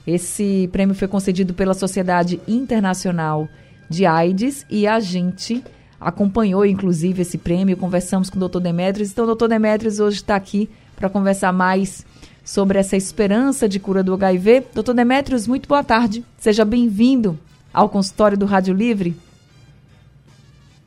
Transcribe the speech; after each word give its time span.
Esse 0.06 0.68
prêmio 0.70 0.94
foi 0.94 1.08
concedido 1.08 1.54
pela 1.54 1.74
Sociedade 1.74 2.40
Internacional 2.46 3.48
de 3.88 4.04
AIDS 4.06 4.64
e 4.70 4.86
a 4.86 5.00
gente 5.00 5.64
acompanhou, 6.00 6.64
inclusive, 6.64 7.22
esse 7.22 7.38
prêmio. 7.38 7.76
Conversamos 7.76 8.30
com 8.30 8.38
o 8.38 8.48
Dr. 8.48 8.60
Demetrios. 8.60 9.10
Então, 9.10 9.24
o 9.24 9.34
Dr. 9.34 9.48
Demetrios 9.48 9.98
hoje 9.98 10.18
está 10.18 10.36
aqui 10.36 10.68
para 10.94 11.08
conversar 11.08 11.52
mais 11.52 12.06
sobre 12.46 12.78
essa 12.78 12.96
esperança 12.96 13.68
de 13.68 13.80
cura 13.80 14.04
do 14.04 14.14
HIV. 14.14 14.66
Dr. 14.72 14.92
Demetrios, 14.94 15.48
muito 15.48 15.68
boa 15.68 15.82
tarde. 15.82 16.24
Seja 16.38 16.64
bem-vindo 16.64 17.36
ao 17.74 17.88
consultório 17.88 18.38
do 18.38 18.46
Rádio 18.46 18.72
Livre. 18.72 19.16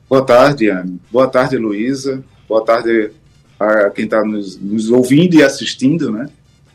Boa 0.08 0.24
tarde, 0.24 0.70
Anne. 0.70 0.98
Boa 1.12 1.28
tarde, 1.28 1.58
Luísa. 1.58 2.24
Boa 2.48 2.64
tarde 2.64 3.12
a 3.60 3.90
quem 3.90 4.06
está 4.06 4.24
nos, 4.24 4.58
nos, 4.58 4.90
ouvindo 4.90 5.34
e 5.34 5.42
assistindo, 5.42 6.10
né? 6.10 6.30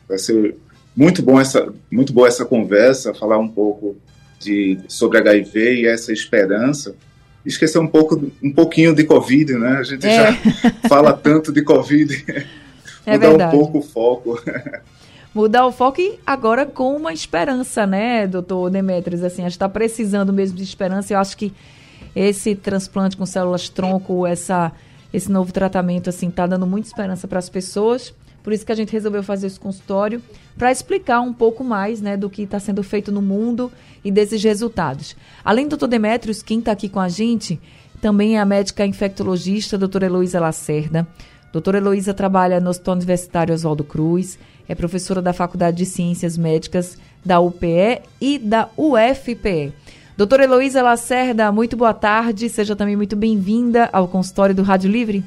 Vai 0.08 0.20
ser 0.20 0.56
muito 0.96 1.24
bom 1.24 1.42
essa, 1.42 1.74
muito 1.92 2.14
boa 2.14 2.28
essa 2.28 2.46
conversa, 2.46 3.12
falar 3.12 3.40
um 3.40 3.48
pouco 3.48 3.98
de, 4.40 4.78
sobre 4.88 5.18
HIV 5.18 5.82
e 5.82 5.88
essa 5.88 6.14
esperança. 6.14 6.96
Esquecer 7.44 7.80
um 7.80 7.88
pouco, 7.88 8.32
um 8.42 8.54
pouquinho 8.54 8.94
de 8.94 9.04
Covid, 9.04 9.54
né? 9.54 9.78
A 9.80 9.84
gente 9.84 10.06
é. 10.06 10.32
já 10.32 10.38
fala 10.88 11.12
tanto 11.12 11.52
de 11.52 11.64
Covid. 11.64 12.24
É 13.06 13.14
Mudar 13.14 13.28
verdade. 13.28 13.56
um 13.56 13.60
pouco 13.60 13.78
o 13.80 13.82
foco. 13.82 14.42
Mudar 15.34 15.66
o 15.66 15.72
foco 15.72 16.00
e 16.00 16.18
agora 16.26 16.66
com 16.66 16.96
uma 16.96 17.12
esperança, 17.12 17.86
né, 17.86 18.26
doutor 18.26 18.70
Demetrios? 18.70 19.22
Assim, 19.22 19.42
a 19.42 19.46
gente 19.46 19.52
está 19.52 19.68
precisando 19.68 20.32
mesmo 20.32 20.58
de 20.58 20.64
esperança. 20.64 21.14
Eu 21.14 21.20
acho 21.20 21.36
que 21.36 21.54
esse 22.16 22.56
transplante 22.56 23.18
com 23.18 23.26
células 23.26 23.68
tronco, 23.68 24.26
essa, 24.26 24.72
esse 25.14 25.30
novo 25.30 25.52
tratamento, 25.52 26.10
assim, 26.10 26.30
está 26.30 26.48
dando 26.48 26.66
muita 26.66 26.88
esperança 26.88 27.28
para 27.28 27.38
as 27.38 27.50
pessoas. 27.50 28.14
Por 28.42 28.54
isso 28.54 28.66
que 28.66 28.72
a 28.72 28.76
gente 28.76 28.94
resolveu 28.94 29.24
fazer 29.24 29.48
esse 29.48 29.60
consultório 29.60 30.22
para 30.58 30.72
explicar 30.72 31.20
um 31.20 31.34
pouco 31.34 31.64
mais 31.64 32.00
né, 32.00 32.16
do 32.16 32.30
que 32.30 32.44
está 32.44 32.60
sendo 32.60 32.84
feito 32.84 33.12
no 33.12 33.22
mundo 33.22 33.72
e 34.04 34.12
desses 34.12 34.42
resultados. 34.42 35.16
Além 35.44 35.66
do 35.66 35.72
doutor 35.72 35.88
Demetrios, 35.88 36.44
quem 36.44 36.60
está 36.60 36.72
aqui 36.72 36.88
com 36.88 37.00
a 37.00 37.10
gente 37.10 37.60
também 38.00 38.38
é 38.38 38.40
a 38.40 38.46
médica 38.46 38.86
infectologista, 38.86 39.78
doutora 39.78 40.06
Heloísa 40.06 40.40
Lacerda. 40.40 41.08
Doutora 41.56 41.78
Heloísa 41.78 42.14
trabalha 42.14 42.60
no 42.60 42.70
Hospital 42.70 42.96
Universitário 42.96 43.56
Oswaldo 43.56 43.86
Cruz, 43.86 44.38
é 44.68 44.76
professora 44.76 45.22
da 45.22 45.32
Faculdade 45.32 45.78
de 45.78 45.86
Ciências 45.86 46.38
Médicas 46.38 46.98
da 47.24 47.40
UPE 47.40 48.02
e 48.20 48.38
da 48.38 48.70
UFPE. 48.76 49.72
Doutora 50.18 50.44
Heloísa 50.44 50.84
Lacerda, 50.84 51.50
muito 51.54 51.78
boa 51.78 51.94
tarde, 51.94 52.50
seja 52.50 52.76
também 52.76 52.98
muito 52.98 53.16
bem-vinda 53.16 53.90
ao 53.94 54.06
consultório 54.06 54.54
do 54.54 54.64
Rádio 54.64 54.92
Livre. 54.92 55.24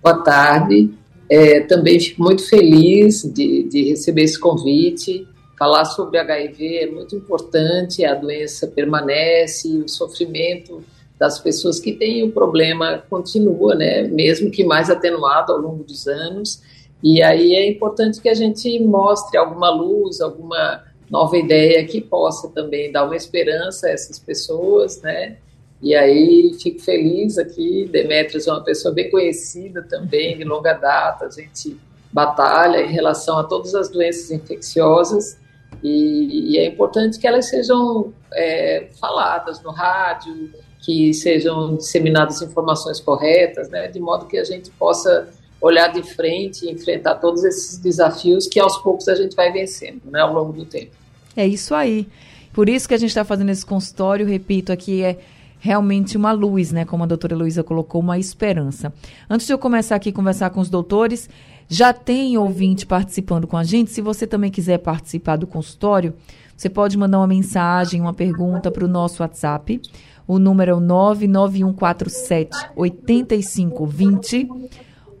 Boa 0.00 0.22
tarde. 0.22 0.88
É, 1.28 1.62
também 1.62 1.98
fico 1.98 2.22
muito 2.22 2.48
feliz 2.48 3.24
de, 3.24 3.64
de 3.64 3.88
receber 3.88 4.22
esse 4.22 4.38
convite. 4.38 5.26
Falar 5.58 5.84
sobre 5.84 6.20
HIV 6.20 6.76
é 6.76 6.86
muito 6.92 7.16
importante, 7.16 8.04
a 8.04 8.14
doença 8.14 8.68
permanece, 8.68 9.78
o 9.78 9.88
sofrimento 9.88 10.80
das 11.18 11.38
pessoas 11.38 11.80
que 11.80 11.92
têm 11.92 12.24
o 12.24 12.32
problema 12.32 13.02
continua, 13.08 13.74
né? 13.74 14.02
mesmo 14.02 14.50
que 14.50 14.64
mais 14.64 14.90
atenuado 14.90 15.52
ao 15.52 15.58
longo 15.58 15.82
dos 15.82 16.06
anos. 16.06 16.62
E 17.02 17.22
aí 17.22 17.54
é 17.54 17.68
importante 17.68 18.20
que 18.20 18.28
a 18.28 18.34
gente 18.34 18.78
mostre 18.80 19.38
alguma 19.38 19.70
luz, 19.70 20.20
alguma 20.20 20.84
nova 21.10 21.36
ideia 21.36 21.86
que 21.86 22.00
possa 22.00 22.48
também 22.48 22.90
dar 22.90 23.04
uma 23.04 23.16
esperança 23.16 23.86
a 23.86 23.90
essas 23.90 24.18
pessoas, 24.18 25.00
né? 25.02 25.36
E 25.80 25.94
aí 25.94 26.56
fico 26.60 26.80
feliz 26.80 27.38
aqui. 27.38 27.88
Demetrios 27.90 28.46
é 28.46 28.52
uma 28.52 28.64
pessoa 28.64 28.92
bem 28.92 29.10
conhecida 29.10 29.82
também, 29.82 30.36
de 30.36 30.44
longa 30.44 30.72
data. 30.72 31.26
A 31.26 31.30
gente 31.30 31.78
batalha 32.12 32.80
em 32.80 32.90
relação 32.90 33.38
a 33.38 33.44
todas 33.44 33.74
as 33.74 33.88
doenças 33.88 34.30
infecciosas 34.30 35.38
e, 35.82 36.52
e 36.52 36.58
é 36.58 36.66
importante 36.66 37.18
que 37.18 37.26
elas 37.26 37.48
sejam 37.48 38.12
é, 38.32 38.88
faladas 38.98 39.62
no 39.62 39.70
rádio, 39.70 40.50
que 40.86 41.12
sejam 41.12 41.74
disseminadas 41.74 42.40
informações 42.40 43.00
corretas, 43.00 43.68
né, 43.68 43.88
de 43.88 43.98
modo 43.98 44.26
que 44.26 44.38
a 44.38 44.44
gente 44.44 44.70
possa 44.70 45.28
olhar 45.60 45.88
de 45.88 46.00
frente 46.04 46.64
e 46.64 46.70
enfrentar 46.70 47.16
todos 47.16 47.42
esses 47.42 47.78
desafios 47.78 48.46
que 48.46 48.60
aos 48.60 48.78
poucos 48.78 49.08
a 49.08 49.16
gente 49.16 49.34
vai 49.34 49.50
vencendo 49.50 50.02
né, 50.04 50.20
ao 50.20 50.32
longo 50.32 50.52
do 50.52 50.64
tempo. 50.64 50.92
É 51.36 51.44
isso 51.44 51.74
aí. 51.74 52.06
Por 52.52 52.68
isso 52.68 52.86
que 52.86 52.94
a 52.94 52.98
gente 52.98 53.08
está 53.08 53.24
fazendo 53.24 53.50
esse 53.50 53.66
consultório, 53.66 54.24
repito, 54.24 54.70
aqui 54.70 55.02
é 55.02 55.18
realmente 55.58 56.16
uma 56.16 56.30
luz, 56.30 56.70
né? 56.70 56.84
Como 56.84 57.02
a 57.02 57.06
doutora 57.06 57.34
Luísa 57.34 57.64
colocou, 57.64 58.00
uma 58.00 58.18
esperança. 58.18 58.92
Antes 59.28 59.46
de 59.46 59.52
eu 59.52 59.58
começar 59.58 59.96
aqui 59.96 60.10
a 60.10 60.12
conversar 60.12 60.50
com 60.50 60.60
os 60.60 60.70
doutores, 60.70 61.28
já 61.68 61.92
tem 61.92 62.38
ouvinte 62.38 62.86
participando 62.86 63.46
com 63.48 63.56
a 63.56 63.64
gente. 63.64 63.90
Se 63.90 64.00
você 64.00 64.26
também 64.26 64.50
quiser 64.50 64.78
participar 64.78 65.36
do 65.36 65.46
consultório, 65.46 66.14
você 66.56 66.70
pode 66.70 66.96
mandar 66.96 67.18
uma 67.18 67.26
mensagem, 67.26 68.00
uma 68.00 68.14
pergunta 68.14 68.70
para 68.70 68.84
o 68.84 68.88
nosso 68.88 69.22
WhatsApp. 69.22 69.80
O 70.26 70.38
número 70.38 70.70
é 70.72 70.74
o 70.74 70.80
99147 70.80 72.70
8520. 72.74 74.48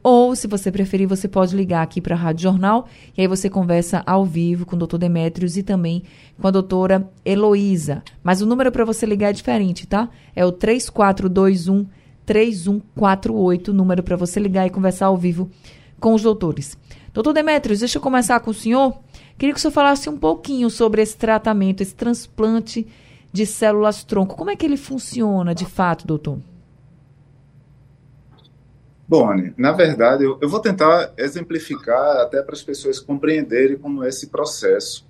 Ou, 0.02 0.36
se 0.36 0.46
você 0.46 0.70
preferir, 0.70 1.08
você 1.08 1.26
pode 1.26 1.56
ligar 1.56 1.82
aqui 1.82 2.00
para 2.00 2.14
a 2.14 2.18
Rádio 2.18 2.44
Jornal 2.44 2.86
e 3.16 3.20
aí 3.20 3.26
você 3.26 3.50
conversa 3.50 4.04
ao 4.06 4.24
vivo 4.24 4.64
com 4.64 4.76
o 4.76 4.78
doutor 4.78 4.98
Demétrios 4.98 5.56
e 5.56 5.64
também 5.64 6.04
com 6.40 6.46
a 6.46 6.50
doutora 6.52 7.10
Heloísa. 7.24 8.04
Mas 8.22 8.40
o 8.40 8.46
número 8.46 8.70
para 8.70 8.84
você 8.84 9.04
ligar 9.04 9.30
é 9.30 9.32
diferente, 9.32 9.84
tá? 9.84 10.08
É 10.34 10.44
o 10.44 10.52
3421 10.52 11.86
3148, 12.24 13.72
número 13.72 14.02
para 14.02 14.16
você 14.16 14.40
ligar 14.40 14.66
e 14.66 14.70
conversar 14.70 15.06
ao 15.06 15.16
vivo 15.16 15.48
com 15.98 16.12
os 16.14 16.22
doutores. 16.22 16.76
Doutor 17.14 17.32
Demétrios, 17.32 17.78
deixa 17.80 17.98
eu 17.98 18.02
começar 18.02 18.38
com 18.40 18.50
o 18.50 18.54
senhor. 18.54 18.98
Queria 19.38 19.54
que 19.54 19.58
o 19.58 19.60
senhor 19.60 19.72
falasse 19.72 20.08
um 20.08 20.16
pouquinho 20.16 20.68
sobre 20.68 21.02
esse 21.02 21.16
tratamento, 21.16 21.80
esse 21.80 21.94
transplante 21.94 22.86
de 23.36 23.44
células 23.44 24.02
tronco. 24.02 24.34
Como 24.34 24.50
é 24.50 24.56
que 24.56 24.64
ele 24.64 24.78
funciona 24.78 25.54
de 25.54 25.66
fato, 25.66 26.06
doutor? 26.06 26.38
Bom, 29.06 29.30
Anne, 29.30 29.52
na 29.56 29.72
verdade, 29.72 30.24
eu, 30.24 30.38
eu 30.40 30.48
vou 30.48 30.58
tentar 30.58 31.12
exemplificar 31.18 32.16
até 32.22 32.42
para 32.42 32.54
as 32.54 32.62
pessoas 32.62 32.98
compreenderem 32.98 33.76
como 33.76 34.02
é 34.02 34.08
esse 34.08 34.28
processo. 34.28 35.06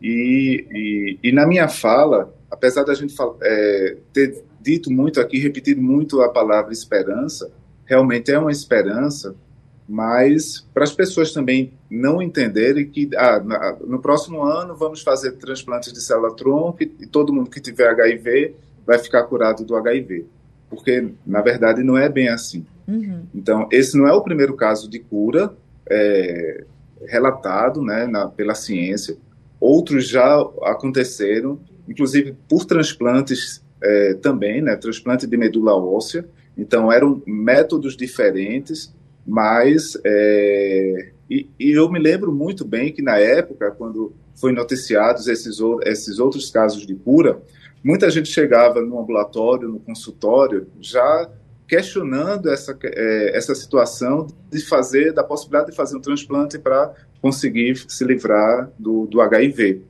E, 0.00 0.66
e, 0.70 1.28
e, 1.28 1.32
na 1.32 1.46
minha 1.46 1.66
fala, 1.66 2.32
apesar 2.50 2.84
da 2.84 2.94
gente 2.94 3.14
é, 3.42 3.96
ter 4.12 4.44
dito 4.60 4.92
muito 4.92 5.20
aqui, 5.20 5.38
repetido 5.38 5.80
muito 5.80 6.20
a 6.20 6.28
palavra 6.28 6.72
esperança, 6.72 7.50
realmente 7.86 8.30
é 8.30 8.38
uma 8.38 8.52
esperança, 8.52 9.34
mas 9.88 10.66
para 10.72 10.84
as 10.84 10.92
pessoas 10.92 11.32
também 11.32 11.72
não 11.90 12.22
entenderem 12.22 12.88
que 12.88 13.10
ah, 13.16 13.40
na, 13.40 13.76
no 13.86 14.00
próximo 14.00 14.42
ano 14.42 14.74
vamos 14.74 15.02
fazer 15.02 15.32
transplantes 15.32 15.92
de 15.92 16.00
célula-tronco 16.00 16.82
e, 16.82 16.92
e 17.00 17.06
todo 17.06 17.32
mundo 17.32 17.50
que 17.50 17.60
tiver 17.60 17.88
HIV 17.88 18.54
vai 18.86 18.98
ficar 18.98 19.24
curado 19.24 19.64
do 19.64 19.76
HIV. 19.76 20.26
Porque, 20.68 21.08
na 21.26 21.40
verdade, 21.40 21.82
não 21.82 21.96
é 21.96 22.08
bem 22.08 22.28
assim. 22.28 22.64
Uhum. 22.88 23.22
Então, 23.34 23.68
esse 23.70 23.96
não 23.96 24.06
é 24.06 24.12
o 24.12 24.22
primeiro 24.22 24.54
caso 24.54 24.88
de 24.88 24.98
cura 24.98 25.54
é, 25.88 26.64
relatado 27.06 27.82
né, 27.82 28.06
na, 28.06 28.26
pela 28.28 28.54
ciência. 28.54 29.16
Outros 29.60 30.08
já 30.08 30.40
aconteceram, 30.62 31.60
inclusive 31.88 32.36
por 32.48 32.64
transplantes 32.64 33.64
é, 33.82 34.14
também, 34.14 34.60
né, 34.60 34.76
transplante 34.76 35.26
de 35.26 35.36
medula 35.36 35.76
óssea. 35.76 36.26
Então, 36.56 36.90
eram 36.90 37.22
métodos 37.26 37.96
diferentes, 37.96 38.94
mas. 39.26 39.98
É, 40.04 41.12
e, 41.30 41.48
e, 41.58 41.70
eu 41.70 41.90
me 41.90 41.98
lembro 41.98 42.30
muito 42.30 42.64
bem 42.64 42.92
que 42.92 43.00
na 43.00 43.16
época, 43.16 43.70
quando 43.70 44.14
foi 44.34 44.52
noticiados 44.52 45.26
esses, 45.26 45.58
esses 45.84 46.18
outros 46.18 46.50
casos 46.50 46.86
de 46.86 46.94
cura, 46.94 47.40
muita 47.82 48.10
gente 48.10 48.28
chegava 48.28 48.82
no 48.82 49.00
ambulatório, 49.00 49.68
no 49.68 49.80
consultório, 49.80 50.66
já 50.80 51.30
questionando 51.66 52.50
essa, 52.50 52.76
é, 52.82 53.36
essa 53.36 53.54
situação 53.54 54.26
de 54.50 54.60
fazer, 54.64 55.12
da 55.12 55.24
possibilidade 55.24 55.70
de 55.70 55.76
fazer 55.76 55.96
um 55.96 56.00
transplante 56.00 56.58
para 56.58 56.92
conseguir 57.20 57.76
se 57.88 58.04
livrar 58.04 58.70
do, 58.78 59.06
do 59.06 59.20
HIV. 59.20 59.82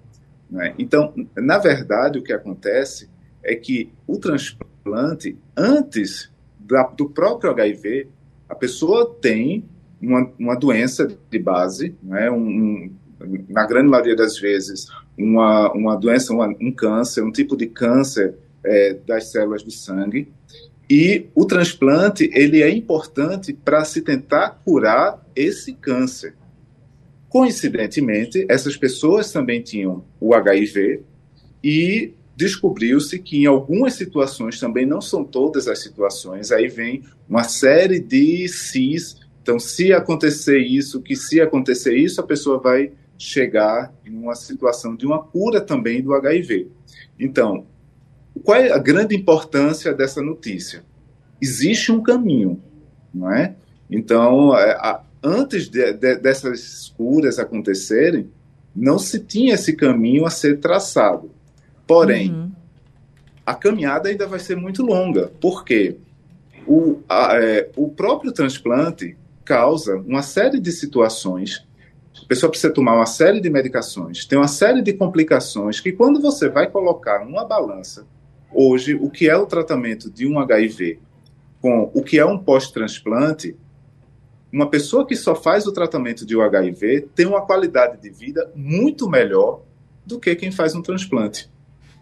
Né? 0.51 0.75
Então, 0.79 1.13
na 1.37 1.59
verdade, 1.59 2.19
o 2.19 2.23
que 2.23 2.33
acontece 2.33 3.11
é 3.43 3.55
que 3.55 3.93
o 4.07 4.19
transplante, 4.19 5.37
antes 5.57 6.31
da, 6.59 6.85
do 6.85 7.11
próprio 7.11 7.51
HIV, 7.51 8.09
a 8.49 8.55
pessoa 8.55 9.17
tem 9.21 9.65
uma, 10.01 10.31
uma 10.39 10.55
doença 10.55 11.09
de 11.31 11.39
base, 11.39 11.95
né? 12.03 12.31
um, 12.31 12.37
um, 12.37 12.95
na 13.49 13.67
grande 13.67 13.89
maioria 13.89 14.17
das 14.17 14.39
vezes, 14.39 14.87
uma, 15.17 15.73
uma 15.73 15.97
doença, 15.97 16.33
uma, 16.33 16.49
um 16.61 16.73
câncer, 16.73 17.23
um 17.23 17.33
tipo 17.33 17.57
de 17.57 17.67
câncer 17.67 18.35
é, 18.63 18.95
das 19.07 19.31
células 19.31 19.63
do 19.63 19.71
sangue, 19.71 20.33
e 20.89 21.27
o 21.35 21.47
transplante 21.47 22.31
ele 22.35 22.63
é 22.63 22.71
importante 22.71 23.53
para 23.53 23.85
se 23.85 24.03
tentar 24.03 24.61
curar 24.65 25.25
esse 25.35 25.73
câncer. 25.73 26.35
Coincidentemente, 27.29 28.47
essas 28.49 28.77
pessoas 28.77 29.33
também 29.33 29.63
tinham 29.63 30.05
o 30.21 30.35
HIV 30.35 31.03
e 31.63 32.13
descobriu-se 32.37 33.19
que 33.19 33.43
em 33.43 33.47
algumas 33.47 33.95
situações, 33.95 34.59
também 34.59 34.87
não 34.87 35.01
são 35.01 35.25
todas 35.25 35.69
as 35.69 35.83
situações, 35.83 36.51
aí 36.51 36.69
vem 36.69 37.03
uma 37.29 37.45
série 37.45 38.01
de 38.01 38.49
cis. 38.49 39.17
Então, 39.43 39.59
se 39.59 39.93
acontecer 39.93 40.59
isso, 40.59 41.01
que 41.01 41.15
se 41.15 41.41
acontecer 41.41 41.97
isso, 41.97 42.21
a 42.21 42.25
pessoa 42.25 42.59
vai 42.59 42.93
chegar 43.17 43.93
em 44.05 44.15
uma 44.15 44.35
situação 44.35 44.97
de 44.97 45.07
uma 45.07 45.23
cura 45.23 45.61
também 45.61 46.03
do 46.03 46.15
HIV. 46.15 46.69
Então, 47.19 47.67
qual 48.43 48.59
é 48.59 48.73
a 48.73 48.79
grande 48.79 49.15
importância 49.15 49.93
dessa 49.93 50.21
notícia? 50.21 50.85
Existe 51.41 51.93
um 51.93 52.03
caminho, 52.03 52.61
não 53.13 53.31
é? 53.31 53.55
Então, 53.91 54.57
é, 54.59 55.01
antes 55.23 55.69
de, 55.69 55.93
de, 55.93 56.17
dessas 56.17 56.93
curas 56.97 57.39
acontecerem, 57.39 58.29
não 58.75 58.99
se 58.99 59.21
tinha 59.21 59.55
esse 59.55 59.75
caminho 59.75 60.27
a 60.27 60.31
ser 60.31 60.59
traçado. 60.59 61.31
Porém, 61.87 62.31
uhum. 62.31 62.53
a 63.45 63.55
caminhada 63.55 64.09
ainda 64.09 64.27
vai 64.27 64.39
ser 64.39 64.57
muito 64.57 64.83
longa, 64.83 65.31
porque 65.41 65.97
o, 66.67 67.01
a, 67.09 67.37
é, 67.37 67.71
o 67.77 67.89
próprio 67.89 68.33
transplante 68.33 69.17
causa 69.45 69.97
uma 69.97 70.23
série 70.23 70.59
de 70.59 70.73
situações. 70.73 71.67
A 72.23 72.27
pessoa 72.27 72.49
precisa 72.49 72.73
tomar 72.73 72.95
uma 72.95 73.07
série 73.07 73.41
de 73.41 73.51
medicações, 73.51 74.25
tem 74.25 74.39
uma 74.39 74.49
série 74.49 74.81
de 74.81 74.93
complicações 74.93 75.81
que, 75.81 75.93
quando 75.93 76.21
você 76.21 76.49
vai 76.49 76.71
colocar 76.71 77.25
numa 77.25 77.45
balança 77.45 78.07
hoje 78.53 78.95
o 78.95 79.11
que 79.11 79.29
é 79.29 79.37
o 79.37 79.47
tratamento 79.47 80.11
de 80.11 80.27
um 80.27 80.39
HIV 80.39 81.01
com 81.61 81.91
o 81.95 82.03
que 82.03 82.19
é 82.19 82.25
um 82.25 82.39
pós-transplante, 82.39 83.57
uma 84.53 84.71
pessoa 84.71 85.07
que 85.07 85.17
só 85.17 85.35
faz 85.35 85.67
o 85.67 85.73
tratamento 85.73 86.25
de 86.25 86.37
um 86.37 86.43
HIV 86.43 87.09
tem 87.15 87.27
uma 87.27 87.45
qualidade 87.45 88.01
de 88.01 88.11
vida 88.11 88.53
muito 88.55 89.09
melhor 89.09 89.63
do 90.07 90.21
que 90.21 90.35
quem 90.37 90.53
faz 90.53 90.75
um 90.75 90.83
transplante, 90.83 91.51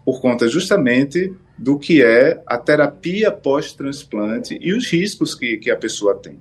por 0.05 0.21
conta 0.21 0.47
justamente 0.47 1.33
do 1.57 1.77
que 1.77 2.03
é 2.03 2.41
a 2.45 2.57
terapia 2.57 3.31
pós-transplante 3.31 4.57
e 4.59 4.73
os 4.73 4.87
riscos 4.87 5.35
que, 5.35 5.57
que 5.57 5.71
a 5.71 5.77
pessoa 5.77 6.15
tem. 6.15 6.39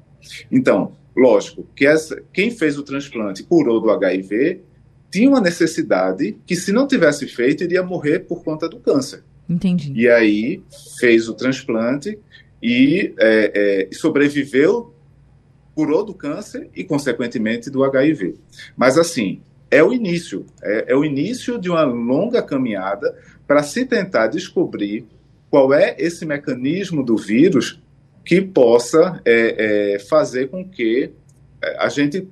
Então, 0.50 0.93
lógico, 1.17 1.67
que 1.76 1.87
essa, 1.87 2.23
quem 2.32 2.50
fez 2.50 2.79
o 2.79 2.82
transplante 2.82 3.43
curou 3.43 3.81
do 3.81 3.91
HIV 3.91 4.62
tinha 5.11 5.29
uma 5.29 5.41
necessidade 5.41 6.38
que, 6.47 6.56
se 6.56 6.73
não 6.73 6.87
tivesse 6.87 7.26
feito, 7.26 7.64
iria 7.64 7.82
morrer 7.82 8.20
por 8.20 8.43
conta 8.43 8.69
do 8.69 8.79
câncer. 8.79 9.23
Entendi. 9.49 9.93
E 9.94 10.09
aí 10.09 10.62
fez 10.99 11.29
o 11.29 11.35
transplante 11.35 12.19
e 12.62 13.12
é, 13.19 13.88
é, 13.91 13.94
sobreviveu, 13.94 14.94
curou 15.75 16.03
do 16.05 16.14
câncer 16.14 16.70
e, 16.75 16.82
consequentemente, 16.82 17.69
do 17.69 17.85
HIV. 17.85 18.37
Mas, 18.75 18.97
assim, 18.97 19.43
é 19.73 19.83
o 19.83 19.91
início. 19.91 20.45
É, 20.63 20.93
é 20.93 20.95
o 20.95 21.03
início 21.03 21.59
de 21.59 21.71
uma 21.71 21.83
longa 21.83 22.43
caminhada 22.43 23.17
para 23.47 23.63
se 23.63 23.87
tentar 23.87 24.27
descobrir 24.27 25.07
qual 25.51 25.73
é 25.73 25.97
esse 25.99 26.27
mecanismo 26.27 27.03
do 27.03 27.17
vírus 27.17 27.81
que 28.23 28.43
possa 28.43 29.21
é, 29.25 29.95
é, 29.95 29.99
fazer 29.99 30.51
com 30.51 30.63
que 30.63 31.11
é, 31.63 31.77
a 31.79 31.89
gente. 31.89 32.29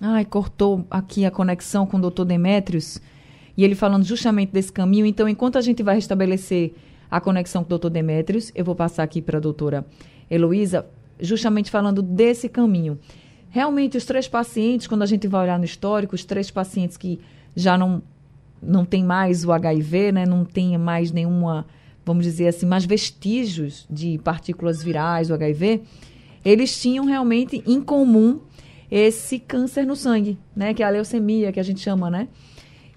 Ai, 0.00 0.24
cortou 0.26 0.84
aqui 0.90 1.24
a 1.24 1.30
conexão 1.30 1.86
com 1.86 1.96
o 1.96 2.00
doutor 2.00 2.26
Demetrios 2.26 3.00
e 3.56 3.64
ele 3.64 3.74
falando 3.74 4.04
justamente 4.04 4.52
desse 4.52 4.72
caminho. 4.72 5.06
Então, 5.06 5.26
enquanto 5.26 5.56
a 5.56 5.62
gente 5.62 5.82
vai 5.82 5.94
restabelecer 5.94 6.72
a 7.10 7.20
conexão 7.20 7.62
com 7.62 7.68
o 7.68 7.70
doutor 7.70 7.90
Demétrios, 7.90 8.52
eu 8.54 8.64
vou 8.64 8.74
passar 8.74 9.02
aqui 9.02 9.22
para 9.22 9.38
a 9.38 9.40
doutora 9.40 9.84
Heloísa, 10.30 10.84
justamente 11.18 11.70
falando 11.70 12.02
desse 12.02 12.48
caminho. 12.48 12.98
Realmente, 13.52 13.98
os 13.98 14.06
três 14.06 14.26
pacientes, 14.26 14.86
quando 14.86 15.02
a 15.02 15.06
gente 15.06 15.28
vai 15.28 15.42
olhar 15.42 15.58
no 15.58 15.64
histórico, 15.66 16.14
os 16.14 16.24
três 16.24 16.50
pacientes 16.50 16.96
que 16.96 17.20
já 17.54 17.76
não, 17.76 18.02
não 18.62 18.82
tem 18.82 19.04
mais 19.04 19.44
o 19.44 19.52
HIV, 19.52 20.10
né, 20.10 20.24
não 20.24 20.42
tem 20.42 20.78
mais 20.78 21.12
nenhuma, 21.12 21.66
vamos 22.02 22.24
dizer 22.24 22.48
assim, 22.48 22.64
mais 22.64 22.86
vestígios 22.86 23.86
de 23.90 24.18
partículas 24.24 24.82
virais, 24.82 25.28
o 25.28 25.34
HIV, 25.34 25.82
eles 26.42 26.80
tinham 26.80 27.04
realmente 27.04 27.62
em 27.66 27.78
comum 27.82 28.40
esse 28.90 29.38
câncer 29.38 29.84
no 29.84 29.94
sangue, 29.94 30.38
né, 30.56 30.72
que 30.72 30.82
é 30.82 30.86
a 30.86 30.88
leucemia, 30.90 31.52
que 31.52 31.60
a 31.60 31.62
gente 31.62 31.80
chama, 31.80 32.10
né? 32.10 32.28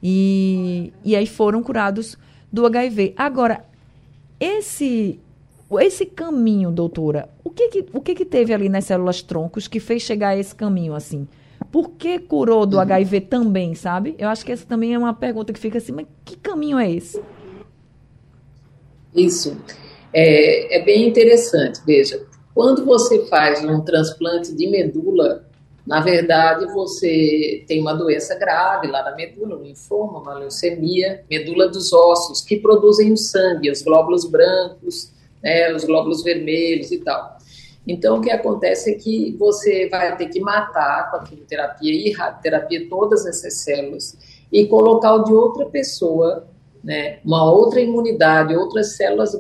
E, 0.02 0.94
e 1.04 1.18
aí 1.18 1.28
foram 1.28 1.62
curados 1.62 2.18
do 2.50 2.66
HIV. 2.66 3.14
Agora, 3.18 3.66
esse 4.40 5.20
esse 5.80 6.06
caminho, 6.06 6.72
doutora, 6.72 7.30
o 7.44 7.50
que 7.50 7.68
que, 7.70 7.86
o 7.92 8.02
que 8.02 8.14
que 8.14 8.26
teve 8.26 8.54
ali 8.54 8.70
nas 8.70 8.86
células 8.86 9.22
troncos 9.22 9.68
que 9.68 9.80
fez 9.80 10.04
chegar 10.04 10.30
a 10.30 10.38
esse 10.38 10.54
caminho 10.54 10.94
assim? 10.94 11.28
Por 11.72 11.92
que 11.92 12.20
curou 12.20 12.66
do 12.66 12.78
uhum. 12.78 12.84
HIV 12.84 13.22
também, 13.22 13.74
sabe? 13.76 14.16
Eu 14.18 14.30
acho 14.30 14.46
que 14.46 14.52
essa 14.52 14.66
também 14.66 14.94
é 14.94 14.98
uma 14.98 15.14
pergunta 15.14 15.52
que 15.52 15.60
fica 15.60 15.78
assim, 15.78 15.92
mas 15.92 16.06
que 16.24 16.38
caminho 16.38 16.78
é 16.78 16.92
esse? 16.92 17.22
Isso. 19.14 19.58
É, 20.14 20.78
é 20.78 20.86
bem 20.86 21.08
interessante. 21.08 21.82
Veja, 21.86 22.26
quando 22.54 22.86
você 22.86 23.26
faz 23.26 23.64
um 23.66 23.82
transplante 23.82 24.56
de 24.56 24.68
medula, 24.68 25.46
na 25.86 26.00
verdade, 26.00 26.66
você 26.74 27.64
tem 27.68 27.82
uma 27.82 27.94
doença 27.94 28.36
grave 28.36 28.88
lá 28.88 29.04
na 29.04 29.16
medula, 29.16 29.58
um 29.58 29.64
linfoma, 29.64 30.20
uma 30.20 30.34
leucemia, 30.36 31.24
medula 31.30 31.68
dos 31.68 31.92
ossos, 31.92 32.42
que 32.42 32.58
produzem 32.58 33.12
o 33.12 33.18
sangue, 33.18 33.70
os 33.70 33.82
glóbulos 33.82 34.26
brancos, 34.26 35.12
né, 35.46 35.72
os 35.72 35.86
glóbulos 35.86 36.24
vermelhos 36.24 36.92
e 36.92 36.98
tal. 36.98 37.38
Então, 37.88 38.18
o 38.18 38.22
que 38.22 38.32
acontece 38.32 38.92
é 38.92 38.96
que 38.96 39.36
você 39.38 39.88
vai 39.90 40.18
ter 40.18 40.28
que 40.30 40.40
matar 40.40 41.12
com 41.12 41.18
a 41.18 41.24
quimioterapia 41.24 41.94
e 41.94 42.12
radioterapia 42.12 42.90
todas 42.90 43.28
essas 43.28 43.62
células 43.62 44.18
e 44.52 44.66
colocar 44.66 45.14
o 45.14 45.24
de 45.24 45.32
outra 45.32 45.68
pessoa, 45.68 46.48
né, 46.84 47.20
uma 47.24 47.50
outra 47.52 47.80
imunidade, 47.80 48.56
outras 48.56 48.96
células 48.96 49.38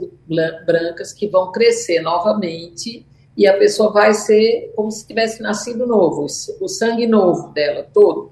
brancas 0.66 1.12
que 1.12 1.28
vão 1.28 1.52
crescer 1.52 2.02
novamente 2.02 3.04
e 3.36 3.48
a 3.48 3.58
pessoa 3.58 3.92
vai 3.92 4.14
ser 4.14 4.72
como 4.76 4.92
se 4.92 5.08
tivesse 5.08 5.42
nascido 5.42 5.88
novo, 5.88 6.28
o 6.62 6.68
sangue 6.68 7.08
novo 7.08 7.52
dela 7.52 7.88
todo. 7.92 8.32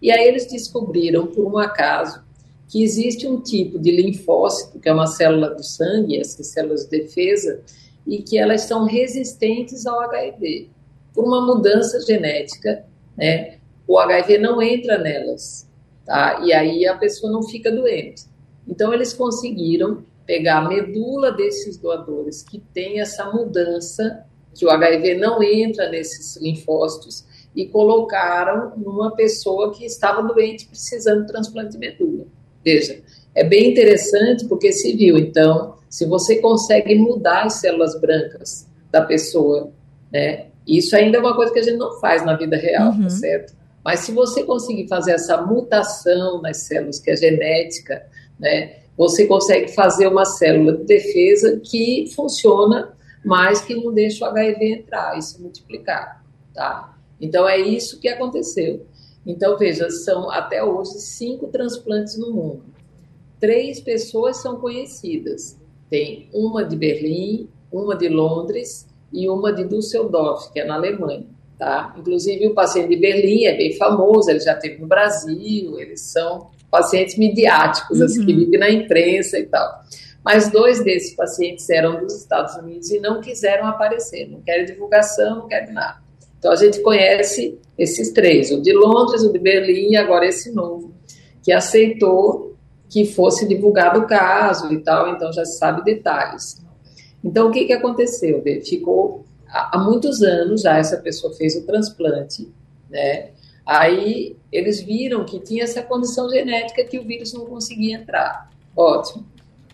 E 0.00 0.10
aí 0.10 0.26
eles 0.26 0.50
descobriram, 0.50 1.26
por 1.26 1.46
um 1.46 1.58
acaso, 1.58 2.24
que 2.72 2.82
existe 2.82 3.28
um 3.28 3.38
tipo 3.38 3.78
de 3.78 3.90
linfócito, 3.90 4.80
que 4.80 4.88
é 4.88 4.94
uma 4.94 5.06
célula 5.06 5.50
do 5.50 5.62
sangue, 5.62 6.18
essas 6.18 6.46
células 6.46 6.84
de 6.84 7.02
defesa, 7.02 7.60
e 8.06 8.22
que 8.22 8.38
elas 8.38 8.62
são 8.62 8.86
resistentes 8.86 9.84
ao 9.84 10.00
HIV. 10.00 10.70
Por 11.12 11.22
uma 11.22 11.44
mudança 11.44 12.00
genética, 12.00 12.82
né, 13.14 13.58
o 13.86 13.98
HIV 13.98 14.38
não 14.38 14.62
entra 14.62 14.96
nelas, 14.96 15.68
tá? 16.06 16.40
E 16.42 16.50
aí 16.50 16.86
a 16.86 16.96
pessoa 16.96 17.30
não 17.30 17.42
fica 17.42 17.70
doente. 17.70 18.22
Então, 18.66 18.94
eles 18.94 19.12
conseguiram 19.12 20.02
pegar 20.24 20.60
a 20.60 20.68
medula 20.68 21.30
desses 21.30 21.76
doadores 21.76 22.42
que 22.42 22.58
tem 22.72 23.00
essa 23.00 23.30
mudança, 23.30 24.24
que 24.54 24.64
o 24.64 24.70
HIV 24.70 25.16
não 25.16 25.42
entra 25.42 25.90
nesses 25.90 26.40
linfócitos, 26.40 27.22
e 27.54 27.66
colocaram 27.66 28.72
numa 28.78 29.14
pessoa 29.14 29.74
que 29.74 29.84
estava 29.84 30.22
doente 30.22 30.66
precisando 30.66 31.20
de 31.20 31.26
transplante 31.26 31.72
de 31.72 31.78
medula. 31.78 32.24
Veja, 32.64 33.00
é 33.34 33.44
bem 33.44 33.70
interessante 33.70 34.46
porque 34.46 34.72
se 34.72 34.94
viu, 34.94 35.16
então, 35.16 35.74
se 35.88 36.06
você 36.06 36.36
consegue 36.36 36.94
mudar 36.94 37.44
as 37.44 37.54
células 37.54 37.98
brancas 38.00 38.66
da 38.90 39.02
pessoa, 39.02 39.72
né? 40.12 40.46
Isso 40.66 40.94
ainda 40.94 41.18
é 41.18 41.20
uma 41.20 41.34
coisa 41.34 41.52
que 41.52 41.58
a 41.58 41.62
gente 41.62 41.76
não 41.76 41.98
faz 41.98 42.24
na 42.24 42.36
vida 42.36 42.56
real, 42.56 42.92
tá 42.92 42.96
uhum. 42.96 43.02
tá 43.04 43.10
certo? 43.10 43.54
Mas 43.84 44.00
se 44.00 44.12
você 44.12 44.44
conseguir 44.44 44.86
fazer 44.86 45.12
essa 45.12 45.42
mutação 45.42 46.40
nas 46.40 46.58
células, 46.58 47.00
que 47.00 47.10
é 47.10 47.16
genética, 47.16 48.06
né? 48.38 48.76
Você 48.96 49.26
consegue 49.26 49.72
fazer 49.72 50.06
uma 50.06 50.24
célula 50.24 50.76
de 50.76 50.84
defesa 50.84 51.60
que 51.64 52.10
funciona, 52.14 52.92
mas 53.24 53.60
que 53.62 53.74
não 53.74 53.92
deixa 53.92 54.24
o 54.24 54.28
HIV 54.28 54.72
entrar 54.72 55.18
e 55.18 55.22
se 55.22 55.40
multiplicar, 55.40 56.22
tá? 56.54 56.94
Então 57.20 57.48
é 57.48 57.58
isso 57.58 57.98
que 57.98 58.08
aconteceu. 58.08 58.86
Então 59.26 59.56
veja, 59.56 59.88
são 59.90 60.30
até 60.30 60.62
hoje 60.62 61.00
cinco 61.00 61.48
transplantes 61.48 62.18
no 62.18 62.32
mundo. 62.32 62.64
Três 63.38 63.80
pessoas 63.80 64.38
são 64.38 64.56
conhecidas. 64.56 65.58
Tem 65.88 66.28
uma 66.32 66.64
de 66.64 66.76
Berlim, 66.76 67.48
uma 67.70 67.96
de 67.96 68.08
Londres 68.08 68.86
e 69.12 69.28
uma 69.28 69.52
de 69.52 69.64
Düsseldorf, 69.64 70.52
que 70.52 70.60
é 70.60 70.64
na 70.64 70.74
Alemanha. 70.74 71.26
Tá? 71.58 71.94
Inclusive, 71.96 72.48
o 72.48 72.54
paciente 72.54 72.88
de 72.88 72.96
Berlim 72.96 73.44
é 73.44 73.56
bem 73.56 73.76
famoso, 73.76 74.28
ele 74.30 74.40
já 74.40 74.54
teve 74.54 74.80
no 74.80 74.86
Brasil, 74.86 75.78
eles 75.78 76.00
são 76.00 76.50
pacientes 76.70 77.16
midiáticos, 77.16 77.98
uhum. 77.98 78.06
assim, 78.06 78.26
que 78.26 78.32
uhum. 78.32 78.38
vivem 78.38 78.58
na 78.58 78.70
imprensa 78.70 79.38
e 79.38 79.46
tal. 79.46 79.82
Mas 80.24 80.50
dois 80.50 80.82
desses 80.82 81.14
pacientes 81.14 81.68
eram 81.68 82.00
dos 82.00 82.14
Estados 82.14 82.54
Unidos 82.56 82.90
e 82.90 82.98
não 82.98 83.20
quiseram 83.20 83.66
aparecer, 83.66 84.28
não 84.28 84.40
querem 84.40 84.64
divulgação, 84.64 85.40
não 85.40 85.48
querem 85.48 85.72
nada. 85.72 86.00
Então, 86.42 86.50
a 86.50 86.56
gente 86.56 86.80
conhece 86.80 87.56
esses 87.78 88.10
três, 88.10 88.50
o 88.50 88.60
de 88.60 88.72
Londres, 88.72 89.22
o 89.22 89.32
de 89.32 89.38
Berlim 89.38 89.90
e 89.92 89.96
agora 89.96 90.26
esse 90.26 90.50
novo, 90.50 90.92
que 91.40 91.52
aceitou 91.52 92.56
que 92.88 93.04
fosse 93.04 93.46
divulgado 93.46 94.00
o 94.00 94.08
caso 94.08 94.72
e 94.72 94.80
tal, 94.80 95.14
então 95.14 95.32
já 95.32 95.44
se 95.44 95.56
sabe 95.56 95.84
detalhes. 95.84 96.60
Então, 97.22 97.46
o 97.46 97.52
que, 97.52 97.64
que 97.64 97.72
aconteceu? 97.72 98.42
Ficou 98.64 99.24
há 99.48 99.78
muitos 99.78 100.20
anos 100.20 100.62
já 100.62 100.78
essa 100.78 100.96
pessoa 100.96 101.32
fez 101.32 101.54
o 101.54 101.64
transplante, 101.64 102.52
né? 102.90 103.30
Aí 103.64 104.36
eles 104.50 104.80
viram 104.80 105.24
que 105.24 105.38
tinha 105.38 105.62
essa 105.62 105.80
condição 105.80 106.28
genética 106.28 106.82
que 106.82 106.98
o 106.98 107.04
vírus 107.04 107.32
não 107.32 107.46
conseguia 107.46 107.98
entrar. 107.98 108.50
Ótimo. 108.76 109.24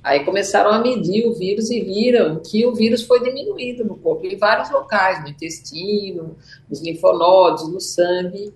Aí 0.02 0.24
começaram 0.24 0.70
a 0.70 0.78
medir 0.78 1.26
o 1.26 1.34
vírus 1.34 1.70
e 1.70 1.80
viram 1.80 2.40
que 2.40 2.64
o 2.66 2.74
vírus 2.74 3.02
foi 3.02 3.22
diminuído 3.22 3.84
no 3.84 3.96
corpo, 3.96 4.26
em 4.26 4.36
vários 4.36 4.70
locais, 4.70 5.22
no 5.22 5.28
intestino, 5.28 6.36
nos 6.68 6.80
linfonodos, 6.80 7.68
no 7.68 7.80
sangue. 7.80 8.52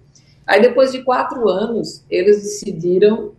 Aí 0.47 0.61
depois 0.61 0.93
de 0.93 1.03
quatro 1.03 1.49
anos, 1.49 2.05
eles 2.11 2.43
decidiram 2.43 3.33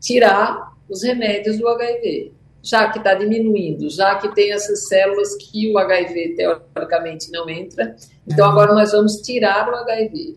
tirar 0.00 0.74
os 0.88 1.02
remédios 1.02 1.58
do 1.58 1.68
HIV 1.68 2.32
já 2.64 2.90
que 2.90 2.96
está 2.96 3.12
diminuindo, 3.12 3.90
já 3.90 4.14
que 4.14 4.34
tem 4.34 4.50
essas 4.50 4.88
células 4.88 5.36
que 5.36 5.70
o 5.70 5.76
HIV 5.76 6.34
teoricamente 6.34 7.30
não 7.30 7.48
entra, 7.48 7.94
então 8.26 8.48
agora 8.48 8.72
nós 8.72 8.92
vamos 8.92 9.16
tirar 9.18 9.68
o 9.68 9.74
HIV, 9.74 10.36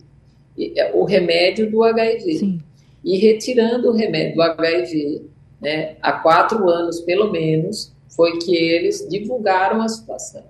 é, 0.76 0.92
o 0.94 1.06
remédio 1.06 1.72
do 1.72 1.82
HIV. 1.84 2.38
Sim. 2.38 2.60
E 3.02 3.18
retirando 3.18 3.88
o 3.88 3.94
remédio 3.94 4.36
do 4.36 4.42
HIV, 4.42 5.22
né, 5.62 5.96
há 6.02 6.14
quatro 6.14 6.70
anos 6.70 7.02
pelo 7.02 7.32
menos, 7.32 7.94
foi 8.16 8.38
que 8.40 8.56
eles 8.56 9.08
divulgaram 9.10 9.82
a 9.82 9.88
situação. 9.88 10.44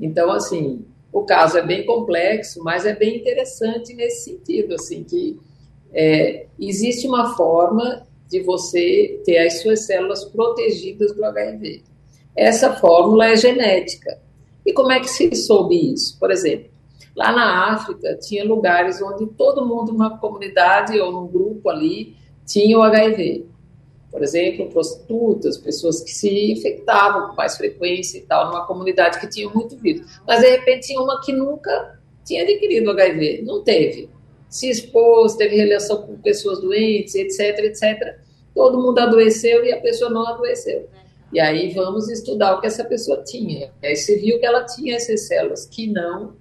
Então, 0.00 0.30
assim, 0.30 0.84
o 1.12 1.22
caso 1.22 1.58
é 1.58 1.62
bem 1.62 1.84
complexo, 1.86 2.62
mas 2.62 2.84
é 2.86 2.94
bem 2.94 3.18
interessante 3.18 3.94
nesse 3.94 4.30
sentido, 4.30 4.74
assim, 4.74 5.04
que 5.04 5.38
é, 5.92 6.46
existe 6.58 7.06
uma 7.06 7.36
forma 7.36 8.06
de 8.28 8.40
você 8.40 9.20
ter 9.24 9.38
as 9.38 9.60
suas 9.60 9.86
células 9.86 10.24
protegidas 10.24 11.14
do 11.14 11.24
HIV. 11.24 11.82
Essa 12.34 12.72
fórmula 12.74 13.28
é 13.28 13.36
genética. 13.36 14.18
E 14.66 14.72
como 14.72 14.90
é 14.90 14.98
que 14.98 15.08
se 15.08 15.34
soube 15.36 15.92
isso? 15.92 16.18
Por 16.18 16.30
exemplo, 16.30 16.68
lá 17.14 17.30
na 17.30 17.74
África 17.74 18.16
tinha 18.16 18.44
lugares 18.44 19.00
onde 19.00 19.26
todo 19.26 19.64
mundo 19.64 19.92
numa 19.92 20.18
comunidade 20.18 20.98
ou 20.98 21.12
num 21.12 21.28
grupo 21.28 21.68
ali 21.68 22.16
tinha 22.44 22.76
o 22.76 22.82
HIV. 22.82 23.46
Por 24.14 24.22
exemplo, 24.22 24.70
prostitutas, 24.70 25.58
pessoas 25.58 26.00
que 26.00 26.12
se 26.12 26.52
infectavam 26.52 27.30
com 27.30 27.34
mais 27.34 27.56
frequência 27.56 28.18
e 28.18 28.20
tal, 28.20 28.46
numa 28.46 28.64
comunidade 28.64 29.18
que 29.18 29.28
tinha 29.28 29.48
muito 29.48 29.76
vírus. 29.76 30.06
Mas 30.24 30.40
de 30.40 30.50
repente 30.50 30.86
tinha 30.86 31.00
uma 31.00 31.20
que 31.20 31.32
nunca 31.32 31.98
tinha 32.24 32.44
adquirido 32.44 32.92
HIV, 32.92 33.42
não 33.42 33.64
teve 33.64 34.08
se 34.54 34.70
expôs, 34.70 35.34
teve 35.34 35.56
relação 35.56 36.02
com 36.02 36.16
pessoas 36.18 36.60
doentes, 36.60 37.16
etc, 37.16 37.58
etc. 37.64 38.20
Todo 38.54 38.80
mundo 38.80 39.00
adoeceu 39.00 39.64
e 39.64 39.72
a 39.72 39.80
pessoa 39.80 40.08
não 40.08 40.24
adoeceu. 40.28 40.88
E 41.32 41.40
aí 41.40 41.74
vamos 41.74 42.08
estudar 42.08 42.54
o 42.54 42.60
que 42.60 42.68
essa 42.68 42.84
pessoa 42.84 43.20
tinha. 43.24 43.72
E 43.82 43.86
aí 43.88 43.96
se 43.96 44.14
viu 44.14 44.38
que 44.38 44.46
ela 44.46 44.62
tinha 44.64 44.94
essas 44.94 45.26
células 45.26 45.66
que 45.66 45.88
não 45.88 46.34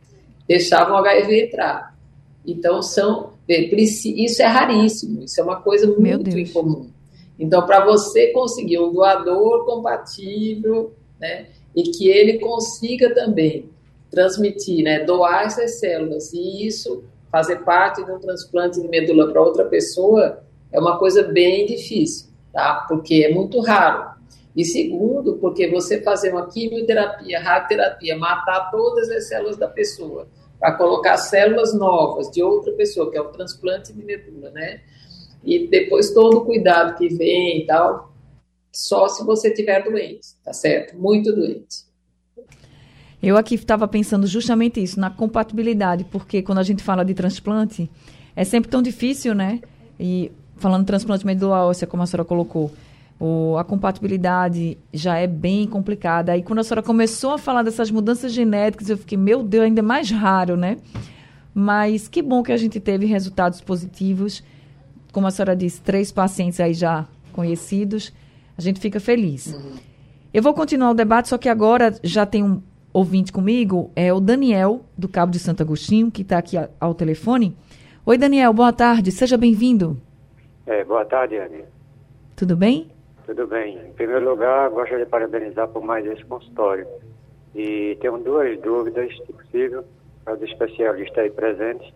deixavam 0.48 0.94
o 0.94 0.98
HIV 1.00 1.46
entrar. 1.46 1.98
Então 2.46 2.84
são, 2.84 3.34
isso 3.50 4.44
é 4.44 4.46
raríssimo, 4.46 5.24
isso 5.24 5.42
é 5.42 5.44
uma 5.44 5.60
coisa 5.64 5.88
muito 5.88 6.38
incomum. 6.38 6.92
Então 7.44 7.66
para 7.66 7.84
você 7.84 8.28
conseguir 8.28 8.80
um 8.80 8.94
doador 8.94 9.66
compatível, 9.66 10.94
né, 11.20 11.48
e 11.76 11.84
que 11.84 12.08
ele 12.08 12.40
consiga 12.40 13.14
também 13.14 13.70
transmitir, 14.10 14.82
né, 14.82 15.04
doar 15.04 15.48
essas 15.48 15.78
células 15.80 16.32
e 16.32 16.66
isso 16.66 17.04
fazer 17.30 17.58
parte 17.64 18.02
de 18.06 18.10
um 18.12 18.20
transplante 18.20 18.82
de 18.82 18.88
medula 18.88 19.30
para 19.30 19.42
outra 19.42 19.66
pessoa 19.66 20.42
é 20.72 20.80
uma 20.80 20.98
coisa 20.98 21.24
bem 21.24 21.66
difícil, 21.66 22.30
tá? 22.54 22.86
Porque 22.88 23.26
é 23.28 23.34
muito 23.34 23.60
raro. 23.60 24.14
E 24.56 24.64
segundo, 24.64 25.34
porque 25.38 25.68
você 25.68 26.02
fazer 26.02 26.32
uma 26.32 26.48
quimioterapia, 26.48 27.40
radioterapia, 27.40 28.18
matar 28.18 28.72
todas 28.72 29.10
as 29.10 29.28
células 29.28 29.58
da 29.58 29.68
pessoa, 29.68 30.28
para 30.60 30.74
colocar 30.74 31.18
células 31.18 31.74
novas 31.74 32.30
de 32.32 32.42
outra 32.42 32.72
pessoa, 32.74 33.12
que 33.12 33.18
é 33.18 33.22
o 33.22 33.30
transplante 33.30 33.92
de 33.92 34.04
medula, 34.04 34.52
né? 34.52 34.82
E 35.44 35.68
depois 35.68 36.12
todo 36.12 36.38
o 36.38 36.46
cuidado 36.46 36.98
que 36.98 37.08
vem 37.10 37.64
e 37.64 37.66
tal, 37.66 38.14
só 38.72 39.08
se 39.08 39.24
você 39.24 39.52
tiver 39.52 39.84
doente, 39.84 40.28
tá 40.44 40.54
certo? 40.54 40.98
Muito 40.98 41.34
doente. 41.34 41.86
Eu 43.22 43.38
aqui 43.38 43.56
estava 43.56 43.88
pensando 43.88 44.28
justamente 44.28 44.84
isso, 44.84 45.00
na 45.00 45.10
compatibilidade, 45.10 46.04
porque 46.06 46.42
quando 46.42 46.58
a 46.58 46.64
gente 46.64 46.84
fala 46.84 47.06
de 47.06 47.14
transplante, 47.14 47.90
é 48.36 48.44
sempre 48.44 48.70
tão 48.70 48.82
difícil, 48.82 49.34
né? 49.34 49.62
E 50.00 50.32
falando 50.58 50.82
de 50.82 50.88
transplante 50.88 51.26
medula 51.26 51.66
óssea, 51.66 51.88
como 51.88 52.04
a 52.04 52.06
senhora 52.06 52.26
colocou, 52.26 52.72
o, 53.20 53.56
a 53.58 53.64
compatibilidade 53.64 54.78
já 54.92 55.18
é 55.18 55.28
bem 55.28 55.66
complicada. 55.68 56.34
Aí 56.34 56.44
quando 56.44 56.60
a 56.60 56.64
senhora 56.64 56.84
começou 56.84 57.32
a 57.32 57.38
falar 57.38 57.64
dessas 57.64 57.90
mudanças 57.90 58.34
genéticas, 58.34 58.90
eu 58.90 58.98
fiquei, 58.98 59.18
meu 59.18 59.44
Deus, 59.44 59.66
ainda 59.66 59.82
mais 59.82 60.10
raro, 60.12 60.58
né? 60.58 60.78
Mas 61.54 62.08
que 62.08 62.22
bom 62.22 62.44
que 62.44 62.52
a 62.52 62.58
gente 62.58 62.80
teve 62.80 63.06
resultados 63.06 63.62
positivos. 63.62 64.44
Como 65.14 65.28
a 65.28 65.32
senhora 65.32 65.56
disse, 65.56 65.82
três 65.82 66.12
pacientes 66.12 66.60
aí 66.60 66.74
já 66.74 67.08
conhecidos. 67.32 68.12
A 68.58 68.62
gente 68.62 68.82
fica 68.82 69.00
feliz. 69.00 69.54
Uhum. 69.54 69.76
Eu 70.34 70.44
vou 70.44 70.54
continuar 70.54 70.92
o 70.92 70.94
debate, 70.94 71.30
só 71.30 71.38
que 71.38 71.48
agora 71.48 71.94
já 72.04 72.26
tem 72.26 72.44
um, 72.44 72.62
ouvinte 72.94 73.34
comigo 73.34 73.92
é 73.96 74.14
o 74.14 74.20
Daniel, 74.20 74.82
do 74.96 75.10
Cabo 75.10 75.32
de 75.32 75.40
Santo 75.40 75.64
Agostinho, 75.64 76.12
que 76.12 76.22
está 76.22 76.38
aqui 76.38 76.56
ao 76.80 76.94
telefone. 76.94 77.58
Oi, 78.06 78.18
Daniel, 78.18 78.54
boa 78.54 78.72
tarde, 78.72 79.12
seja 79.12 79.36
bem-vindo. 79.36 80.00
É, 80.66 80.84
boa 80.86 81.04
tarde, 81.04 81.38
Anny. 81.38 81.64
Tudo 82.36 82.56
bem? 82.56 82.90
Tudo 83.26 83.48
bem. 83.48 83.80
Em 83.90 83.94
primeiro 83.94 84.30
lugar, 84.30 84.70
gostaria 84.70 85.06
de 85.06 85.10
parabenizar 85.10 85.68
por 85.70 85.84
mais 85.84 86.06
esse 86.06 86.24
consultório. 86.26 86.86
E 87.56 87.98
tenho 88.00 88.18
duas 88.20 88.60
dúvidas, 88.62 89.10
se 89.18 89.34
possível, 89.34 89.84
para 90.24 90.36
os 90.36 90.42
especialistas 90.42 91.18
aí 91.18 91.32
presentes. 91.32 91.92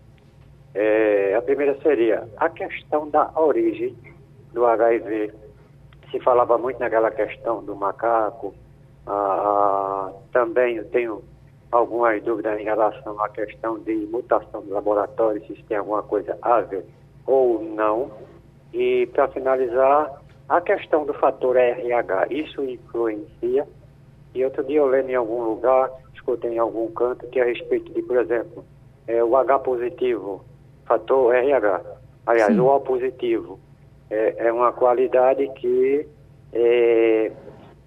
É, 0.79 1.33
a 1.33 1.41
primeira 1.41 1.75
seria 1.81 2.27
a 2.37 2.49
questão 2.49 3.09
da 3.09 3.31
origem 3.35 3.97
do 4.53 4.63
HIV. 4.63 5.33
Se 6.11 6.19
falava 6.19 6.55
muito 6.59 6.79
naquela 6.79 7.09
questão 7.09 7.63
do 7.63 7.75
macaco, 7.75 8.53
ah, 9.07 10.11
também 10.31 10.75
eu 10.75 10.87
tenho 10.89 11.23
algumas 11.71 12.21
dúvidas 12.21 12.59
em 12.59 12.63
relação 12.65 13.19
à 13.19 13.27
questão 13.29 13.79
de 13.79 14.07
mutação 14.11 14.61
do 14.61 14.71
laboratório, 14.71 15.43
se 15.47 15.63
tem 15.63 15.77
alguma 15.77 16.03
coisa 16.03 16.37
a 16.43 16.61
ver 16.61 16.85
ou 17.25 17.59
não. 17.59 18.11
E, 18.71 19.07
para 19.07 19.29
finalizar, 19.29 20.21
a 20.47 20.61
questão 20.61 21.07
do 21.07 21.13
fator 21.15 21.57
RH, 21.57 22.27
isso 22.29 22.63
influencia? 22.63 23.67
E 24.35 24.45
outro 24.45 24.63
dia 24.63 24.77
eu 24.77 24.85
lendo 24.85 25.09
em 25.09 25.15
algum 25.15 25.41
lugar, 25.41 25.89
escutei 26.13 26.53
em 26.53 26.59
algum 26.59 26.91
canto, 26.91 27.25
que 27.29 27.39
a 27.39 27.45
respeito 27.45 27.91
de, 27.91 28.03
por 28.03 28.17
exemplo, 28.17 28.63
é, 29.07 29.23
o 29.23 29.35
H 29.35 29.57
positivo, 29.57 30.45
fator 30.87 31.33
RH. 31.35 31.81
Aliás, 32.25 32.53
Sim. 32.53 32.59
o 32.59 32.65
O 32.67 32.79
positivo 32.79 33.59
é, 34.09 34.47
é 34.47 34.51
uma 34.51 34.71
qualidade 34.71 35.47
que 35.55 36.07
é, 36.53 37.31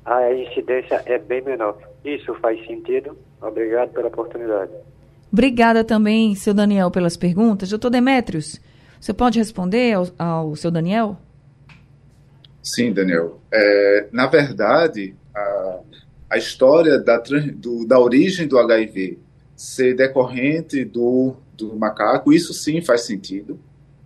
a 0.05 0.33
incidência 0.33 1.03
é 1.07 1.19
bem 1.19 1.43
menor. 1.43 1.77
Isso 2.05 2.35
faz 2.35 2.65
sentido? 2.67 3.17
Obrigado 3.41 3.91
pela 3.91 4.09
oportunidade. 4.09 4.71
Obrigada 5.33 5.85
também, 5.85 6.35
seu 6.35 6.53
Daniel, 6.53 6.91
pelas 6.91 7.17
perguntas. 7.17 7.71
Doutor 7.71 7.91
Demetrios, 7.91 8.61
você 9.01 9.15
pode 9.15 9.39
responder 9.39 9.95
ao, 9.95 10.07
ao 10.19 10.57
seu 10.57 10.71
Daniel? 10.71 11.17
Sim, 12.63 12.93
Daniel. 12.93 13.41
É, 13.53 14.09
na 14.13 14.27
verdade, 14.27 15.15
a, 15.35 15.81
a 16.31 16.37
história 16.37 16.99
da, 16.99 17.23
do, 17.55 17.87
da 17.87 17.99
origem 17.99 18.47
do 18.47 18.59
HIV 18.59 19.19
ser 19.61 19.95
decorrente 19.95 20.87
do, 20.87 21.37
do 21.55 21.77
macaco, 21.77 22.33
isso 22.33 22.55
sim 22.55 22.81
faz 22.81 23.03
sentido. 23.03 23.61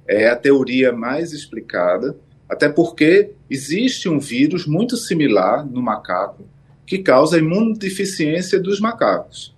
É 0.04 0.26
a 0.28 0.34
teoria 0.34 0.90
mais 0.90 1.32
explicada, 1.32 2.18
até 2.48 2.68
porque 2.68 3.30
existe 3.48 4.08
um 4.08 4.18
vírus 4.18 4.66
muito 4.66 4.96
similar 4.96 5.64
no 5.64 5.80
macaco 5.80 6.44
que 6.84 6.98
causa 6.98 7.38
imunodeficiência 7.38 8.58
dos 8.58 8.80
macacos. 8.80 9.54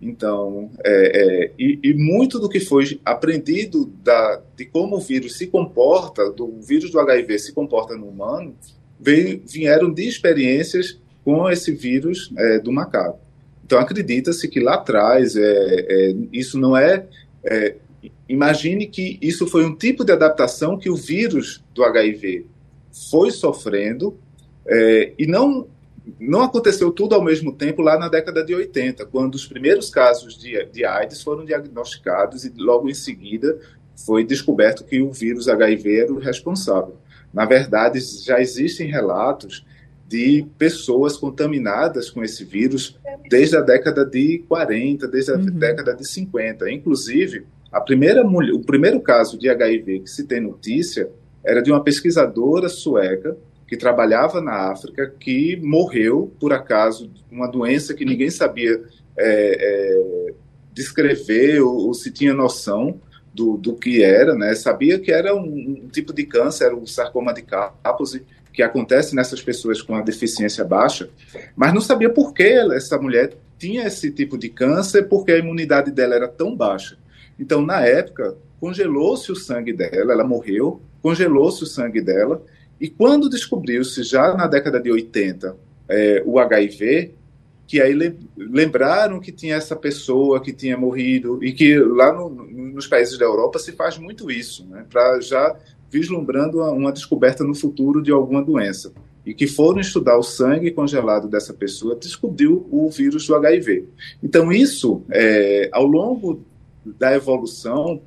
Então, 0.00 0.70
é, 0.84 0.92
é, 0.92 1.52
e, 1.58 1.80
e, 1.82 1.92
muito 1.92 2.38
do 2.38 2.48
que 2.48 2.60
foi 2.60 3.00
aprendido 3.04 3.86
da, 4.00 4.40
de 4.56 4.64
como 4.64 4.96
o 4.96 5.00
vírus 5.00 5.36
se 5.36 5.48
comporta, 5.48 6.30
do 6.30 6.60
vírus 6.60 6.92
do 6.92 7.00
HIV 7.00 7.40
se 7.40 7.52
comporta 7.52 7.96
no 7.96 8.06
humano, 8.06 8.54
veio, 9.00 9.42
vieram 9.44 9.92
de 9.92 10.06
experiências 10.06 11.00
com 11.24 11.50
esse 11.50 11.72
vírus 11.72 12.32
é, 12.38 12.60
do 12.60 12.70
macaco. 12.70 13.21
Então, 13.72 13.80
acredita-se 13.80 14.46
que 14.48 14.60
lá 14.60 14.74
atrás, 14.74 15.34
é, 15.34 15.40
é, 15.40 16.14
isso 16.30 16.58
não 16.58 16.76
é, 16.76 17.06
é, 17.42 17.76
Imagine 18.28 18.86
que 18.86 19.18
isso 19.22 19.46
foi 19.46 19.64
um 19.64 19.74
tipo 19.74 20.04
de 20.04 20.12
adaptação 20.12 20.76
que 20.76 20.90
o 20.90 20.96
vírus 20.96 21.64
do 21.72 21.82
HIV 21.82 22.44
foi 23.08 23.30
sofrendo 23.30 24.18
e 25.18 25.26
não 25.26 25.68
não 26.18 26.42
aconteceu 26.42 26.90
tudo 26.90 27.14
ao 27.14 27.22
mesmo 27.22 27.52
tempo 27.52 27.80
lá 27.80 27.96
na 27.96 28.08
década 28.08 28.44
de 28.44 28.54
80, 28.54 29.06
quando 29.06 29.36
os 29.36 29.46
primeiros 29.46 29.88
casos 29.88 30.36
de, 30.36 30.64
de 30.66 30.84
AIDS 30.84 31.22
foram 31.22 31.44
diagnosticados 31.44 32.44
e 32.44 32.52
logo 32.56 32.90
em 32.90 32.94
seguida 32.94 33.58
foi 34.04 34.24
descoberto 34.24 34.84
que 34.84 35.00
o 35.00 35.12
vírus 35.12 35.48
HIV 35.48 36.00
era 36.00 36.12
o 36.12 36.18
responsável. 36.18 36.96
Na 37.32 37.44
verdade, 37.44 38.00
já 38.00 38.40
existem 38.40 38.90
relatos 38.90 39.64
de 40.12 40.46
pessoas 40.58 41.16
contaminadas 41.16 42.10
com 42.10 42.22
esse 42.22 42.44
vírus 42.44 42.98
desde 43.30 43.56
a 43.56 43.62
década 43.62 44.04
de 44.04 44.44
40, 44.46 45.08
desde 45.08 45.32
a 45.32 45.36
uhum. 45.36 45.46
década 45.46 45.94
de 45.94 46.06
50. 46.06 46.70
Inclusive, 46.70 47.46
a 47.72 47.80
primeira 47.80 48.22
mulher, 48.22 48.52
o 48.52 48.60
primeiro 48.60 49.00
caso 49.00 49.38
de 49.38 49.48
HIV 49.48 50.00
que 50.00 50.10
se 50.10 50.24
tem 50.24 50.38
notícia 50.38 51.08
era 51.42 51.62
de 51.62 51.72
uma 51.72 51.82
pesquisadora 51.82 52.68
sueca 52.68 53.34
que 53.66 53.74
trabalhava 53.74 54.42
na 54.42 54.70
África, 54.70 55.10
que 55.18 55.56
morreu, 55.56 56.30
por 56.38 56.52
acaso, 56.52 57.10
uma 57.30 57.50
doença 57.50 57.94
que 57.94 58.04
ninguém 58.04 58.28
sabia 58.28 58.82
é, 59.16 59.56
é, 60.28 60.34
descrever 60.74 61.62
ou, 61.62 61.86
ou, 61.86 61.94
se 61.94 62.10
tinha 62.10 62.34
noção 62.34 63.00
do, 63.32 63.56
do 63.56 63.74
que 63.74 64.02
era, 64.02 64.34
né? 64.34 64.54
Sabia 64.54 64.98
que 64.98 65.10
era 65.10 65.34
um, 65.34 65.84
um 65.84 65.88
tipo 65.88 66.12
de 66.12 66.24
câncer, 66.24 66.66
era 66.66 66.76
o 66.76 66.86
sarcoma 66.86 67.32
de 67.32 67.40
Kaposi, 67.40 68.26
que 68.52 68.62
acontece 68.62 69.14
nessas 69.14 69.40
pessoas 69.40 69.80
com 69.80 69.94
a 69.94 70.02
deficiência 70.02 70.64
baixa, 70.64 71.08
mas 71.56 71.72
não 71.72 71.80
sabia 71.80 72.10
por 72.10 72.34
que 72.34 72.42
essa 72.42 72.98
mulher 72.98 73.34
tinha 73.58 73.86
esse 73.86 74.10
tipo 74.10 74.36
de 74.36 74.48
câncer, 74.48 75.04
porque 75.08 75.32
a 75.32 75.38
imunidade 75.38 75.90
dela 75.90 76.14
era 76.14 76.28
tão 76.28 76.54
baixa. 76.54 76.98
Então, 77.38 77.64
na 77.64 77.80
época, 77.80 78.36
congelou-se 78.60 79.30
o 79.32 79.36
sangue 79.36 79.72
dela, 79.72 80.12
ela 80.12 80.24
morreu, 80.24 80.80
congelou-se 81.00 81.62
o 81.62 81.66
sangue 81.66 82.00
dela, 82.00 82.44
e 82.80 82.88
quando 82.88 83.30
descobriu-se, 83.30 84.02
já 84.02 84.34
na 84.34 84.46
década 84.46 84.80
de 84.80 84.90
80, 84.90 85.56
é, 85.88 86.22
o 86.26 86.38
HIV, 86.38 87.14
que 87.66 87.80
aí 87.80 87.94
lembraram 88.36 89.20
que 89.20 89.32
tinha 89.32 89.54
essa 89.54 89.74
pessoa 89.74 90.40
que 90.40 90.52
tinha 90.52 90.76
morrido, 90.76 91.42
e 91.42 91.52
que 91.52 91.78
lá 91.78 92.12
no, 92.12 92.28
nos 92.28 92.86
países 92.86 93.16
da 93.16 93.24
Europa 93.24 93.58
se 93.58 93.72
faz 93.72 93.96
muito 93.96 94.30
isso, 94.30 94.66
né, 94.66 94.84
para 94.90 95.20
já 95.20 95.56
vislumbrando 95.92 96.58
uma, 96.58 96.70
uma 96.70 96.92
descoberta 96.92 97.44
no 97.44 97.54
futuro 97.54 98.02
de 98.02 98.10
alguma 98.10 98.42
doença 98.42 98.92
e 99.24 99.34
que 99.34 99.46
foram 99.46 99.80
estudar 99.80 100.16
o 100.18 100.22
sangue 100.22 100.70
congelado 100.70 101.28
dessa 101.28 101.52
pessoa, 101.52 101.94
descobriu 101.94 102.66
o 102.70 102.90
vírus 102.90 103.26
do 103.26 103.36
HIV. 103.36 103.84
Então, 104.22 104.50
isso, 104.50 105.02
é, 105.10 105.68
ao 105.70 105.86
longo 105.86 106.44
da 106.84 107.14
evolução, 107.14 108.00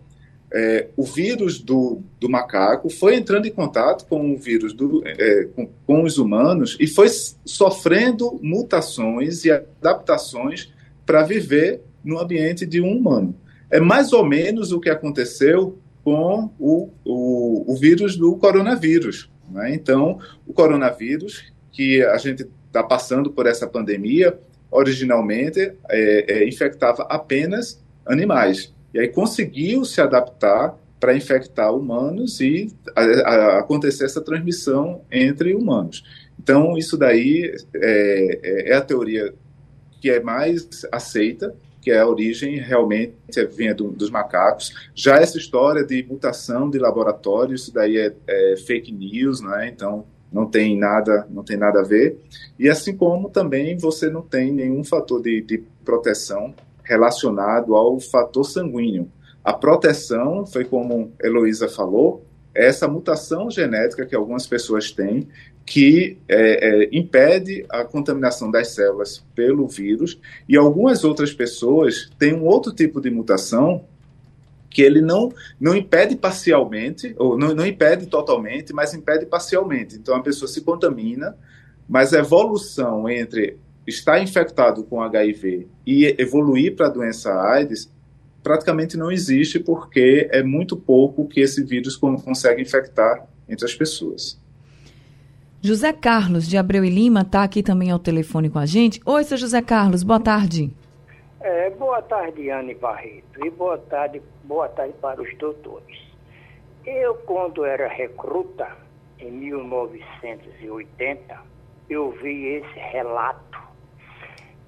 é, 0.53 0.89
o 0.97 1.03
vírus 1.03 1.59
do, 1.59 2.01
do, 2.19 2.29
macaco 2.29 2.89
foi 2.89 3.15
entrando 3.15 3.45
em 3.47 3.51
contato 3.51 4.05
com 4.07 4.33
o 4.33 4.37
vírus 4.37 4.73
do, 4.73 5.01
é, 5.05 5.45
com, 5.55 5.69
com, 5.85 6.03
os 6.03 6.17
humanos 6.17 6.77
e 6.79 6.87
foi 6.87 7.07
sofrendo 7.45 8.39
mutações 8.41 9.43
e 9.45 9.51
adaptações 9.51 10.71
para 11.05 11.23
viver 11.23 11.81
no 12.03 12.19
ambiente 12.19 12.65
de 12.65 12.81
um 12.81 12.91
humano. 12.91 13.35
É 13.71 13.79
mais 13.79 14.13
ou 14.13 14.25
menos 14.25 14.71
o 14.71 14.79
que 14.79 14.89
aconteceu 14.89 15.77
com 16.05 16.51
o, 16.59 16.91
o, 17.03 17.73
o 17.73 17.75
vírus 17.75 18.15
do 18.15 18.37
coronavírus. 18.37 19.27
Né? 19.49 19.73
Então, 19.73 20.19
o 20.45 20.53
coronavírus, 20.53 21.51
que 21.71 22.03
a 22.03 22.17
gente 22.17 22.47
está 22.67 22.83
passando 22.83 23.31
por 23.31 23.47
essa 23.47 23.65
pandemia, 23.65 24.37
originalmente 24.69 25.73
é, 25.89 26.25
é 26.31 26.47
infectava 26.47 27.07
apenas 27.09 27.83
animais. 28.05 28.71
E 28.93 28.99
aí 28.99 29.07
conseguiu 29.07 29.83
se 29.83 29.99
adaptar 29.99 30.77
para 30.99 31.15
infectar 31.15 31.73
humanos 31.73 32.39
e 32.39 32.71
a, 32.95 33.01
a, 33.01 33.59
acontecer 33.59 34.05
essa 34.05 34.21
transmissão 34.21 35.01
entre 35.11 35.55
humanos. 35.55 36.03
Então, 36.39 36.77
isso 36.77 36.95
daí 36.97 37.51
é, 37.73 38.39
é, 38.43 38.71
é, 38.71 38.75
a 38.75 38.81
teoria 38.81 39.33
que 39.99 40.11
é 40.11 40.19
mais 40.19 40.85
aceita, 40.91 41.55
que 41.85 41.91
é 41.91 41.99
a 41.99 42.07
origem 42.07 42.57
realmente 42.57 43.13
vem 43.55 43.71
do, 43.75 43.91
dos 43.91 44.09
macacos. 44.09 44.73
Já 44.95 45.17
essa 45.17 45.37
história 45.37 45.83
de 45.83 46.01
mutação 46.01 46.67
de 46.67 46.79
laboratório, 46.79 47.53
isso 47.53 47.71
daí 47.71 47.95
é, 47.95 48.11
é 48.27 48.55
fake 48.57 48.91
news, 48.91 49.39
né? 49.39 49.69
então 49.71 50.03
não 50.33 50.47
tem 50.47 50.75
nada, 50.75 51.27
não 51.29 51.43
tem 51.43 51.57
nada 51.57 51.81
a 51.81 51.83
ver. 51.83 52.19
E 52.57 52.67
assim 52.67 52.97
como 52.97 53.29
também 53.29 53.77
você 53.77 54.09
não 54.09 54.23
tem 54.23 54.51
nenhum 54.51 54.83
fator 54.83 55.21
de, 55.21 55.41
de 55.41 55.63
proteção 55.85 56.55
relacionado 56.83 57.75
ao 57.75 57.99
fator 57.99 58.43
sanguíneo. 58.43 59.07
A 59.43 59.53
proteção 59.53 60.43
foi 60.43 60.65
como 60.65 61.13
Heloísa 61.23 61.69
falou, 61.69 62.25
é 62.55 62.65
essa 62.65 62.87
mutação 62.87 63.51
genética 63.51 64.07
que 64.07 64.15
algumas 64.15 64.47
pessoas 64.47 64.89
têm 64.89 65.27
que 65.65 66.17
é, 66.29 66.83
é, 66.83 66.89
impede 66.91 67.65
a 67.69 67.83
contaminação 67.83 68.51
das 68.51 68.69
células 68.69 69.25
pelo 69.33 69.67
vírus 69.67 70.19
e 70.47 70.55
algumas 70.55 71.03
outras 71.03 71.33
pessoas 71.33 72.09
têm 72.19 72.33
um 72.33 72.45
outro 72.45 72.71
tipo 72.71 73.01
de 73.01 73.09
mutação 73.09 73.83
que 74.69 74.81
ele 74.81 75.01
não, 75.01 75.31
não 75.59 75.75
impede 75.75 76.17
parcialmente, 76.17 77.15
ou 77.17 77.37
não, 77.37 77.55
não 77.55 77.65
impede 77.65 78.07
totalmente, 78.07 78.73
mas 78.73 78.93
impede 78.93 79.25
parcialmente. 79.25 79.95
Então 79.95 80.13
a 80.15 80.21
pessoa 80.21 80.49
se 80.49 80.61
contamina, 80.61 81.35
mas 81.87 82.13
a 82.13 82.19
evolução 82.19 83.09
entre 83.09 83.57
estar 83.87 84.21
infectado 84.21 84.83
com 84.83 85.01
HIV 85.01 85.67
e 85.87 86.15
evoluir 86.19 86.75
para 86.75 86.87
a 86.87 86.89
doença 86.89 87.31
AIDS 87.33 87.89
praticamente 88.43 88.97
não 88.97 89.11
existe 89.11 89.59
porque 89.59 90.27
é 90.31 90.43
muito 90.43 90.75
pouco 90.75 91.27
que 91.27 91.39
esse 91.39 91.63
vírus 91.63 91.95
consegue 91.95 92.61
infectar 92.61 93.25
entre 93.47 93.65
as 93.65 93.73
pessoas. 93.73 94.37
José 95.65 95.91
Carlos 95.91 96.47
de 96.47 96.57
Abreu 96.59 96.85
e 96.85 96.91
Lima 96.91 97.21
está 97.21 97.41
aqui 97.41 97.63
também 97.63 97.89
ao 97.89 97.97
telefone 97.97 98.51
com 98.51 98.59
a 98.59 98.67
gente. 98.67 99.01
Oi, 99.03 99.23
seu 99.23 99.35
José 99.35 99.63
Carlos, 99.63 100.03
boa 100.03 100.19
tarde. 100.19 100.69
É, 101.41 101.71
boa 101.71 102.03
tarde, 102.03 102.51
Anne 102.51 102.75
Barreto, 102.75 103.43
e 103.43 103.49
boa 103.49 103.79
tarde, 103.79 104.21
boa 104.43 104.69
tarde 104.69 104.93
para 105.01 105.19
os 105.19 105.35
doutores. 105.39 105.99
Eu, 106.85 107.15
quando 107.25 107.65
era 107.65 107.87
recruta, 107.87 108.77
em 109.17 109.31
1980, 109.31 111.35
eu 111.89 112.11
vi 112.11 112.45
esse 112.45 112.79
relato 112.91 113.59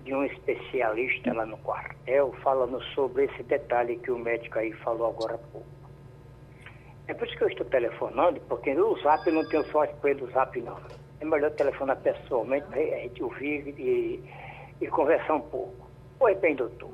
de 0.04 0.16
um 0.16 0.24
especialista 0.24 1.32
lá 1.32 1.46
no 1.46 1.58
quartel 1.58 2.34
falando 2.42 2.82
sobre 2.96 3.26
esse 3.26 3.44
detalhe 3.44 3.98
que 3.98 4.10
o 4.10 4.18
médico 4.18 4.58
aí 4.58 4.74
falou 4.74 5.10
agora 5.10 5.36
há 5.36 5.38
pouco. 5.38 5.77
É 7.08 7.14
por 7.14 7.28
isso 7.28 7.38
que 7.38 7.44
eu 7.44 7.48
estou 7.48 7.66
telefonando, 7.68 8.40
porque 8.42 8.72
o 8.74 8.98
zap 9.02 9.30
não 9.32 9.48
tenho 9.48 9.64
sorte 9.72 9.94
com 10.02 10.08
ele 10.10 10.20
do 10.20 10.32
zap 10.32 10.60
não. 10.62 10.78
É 11.20 11.26
melhor 11.26 11.52
telefonar 11.52 11.98
pessoalmente 12.02 12.68
para 12.68 12.80
a 12.80 13.00
gente 13.00 13.24
ouvir 13.24 13.74
e, 13.80 14.24
e 14.82 14.88
conversar 14.88 15.36
um 15.36 15.42
pouco. 15.42 15.88
Oi, 16.20 16.36
bem, 16.36 16.56
doutor. 16.56 16.92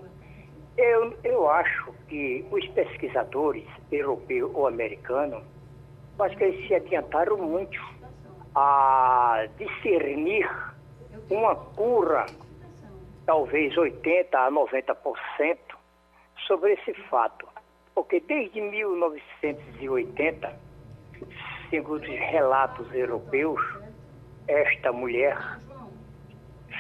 Eu, 0.78 1.18
eu 1.24 1.50
acho 1.50 1.94
que 2.08 2.46
os 2.52 2.68
pesquisadores 2.70 3.66
europeus 3.92 4.52
ou 4.54 4.68
americanos, 4.68 5.44
acho 6.20 6.38
que 6.38 6.44
eles 6.44 6.68
se 6.68 6.76
adiantaram 6.76 7.38
muito 7.38 7.80
a 8.56 9.48
discernir 9.58 10.50
uma 11.30 11.56
cura 11.56 12.26
talvez 13.26 13.74
80% 13.76 14.28
a 14.34 14.52
90% 14.52 15.58
sobre 16.48 16.74
esse 16.74 16.94
fato. 17.10 17.53
Porque 17.94 18.20
desde 18.22 18.60
1980, 18.60 20.52
segundo 21.70 22.02
os 22.02 22.08
relatos 22.08 22.92
europeus, 22.94 23.62
esta 24.48 24.92
mulher 24.92 25.38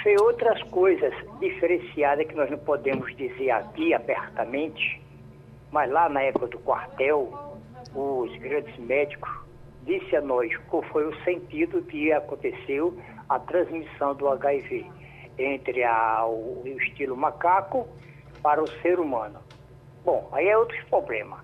fez 0.01 0.19
outras 0.21 0.61
coisas 0.63 1.13
diferenciadas 1.39 2.27
que 2.27 2.35
nós 2.35 2.49
não 2.49 2.57
podemos 2.57 3.15
dizer 3.15 3.51
aqui 3.51 3.93
abertamente, 3.93 5.01
mas 5.71 5.89
lá 5.89 6.09
na 6.09 6.21
época 6.21 6.47
do 6.47 6.59
quartel, 6.59 7.31
os 7.93 8.35
grandes 8.37 8.75
médicos 8.77 9.31
disse 9.83 10.15
a 10.15 10.21
nós 10.21 10.55
qual 10.67 10.81
foi 10.83 11.07
o 11.07 11.23
sentido 11.23 11.81
de 11.81 12.11
aconteceu 12.11 12.97
a 13.29 13.39
transmissão 13.39 14.15
do 14.15 14.27
HIV 14.29 14.85
entre 15.37 15.83
a, 15.83 16.25
o, 16.25 16.63
o 16.63 16.67
estilo 16.67 17.15
macaco 17.15 17.87
para 18.41 18.61
o 18.61 18.67
ser 18.81 18.99
humano. 18.99 19.39
Bom, 20.05 20.27
aí 20.31 20.47
é 20.47 20.57
outro 20.57 20.75
problema. 20.89 21.43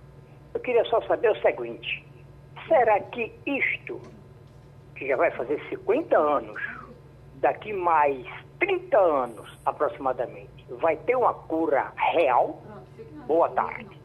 Eu 0.53 0.59
queria 0.59 0.83
só 0.85 1.01
saber 1.03 1.31
o 1.31 1.41
seguinte: 1.41 2.05
será 2.67 2.99
que 2.99 3.31
isto, 3.45 4.01
que 4.95 5.07
já 5.07 5.15
vai 5.15 5.31
fazer 5.31 5.61
50 5.69 6.17
anos, 6.17 6.61
daqui 7.35 7.71
mais 7.71 8.25
30 8.59 8.97
anos 8.97 9.57
aproximadamente, 9.65 10.65
vai 10.81 10.97
ter 10.97 11.15
uma 11.15 11.33
cura 11.33 11.91
real? 12.13 12.61
Boa 13.25 13.49
tarde. 13.49 13.99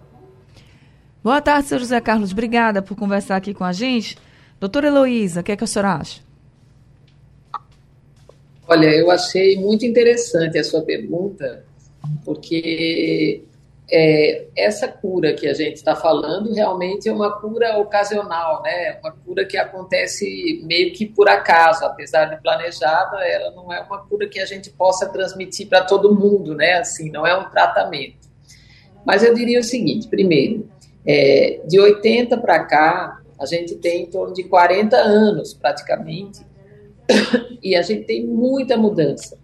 Boa 1.23 1.41
tarde, 1.41 1.69
senhor 1.69 1.81
José 1.81 2.01
Carlos. 2.01 2.33
Obrigada 2.33 2.83
por 2.83 2.97
conversar 2.97 3.37
aqui 3.37 3.55
com 3.55 3.65
a 3.65 3.73
gente. 3.73 4.17
Doutora 4.61 4.89
Heloísa, 4.89 5.41
o 5.41 5.43
que, 5.43 5.53
é 5.53 5.57
que 5.57 5.65
a 5.65 5.67
senhora 5.67 5.95
acha? 5.95 6.23
Olha, 8.69 8.87
eu 8.87 9.11
achei 9.11 9.59
muito 9.59 9.85
interessante 9.85 10.59
a 10.59 10.65
sua 10.65 10.83
pergunta, 10.83 11.65
porque 12.25 13.45
é, 13.91 14.47
essa 14.57 14.89
cura 14.89 15.35
que 15.35 15.47
a 15.47 15.53
gente 15.53 15.77
está 15.77 15.95
falando 15.95 16.53
realmente 16.53 17.09
é 17.09 17.13
uma 17.13 17.39
cura 17.39 17.77
ocasional, 17.79 18.63
né? 18.63 18.99
Uma 19.01 19.13
cura 19.13 19.45
que 19.45 19.57
acontece 19.57 20.63
meio 20.65 20.93
que 20.93 21.07
por 21.07 21.29
acaso, 21.29 21.85
apesar 21.85 22.27
de 22.27 22.41
planejada, 22.43 23.19
ela 23.27 23.51
não 23.51 23.73
é 23.73 23.81
uma 23.81 23.99
cura 24.07 24.27
que 24.27 24.41
a 24.41 24.47
gente 24.47 24.71
possa 24.71 25.09
transmitir 25.09 25.69
para 25.69 25.85
todo 25.85 26.15
mundo, 26.15 26.55
né? 26.55 26.75
Assim, 26.75 27.11
não 27.11 27.27
é 27.27 27.37
um 27.37 27.51
tratamento. 27.51 28.29
Mas 29.05 29.23
eu 29.23 29.35
diria 29.35 29.61
o 29.61 29.65
seguinte: 29.65 30.09
primeiro, 30.09 30.67
é, 31.07 31.61
de 31.67 31.79
80 31.79 32.39
para 32.39 32.65
cá, 32.65 33.21
a 33.39 33.45
gente 33.45 33.75
tem 33.77 34.05
em 34.05 34.07
torno 34.07 34.33
de 34.33 34.45
40 34.45 34.97
anos 34.97 35.53
praticamente, 35.53 36.41
e 37.63 37.77
a 37.77 37.83
gente 37.83 38.05
tem 38.05 38.27
muita 38.27 38.79
mudança. 38.79 39.39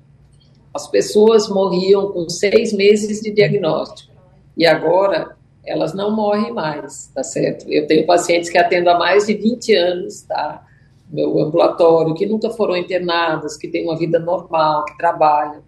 As 0.73 0.89
pessoas 0.89 1.49
morriam 1.49 2.11
com 2.13 2.29
seis 2.29 2.73
meses 2.73 3.21
de 3.21 3.31
diagnóstico 3.33 4.10
e 4.57 4.67
agora 4.67 5.37
elas 5.65 5.93
não 5.95 6.11
morrem 6.11 6.53
mais, 6.53 7.11
tá 7.15 7.23
certo? 7.23 7.67
Eu 7.69 7.87
tenho 7.87 8.07
pacientes 8.07 8.51
que 8.51 8.59
atendo 8.59 8.91
há 8.91 8.99
mais 8.99 9.27
de 9.27 9.35
20 9.35 9.75
anos, 9.75 10.23
tá? 10.23 10.67
Meu 11.09 11.39
ambulatório, 11.41 12.15
que 12.15 12.27
nunca 12.27 12.51
foram 12.51 12.77
internadas, 12.77 13.57
que 13.57 13.69
têm 13.69 13.85
uma 13.85 13.99
vida 13.99 14.19
normal, 14.19 14.85
que 14.85 14.97
trabalham. 14.97 15.63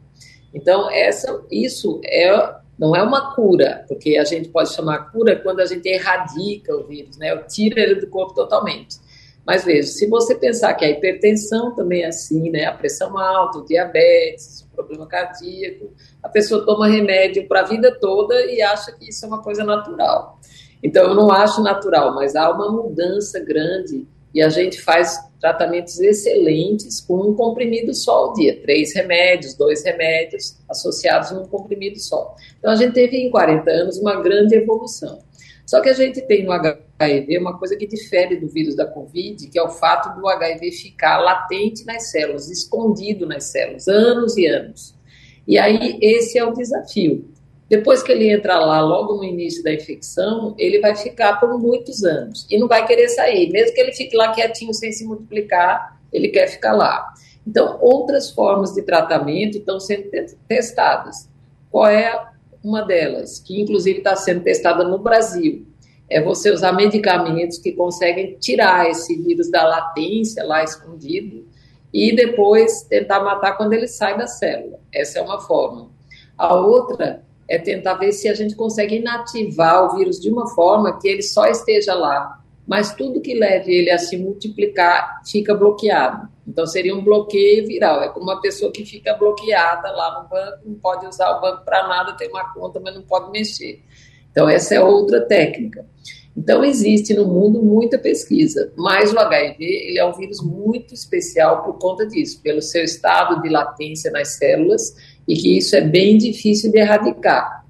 Então, 0.54 0.90
essa, 0.90 1.44
isso 1.50 2.00
é, 2.04 2.54
não 2.78 2.94
é 2.94 3.02
uma 3.02 3.34
cura, 3.34 3.84
porque 3.88 4.16
a 4.16 4.24
gente 4.24 4.48
pode 4.48 4.72
chamar 4.72 5.10
cura 5.10 5.36
quando 5.36 5.60
a 5.60 5.66
gente 5.66 5.88
erradica 5.88 6.74
o 6.76 6.84
vírus, 6.84 7.16
né? 7.18 7.36
Tira 7.48 7.80
ele 7.80 7.96
do 7.96 8.06
corpo 8.06 8.34
totalmente. 8.34 8.96
Mas 9.46 9.64
veja, 9.64 9.88
se 9.88 10.06
você 10.06 10.34
pensar 10.34 10.74
que 10.74 10.84
a 10.84 10.90
hipertensão 10.90 11.74
também 11.74 12.02
é 12.02 12.06
assim, 12.06 12.50
né? 12.50 12.64
A 12.64 12.72
pressão 12.72 13.18
alta, 13.18 13.58
o 13.58 13.64
diabetes, 13.64 14.62
problema 14.74 15.06
cardíaco, 15.06 15.92
a 16.22 16.28
pessoa 16.28 16.64
toma 16.64 16.88
remédio 16.88 17.46
para 17.46 17.60
a 17.60 17.64
vida 17.64 17.96
toda 18.00 18.34
e 18.46 18.62
acha 18.62 18.92
que 18.92 19.08
isso 19.08 19.24
é 19.24 19.28
uma 19.28 19.42
coisa 19.42 19.64
natural. 19.64 20.38
Então, 20.82 21.04
eu 21.04 21.14
não 21.14 21.30
acho 21.30 21.62
natural, 21.62 22.14
mas 22.14 22.34
há 22.34 22.50
uma 22.50 22.70
mudança 22.70 23.38
grande 23.40 24.06
e 24.34 24.42
a 24.42 24.48
gente 24.48 24.80
faz 24.80 25.18
tratamentos 25.40 26.00
excelentes 26.00 27.00
com 27.00 27.16
um 27.16 27.34
comprimido 27.34 27.92
só 27.94 28.12
ao 28.12 28.32
dia, 28.32 28.60
três 28.62 28.94
remédios, 28.94 29.54
dois 29.54 29.84
remédios 29.84 30.56
associados 30.68 31.32
num 31.32 31.46
comprimido 31.46 31.98
só. 31.98 32.34
Então, 32.58 32.70
a 32.70 32.76
gente 32.76 32.94
teve 32.94 33.16
em 33.16 33.30
40 33.30 33.70
anos 33.70 33.98
uma 33.98 34.20
grande 34.20 34.54
evolução. 34.54 35.18
Só 35.72 35.80
que 35.80 35.88
a 35.88 35.94
gente 35.94 36.20
tem 36.20 36.44
no 36.44 36.52
HIV 36.52 37.38
uma 37.38 37.58
coisa 37.58 37.74
que 37.74 37.86
difere 37.86 38.36
do 38.36 38.46
vírus 38.46 38.76
da 38.76 38.84
Covid, 38.84 39.48
que 39.48 39.58
é 39.58 39.62
o 39.62 39.70
fato 39.70 40.14
do 40.20 40.28
HIV 40.28 40.70
ficar 40.70 41.16
latente 41.16 41.86
nas 41.86 42.10
células, 42.10 42.50
escondido 42.50 43.24
nas 43.24 43.44
células, 43.44 43.88
anos 43.88 44.36
e 44.36 44.46
anos. 44.46 44.94
E 45.48 45.56
aí 45.58 45.98
esse 46.02 46.36
é 46.36 46.44
o 46.44 46.52
desafio. 46.52 47.26
Depois 47.70 48.02
que 48.02 48.12
ele 48.12 48.30
entra 48.30 48.58
lá, 48.58 48.82
logo 48.82 49.14
no 49.14 49.24
início 49.24 49.64
da 49.64 49.72
infecção, 49.72 50.54
ele 50.58 50.78
vai 50.78 50.94
ficar 50.94 51.40
por 51.40 51.58
muitos 51.58 52.04
anos 52.04 52.46
e 52.50 52.58
não 52.58 52.68
vai 52.68 52.86
querer 52.86 53.08
sair. 53.08 53.50
Mesmo 53.50 53.74
que 53.74 53.80
ele 53.80 53.94
fique 53.94 54.14
lá 54.14 54.30
quietinho 54.30 54.74
sem 54.74 54.92
se 54.92 55.06
multiplicar, 55.06 55.98
ele 56.12 56.28
quer 56.28 56.48
ficar 56.48 56.74
lá. 56.74 57.14
Então, 57.46 57.78
outras 57.80 58.30
formas 58.30 58.74
de 58.74 58.82
tratamento 58.82 59.56
estão 59.56 59.80
sendo 59.80 60.10
testadas. 60.46 61.30
Qual 61.70 61.86
é 61.86 62.30
uma 62.62 62.82
delas, 62.82 63.38
que 63.38 63.60
inclusive 63.60 63.98
está 63.98 64.14
sendo 64.16 64.42
testada 64.42 64.84
no 64.84 64.98
Brasil, 64.98 65.66
é 66.08 66.20
você 66.20 66.50
usar 66.50 66.72
medicamentos 66.72 67.58
que 67.58 67.72
conseguem 67.72 68.36
tirar 68.38 68.90
esse 68.90 69.16
vírus 69.22 69.50
da 69.50 69.66
latência 69.66 70.44
lá 70.44 70.62
escondido 70.62 71.46
e 71.92 72.14
depois 72.14 72.82
tentar 72.82 73.20
matar 73.20 73.56
quando 73.56 73.72
ele 73.72 73.88
sai 73.88 74.16
da 74.16 74.26
célula. 74.26 74.78
Essa 74.92 75.18
é 75.18 75.22
uma 75.22 75.40
forma. 75.40 75.90
A 76.36 76.54
outra 76.54 77.24
é 77.48 77.58
tentar 77.58 77.94
ver 77.94 78.12
se 78.12 78.28
a 78.28 78.34
gente 78.34 78.54
consegue 78.54 78.96
inativar 78.96 79.84
o 79.84 79.96
vírus 79.96 80.20
de 80.20 80.30
uma 80.30 80.48
forma 80.48 80.98
que 80.98 81.08
ele 81.08 81.22
só 81.22 81.46
esteja 81.46 81.94
lá, 81.94 82.40
mas 82.66 82.94
tudo 82.94 83.20
que 83.20 83.34
leve 83.34 83.72
ele 83.72 83.90
a 83.90 83.98
se 83.98 84.16
multiplicar 84.16 85.20
fica 85.26 85.54
bloqueado. 85.54 86.28
Então 86.46 86.66
seria 86.66 86.94
um 86.94 87.02
bloqueio 87.02 87.66
viral. 87.66 88.02
É 88.02 88.08
como 88.08 88.24
uma 88.24 88.40
pessoa 88.40 88.72
que 88.72 88.84
fica 88.84 89.14
bloqueada 89.14 89.90
lá 89.90 90.22
no 90.22 90.28
banco, 90.28 90.58
não 90.64 90.74
pode 90.74 91.06
usar 91.06 91.36
o 91.36 91.40
banco 91.40 91.64
para 91.64 91.86
nada, 91.86 92.16
tem 92.16 92.28
uma 92.28 92.52
conta, 92.52 92.80
mas 92.80 92.94
não 92.94 93.02
pode 93.02 93.30
mexer. 93.30 93.82
Então 94.30 94.48
essa 94.48 94.74
é 94.74 94.80
outra 94.80 95.20
técnica. 95.20 95.86
Então 96.36 96.64
existe 96.64 97.12
no 97.14 97.26
mundo 97.26 97.62
muita 97.62 97.98
pesquisa, 97.98 98.72
mas 98.76 99.12
o 99.12 99.18
HIV 99.18 99.62
ele 99.62 99.98
é 99.98 100.04
um 100.04 100.14
vírus 100.14 100.42
muito 100.42 100.94
especial 100.94 101.62
por 101.62 101.78
conta 101.78 102.06
disso, 102.06 102.40
pelo 102.42 102.62
seu 102.62 102.82
estado 102.82 103.42
de 103.42 103.50
latência 103.50 104.10
nas 104.10 104.36
células 104.36 104.94
e 105.28 105.34
que 105.34 105.58
isso 105.58 105.76
é 105.76 105.82
bem 105.82 106.16
difícil 106.16 106.72
de 106.72 106.78
erradicar. 106.78 107.62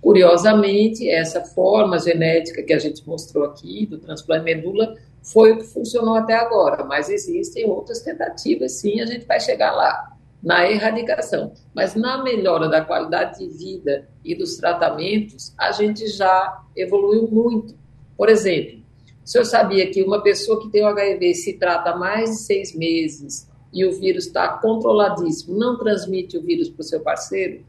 Curiosamente, 0.00 1.08
essa 1.08 1.42
forma 1.42 1.98
genética 1.98 2.62
que 2.62 2.72
a 2.72 2.78
gente 2.78 3.06
mostrou 3.06 3.44
aqui 3.44 3.86
do 3.86 3.98
transplante 3.98 4.44
medula 4.44 4.96
foi 5.32 5.52
o 5.52 5.58
que 5.58 5.64
funcionou 5.64 6.14
até 6.14 6.34
agora, 6.34 6.84
mas 6.84 7.08
existem 7.08 7.66
outras 7.66 8.00
tentativas, 8.00 8.72
sim, 8.80 9.00
a 9.00 9.06
gente 9.06 9.26
vai 9.26 9.40
chegar 9.40 9.72
lá, 9.72 10.16
na 10.42 10.70
erradicação. 10.70 11.52
Mas 11.74 11.94
na 11.94 12.22
melhora 12.22 12.68
da 12.68 12.84
qualidade 12.84 13.38
de 13.38 13.48
vida 13.48 14.08
e 14.24 14.34
dos 14.34 14.56
tratamentos, 14.56 15.52
a 15.58 15.72
gente 15.72 16.06
já 16.06 16.62
evoluiu 16.76 17.28
muito. 17.28 17.74
Por 18.16 18.28
exemplo, 18.28 18.78
o 19.24 19.28
senhor 19.28 19.44
sabia 19.44 19.90
que 19.90 20.02
uma 20.02 20.22
pessoa 20.22 20.60
que 20.60 20.70
tem 20.70 20.82
o 20.82 20.86
HIV 20.86 21.34
se 21.34 21.58
trata 21.58 21.90
há 21.90 21.96
mais 21.96 22.30
de 22.30 22.36
seis 22.36 22.74
meses 22.74 23.48
e 23.72 23.84
o 23.84 23.92
vírus 23.92 24.26
está 24.26 24.48
controladíssimo, 24.48 25.58
não 25.58 25.76
transmite 25.76 26.38
o 26.38 26.42
vírus 26.42 26.68
para 26.68 26.80
o 26.80 26.84
seu 26.84 27.00
parceiro? 27.00 27.64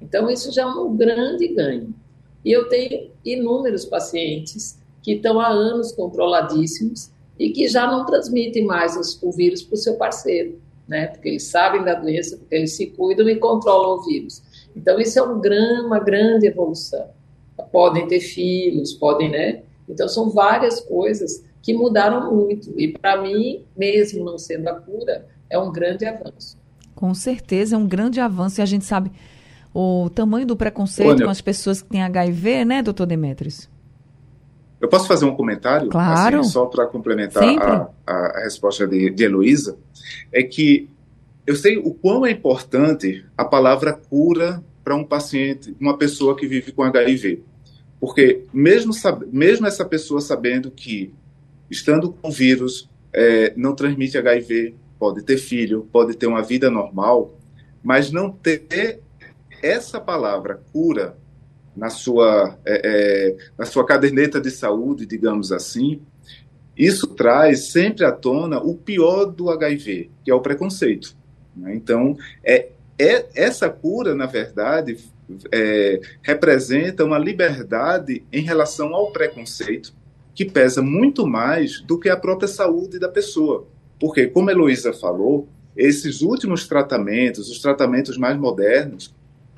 Então, 0.00 0.30
isso 0.30 0.52
já 0.52 0.62
é 0.62 0.66
um 0.66 0.96
grande 0.96 1.48
ganho. 1.48 1.94
E 2.44 2.52
eu 2.52 2.68
tenho 2.68 3.10
inúmeros 3.24 3.84
pacientes 3.84 4.78
que 5.02 5.12
estão 5.12 5.40
há 5.40 5.48
anos 5.48 5.92
controladíssimos 5.92 7.10
e 7.38 7.50
que 7.50 7.68
já 7.68 7.86
não 7.86 8.04
transmitem 8.04 8.64
mais 8.64 8.96
o 9.22 9.30
vírus 9.30 9.62
para 9.62 9.74
o 9.74 9.78
seu 9.78 9.94
parceiro, 9.94 10.58
né? 10.88 11.06
Porque 11.06 11.28
eles 11.28 11.44
sabem 11.44 11.84
da 11.84 11.94
doença, 11.94 12.36
porque 12.36 12.54
eles 12.54 12.76
se 12.76 12.86
cuidam 12.86 13.28
e 13.28 13.36
controlam 13.36 13.98
o 13.98 14.04
vírus. 14.04 14.42
Então, 14.74 14.98
isso 14.98 15.18
é 15.18 15.22
um 15.22 15.40
gran, 15.40 15.86
uma 15.86 15.98
grande 15.98 16.46
evolução. 16.46 17.06
Podem 17.72 18.06
ter 18.06 18.20
filhos, 18.20 18.92
podem, 18.92 19.30
né? 19.30 19.62
Então, 19.88 20.08
são 20.08 20.30
várias 20.30 20.80
coisas 20.80 21.44
que 21.62 21.72
mudaram 21.72 22.34
muito. 22.34 22.78
E, 22.78 22.88
para 22.88 23.20
mim, 23.20 23.64
mesmo 23.76 24.24
não 24.24 24.38
sendo 24.38 24.68
a 24.68 24.74
cura, 24.74 25.26
é 25.48 25.58
um 25.58 25.72
grande 25.72 26.04
avanço. 26.04 26.56
Com 26.94 27.14
certeza, 27.14 27.76
é 27.76 27.78
um 27.78 27.86
grande 27.86 28.20
avanço. 28.20 28.60
E 28.60 28.62
a 28.62 28.66
gente 28.66 28.84
sabe 28.84 29.10
o 29.72 30.10
tamanho 30.10 30.46
do 30.46 30.56
preconceito 30.56 31.10
Olha, 31.10 31.24
com 31.24 31.30
as 31.30 31.40
pessoas 31.40 31.82
que 31.82 31.88
têm 31.88 32.02
HIV, 32.02 32.64
né, 32.64 32.82
doutor 32.82 33.06
Demetrios? 33.06 33.68
Eu 34.80 34.88
posso 34.88 35.08
fazer 35.08 35.24
um 35.24 35.34
comentário? 35.34 35.88
Claro. 35.88 36.40
Assim, 36.40 36.50
só 36.50 36.66
para 36.66 36.86
complementar 36.86 37.42
a, 37.42 37.90
a, 38.06 38.40
resposta 38.44 38.86
de, 38.86 39.10
de 39.10 39.24
Heloísa. 39.24 39.76
É 40.32 40.42
que 40.42 40.88
eu 41.46 41.56
sei 41.56 41.78
o 41.78 41.92
quão 41.92 42.24
é 42.24 42.30
importante 42.30 43.24
a 43.36 43.44
palavra 43.44 43.92
cura 43.92 44.62
para 44.84 44.94
um 44.94 45.04
paciente, 45.04 45.74
uma 45.80 45.98
pessoa 45.98 46.36
que 46.36 46.46
vive 46.46 46.72
com 46.72 46.82
HIV. 46.82 47.42
Porque 48.00 48.44
mesmo, 48.52 48.92
mesmo 49.32 49.66
essa 49.66 49.84
pessoa 49.84 50.20
sabendo 50.20 50.70
que, 50.70 51.12
estando 51.70 52.12
com 52.12 52.30
vírus, 52.30 52.88
é, 53.12 53.52
não 53.56 53.74
transmite 53.74 54.16
HIV, 54.16 54.74
pode 54.98 55.22
ter 55.22 55.38
filho, 55.38 55.88
pode 55.92 56.16
ter 56.16 56.26
uma 56.26 56.42
vida 56.42 56.70
normal, 56.70 57.36
mas 57.82 58.10
não 58.10 58.30
ter 58.30 59.00
essa 59.62 60.00
palavra 60.00 60.62
cura 60.72 61.16
na 61.78 61.90
sua, 61.90 62.58
é, 62.64 62.80
é, 62.84 63.36
na 63.56 63.64
sua 63.64 63.86
caderneta 63.86 64.40
de 64.40 64.50
saúde, 64.50 65.06
digamos 65.06 65.52
assim, 65.52 66.02
isso 66.76 67.06
traz 67.06 67.68
sempre 67.70 68.04
à 68.04 68.10
tona 68.10 68.58
o 68.58 68.74
pior 68.74 69.26
do 69.26 69.48
HIV, 69.48 70.10
que 70.24 70.30
é 70.30 70.34
o 70.34 70.40
preconceito. 70.40 71.16
Né? 71.56 71.76
Então, 71.76 72.16
é, 72.42 72.70
é, 72.98 73.26
essa 73.34 73.70
cura, 73.70 74.12
na 74.12 74.26
verdade, 74.26 74.98
é, 75.52 76.00
representa 76.20 77.04
uma 77.04 77.18
liberdade 77.18 78.24
em 78.32 78.42
relação 78.42 78.92
ao 78.92 79.12
preconceito, 79.12 79.94
que 80.34 80.44
pesa 80.44 80.82
muito 80.82 81.26
mais 81.26 81.80
do 81.82 81.98
que 81.98 82.08
a 82.08 82.16
própria 82.16 82.48
saúde 82.48 82.98
da 82.98 83.08
pessoa. 83.08 83.68
Porque, 84.00 84.26
como 84.26 84.50
a 84.50 84.52
Heloísa 84.52 84.92
falou, 84.92 85.48
esses 85.76 86.22
últimos 86.22 86.66
tratamentos, 86.66 87.48
os 87.48 87.60
tratamentos 87.60 88.16
mais 88.16 88.36
modernos, 88.36 89.14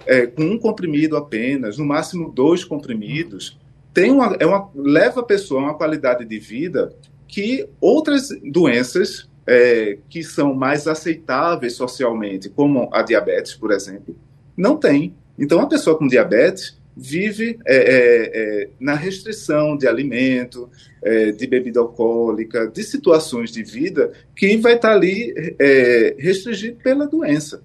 é, 0.06 0.26
com 0.26 0.42
um 0.42 0.58
comprimido 0.58 1.16
apenas, 1.16 1.78
no 1.78 1.84
máximo 1.84 2.30
dois 2.30 2.64
comprimidos, 2.64 3.58
tem 3.92 4.10
uma, 4.10 4.36
é 4.38 4.46
uma, 4.46 4.70
leva 4.74 5.20
a 5.20 5.24
pessoa 5.24 5.60
a 5.60 5.64
uma 5.64 5.74
qualidade 5.74 6.24
de 6.24 6.38
vida 6.38 6.94
que 7.26 7.68
outras 7.80 8.28
doenças 8.42 9.28
é, 9.46 9.98
que 10.08 10.22
são 10.22 10.54
mais 10.54 10.86
aceitáveis 10.86 11.74
socialmente, 11.74 12.48
como 12.48 12.88
a 12.92 13.02
diabetes, 13.02 13.54
por 13.54 13.72
exemplo, 13.72 14.16
não 14.56 14.76
tem. 14.76 15.14
Então, 15.38 15.60
a 15.60 15.66
pessoa 15.66 15.96
com 15.96 16.06
diabetes 16.06 16.78
vive 16.96 17.58
é, 17.66 17.76
é, 17.76 18.30
é 18.34 18.68
na 18.78 18.94
restrição 18.94 19.76
de 19.76 19.88
alimento, 19.88 20.68
é, 21.02 21.32
de 21.32 21.46
bebida 21.46 21.80
alcoólica, 21.80 22.68
de 22.68 22.82
situações 22.82 23.50
de 23.50 23.62
vida 23.62 24.12
que 24.36 24.56
vai 24.58 24.74
estar 24.74 24.92
ali 24.92 25.32
é, 25.58 26.14
restringido 26.18 26.76
pela 26.82 27.06
doença. 27.06 27.62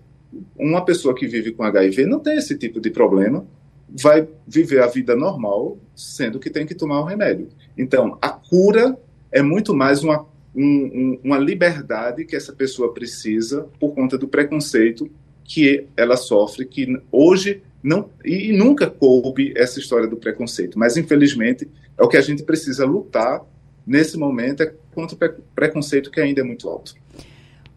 Uma 0.57 0.83
pessoa 0.83 1.15
que 1.15 1.27
vive 1.27 1.51
com 1.51 1.63
HIV 1.63 2.05
não 2.05 2.19
tem 2.19 2.37
esse 2.37 2.57
tipo 2.57 2.79
de 2.79 2.89
problema, 2.89 3.45
vai 3.89 4.27
viver 4.47 4.81
a 4.81 4.87
vida 4.87 5.15
normal, 5.15 5.77
sendo 5.95 6.39
que 6.39 6.49
tem 6.49 6.65
que 6.65 6.75
tomar 6.75 6.99
o 6.99 7.03
um 7.03 7.07
remédio. 7.07 7.49
Então, 7.77 8.17
a 8.21 8.29
cura 8.29 8.97
é 9.31 9.41
muito 9.41 9.73
mais 9.73 10.03
uma, 10.03 10.25
um, 10.55 11.19
uma 11.23 11.37
liberdade 11.37 12.25
que 12.25 12.35
essa 12.35 12.53
pessoa 12.53 12.93
precisa 12.93 13.67
por 13.79 13.93
conta 13.93 14.17
do 14.17 14.27
preconceito 14.27 15.09
que 15.43 15.87
ela 15.95 16.17
sofre, 16.17 16.65
que 16.65 16.99
hoje 17.11 17.61
não 17.83 18.09
e 18.23 18.51
nunca 18.51 18.89
coube 18.89 19.53
essa 19.55 19.79
história 19.79 20.07
do 20.07 20.17
preconceito, 20.17 20.79
mas 20.79 20.97
infelizmente 20.97 21.69
é 21.95 22.03
o 22.03 22.07
que 22.07 22.17
a 22.17 22.21
gente 22.21 22.41
precisa 22.41 22.83
lutar 22.83 23.43
nesse 23.85 24.17
momento 24.17 24.63
é 24.63 24.73
contra 24.93 25.15
o 25.15 25.41
preconceito 25.53 26.09
que 26.09 26.19
ainda 26.19 26.41
é 26.41 26.43
muito 26.43 26.67
alto. 26.67 26.95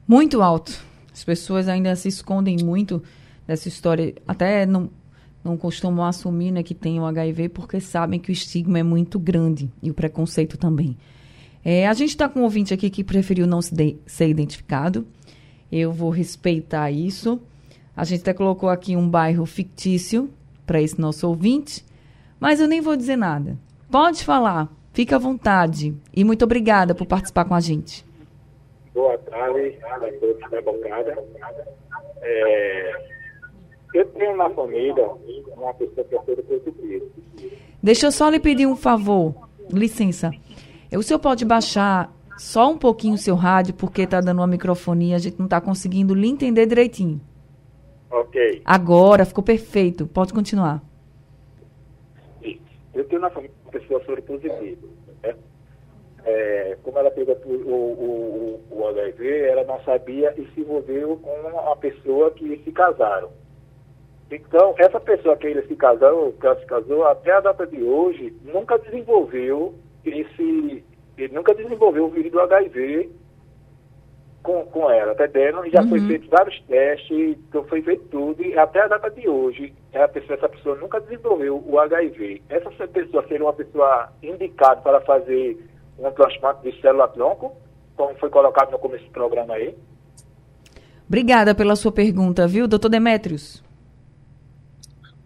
Muito 0.06 0.40
alto. 0.40 0.87
As 1.18 1.24
pessoas 1.24 1.66
ainda 1.66 1.96
se 1.96 2.06
escondem 2.06 2.58
muito 2.62 3.02
dessa 3.44 3.66
história, 3.66 4.14
até 4.26 4.64
não 4.64 4.88
não 5.44 5.56
costumam 5.56 6.04
assumir 6.04 6.50
né, 6.50 6.62
que 6.62 6.74
tem 6.74 7.00
o 7.00 7.06
HIV 7.06 7.48
porque 7.50 7.80
sabem 7.80 8.20
que 8.20 8.30
o 8.30 8.32
estigma 8.32 8.78
é 8.78 8.82
muito 8.82 9.18
grande 9.18 9.70
e 9.82 9.90
o 9.90 9.94
preconceito 9.94 10.58
também. 10.58 10.96
É, 11.64 11.88
a 11.88 11.94
gente 11.94 12.10
está 12.10 12.28
com 12.28 12.40
um 12.40 12.42
ouvinte 12.42 12.74
aqui 12.74 12.90
que 12.90 13.02
preferiu 13.02 13.46
não 13.46 13.62
se 13.62 13.74
de, 13.74 13.96
ser 14.04 14.28
identificado. 14.28 15.06
Eu 15.70 15.92
vou 15.92 16.10
respeitar 16.10 16.90
isso. 16.90 17.40
A 17.96 18.04
gente 18.04 18.20
até 18.20 18.34
colocou 18.34 18.68
aqui 18.68 18.94
um 18.94 19.08
bairro 19.08 19.46
fictício 19.46 20.28
para 20.66 20.82
esse 20.82 21.00
nosso 21.00 21.26
ouvinte, 21.26 21.84
mas 22.38 22.60
eu 22.60 22.68
nem 22.68 22.80
vou 22.80 22.96
dizer 22.96 23.16
nada. 23.16 23.58
Pode 23.90 24.22
falar, 24.22 24.68
fica 24.92 25.16
à 25.16 25.18
vontade. 25.18 25.94
E 26.14 26.24
muito 26.24 26.44
obrigada 26.44 26.94
por 26.94 27.06
participar 27.06 27.44
com 27.44 27.54
a 27.54 27.60
gente. 27.60 28.07
Boa 28.94 29.18
tarde, 29.18 29.78
a 29.84 29.98
todos 30.18 30.50
da 30.50 30.60
bancada. 30.62 31.16
É, 32.20 33.06
eu 33.94 34.04
tenho 34.06 34.36
na 34.36 34.50
família 34.50 35.06
uma 35.56 35.72
pessoa 35.74 36.06
que 36.06 36.14
é 36.14 36.18
toda 36.20 36.42
portuguesa. 36.42 37.06
Deixa 37.82 38.06
eu 38.06 38.12
só 38.12 38.28
lhe 38.28 38.40
pedir 38.40 38.66
um 38.66 38.76
favor. 38.76 39.34
Licença. 39.72 40.30
O 40.92 41.02
senhor 41.02 41.18
pode 41.18 41.44
baixar 41.44 42.12
só 42.36 42.70
um 42.70 42.78
pouquinho 42.78 43.14
o 43.14 43.18
seu 43.18 43.34
rádio, 43.34 43.74
porque 43.74 44.02
está 44.02 44.20
dando 44.20 44.38
uma 44.38 44.46
microfonia, 44.46 45.16
a 45.16 45.18
gente 45.18 45.38
não 45.38 45.46
está 45.46 45.60
conseguindo 45.60 46.14
lhe 46.14 46.28
entender 46.28 46.66
direitinho. 46.66 47.20
Ok. 48.10 48.62
Agora, 48.64 49.24
ficou 49.24 49.44
perfeito. 49.44 50.06
Pode 50.06 50.32
continuar. 50.32 50.82
Eu 52.94 53.04
tenho 53.04 53.20
na 53.20 53.30
família 53.30 53.54
uma 53.64 53.70
pessoa 53.70 54.02
soropositiva. 54.04 54.88
É, 56.30 56.76
como 56.82 56.98
ela 56.98 57.10
pegou 57.10 57.34
o, 57.46 57.50
o, 57.50 58.60
o, 58.70 58.80
o 58.80 58.86
HIV, 58.88 59.40
ela 59.46 59.64
não 59.64 59.80
sabia 59.80 60.34
e 60.36 60.46
se 60.52 60.60
envolveu 60.60 61.16
com 61.16 61.30
uma 61.30 61.76
pessoa 61.76 62.30
que 62.32 62.58
se 62.64 62.70
casaram. 62.70 63.30
Então, 64.30 64.74
essa 64.76 65.00
pessoa 65.00 65.36
que 65.36 65.46
ele 65.46 65.62
se 65.62 65.74
casou, 65.74 66.32
que 66.32 66.46
ela 66.46 66.60
se 66.60 66.66
casou, 66.66 67.06
até 67.06 67.32
a 67.32 67.40
data 67.40 67.66
de 67.66 67.82
hoje, 67.82 68.34
nunca 68.44 68.78
desenvolveu 68.78 69.74
esse. 70.04 70.84
Ele 71.16 71.34
nunca 71.34 71.54
desenvolveu 71.54 72.04
o 72.04 72.10
vírus 72.10 72.30
do 72.30 72.40
HIV 72.40 73.10
com, 74.42 74.64
com 74.66 74.90
ela, 74.90 75.12
até 75.12 75.26
dentro, 75.26 75.68
já 75.70 75.82
uhum. 75.82 75.88
foi 75.88 76.00
feito 76.00 76.30
vários 76.30 76.60
testes, 76.62 77.36
então 77.48 77.64
foi 77.64 77.82
feito 77.82 78.04
tudo, 78.08 78.42
e 78.42 78.56
até 78.56 78.80
a 78.80 78.88
data 78.88 79.10
de 79.10 79.28
hoje, 79.28 79.74
pessoa, 80.12 80.36
essa 80.36 80.48
pessoa 80.48 80.76
nunca 80.76 81.00
desenvolveu 81.00 81.62
o 81.66 81.78
HIV. 81.78 82.42
Essa 82.48 82.70
pessoa 82.88 83.26
seria 83.26 83.44
uma 83.44 83.52
pessoa 83.52 84.10
indicada 84.22 84.80
para 84.80 85.00
fazer 85.00 85.58
um 85.98 86.10
transplante 86.12 86.62
de 86.62 86.80
célula-tronco, 86.80 87.56
como 87.96 88.14
foi 88.18 88.30
colocado 88.30 88.70
no 88.70 88.78
começo 88.78 89.04
do 89.04 89.10
programa 89.10 89.54
aí? 89.54 89.76
Obrigada 91.06 91.54
pela 91.54 91.74
sua 91.74 91.90
pergunta, 91.90 92.46
viu, 92.46 92.68
doutor 92.68 92.88
Demetrios? 92.88 93.62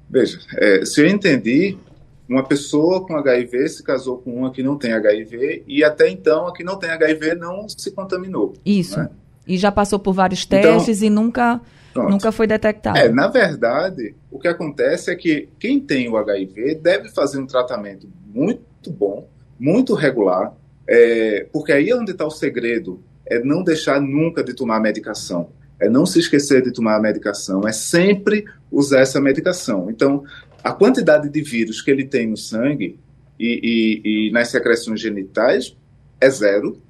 Veja, 0.09 0.39
é, 0.57 0.85
se 0.85 1.01
eu 1.01 1.09
entendi, 1.09 1.77
uma 2.29 2.45
pessoa 2.45 3.05
com 3.07 3.17
HIV 3.17 3.69
se 3.69 3.83
casou 3.83 4.19
com 4.19 4.35
uma 4.35 4.53
que 4.53 4.63
não 4.63 4.79
tem 4.79 4.93
HIV 4.93 5.65
e 5.67 5.83
até 5.83 6.09
então 6.09 6.47
a 6.47 6.53
que 6.53 6.63
não 6.63 6.79
tem 6.79 6.91
HIV 6.91 7.35
não 7.35 7.69
se 7.69 7.91
contaminou. 7.91 8.55
Isso. 8.65 8.99
Né? 8.99 9.11
E 9.47 9.57
já 9.57 9.73
passou 9.73 9.99
por 9.99 10.13
vários 10.13 10.45
então, 10.45 10.61
testes 10.61 11.03
então, 11.03 11.07
e 11.07 11.11
nunca, 11.11 11.61
nunca 11.95 12.31
foi 12.31 12.47
detectado. 12.47 12.97
É, 12.97 13.09
na 13.09 13.27
verdade, 13.27 14.15
o 14.31 14.39
que 14.39 14.49
acontece 14.49 15.11
é 15.11 15.17
que 15.17 15.49
quem 15.59 15.81
tem 15.81 16.09
o 16.09 16.17
HIV 16.17 16.77
deve 16.77 17.09
fazer 17.09 17.39
um 17.39 17.47
tratamento 17.47 18.09
muito 18.25 18.91
bom, 18.91 19.29
muito 19.59 19.95
regular, 19.95 20.55
é, 20.87 21.47
porque 21.53 21.73
aí 21.73 21.91
é 21.91 21.97
onde 21.97 22.13
está 22.13 22.27
o 22.27 22.31
segredo, 22.31 23.03
é 23.27 23.43
não 23.43 23.63
deixar 23.63 24.01
nunca 24.01 24.43
de 24.43 24.55
tomar 24.55 24.81
medicação. 24.81 25.51
É 25.81 25.89
não 25.89 26.07
se 26.07 26.21
esquecer 26.21 26.63
de 26.63 26.73
tomar 26.73 26.97
a 26.97 27.01
medicação, 27.01 27.67
é 27.67 27.73
sempre 27.73 28.45
usar 28.71 29.01
essa 29.01 29.21
medicação. 29.21 29.91
Então, 29.91 30.23
a 30.63 30.73
quantidade 30.73 31.29
de 31.29 31.43
vírus 31.43 31.83
que 31.83 31.91
ele 31.91 32.05
tem 32.05 32.29
no 32.29 32.37
sangue 32.37 33.01
e, 33.39 34.01
e, 34.05 34.29
e 34.29 34.33
nas 34.33 34.49
secreções 34.49 35.01
genitais 35.01 35.77
é 36.21 36.31
zero, 36.31 36.81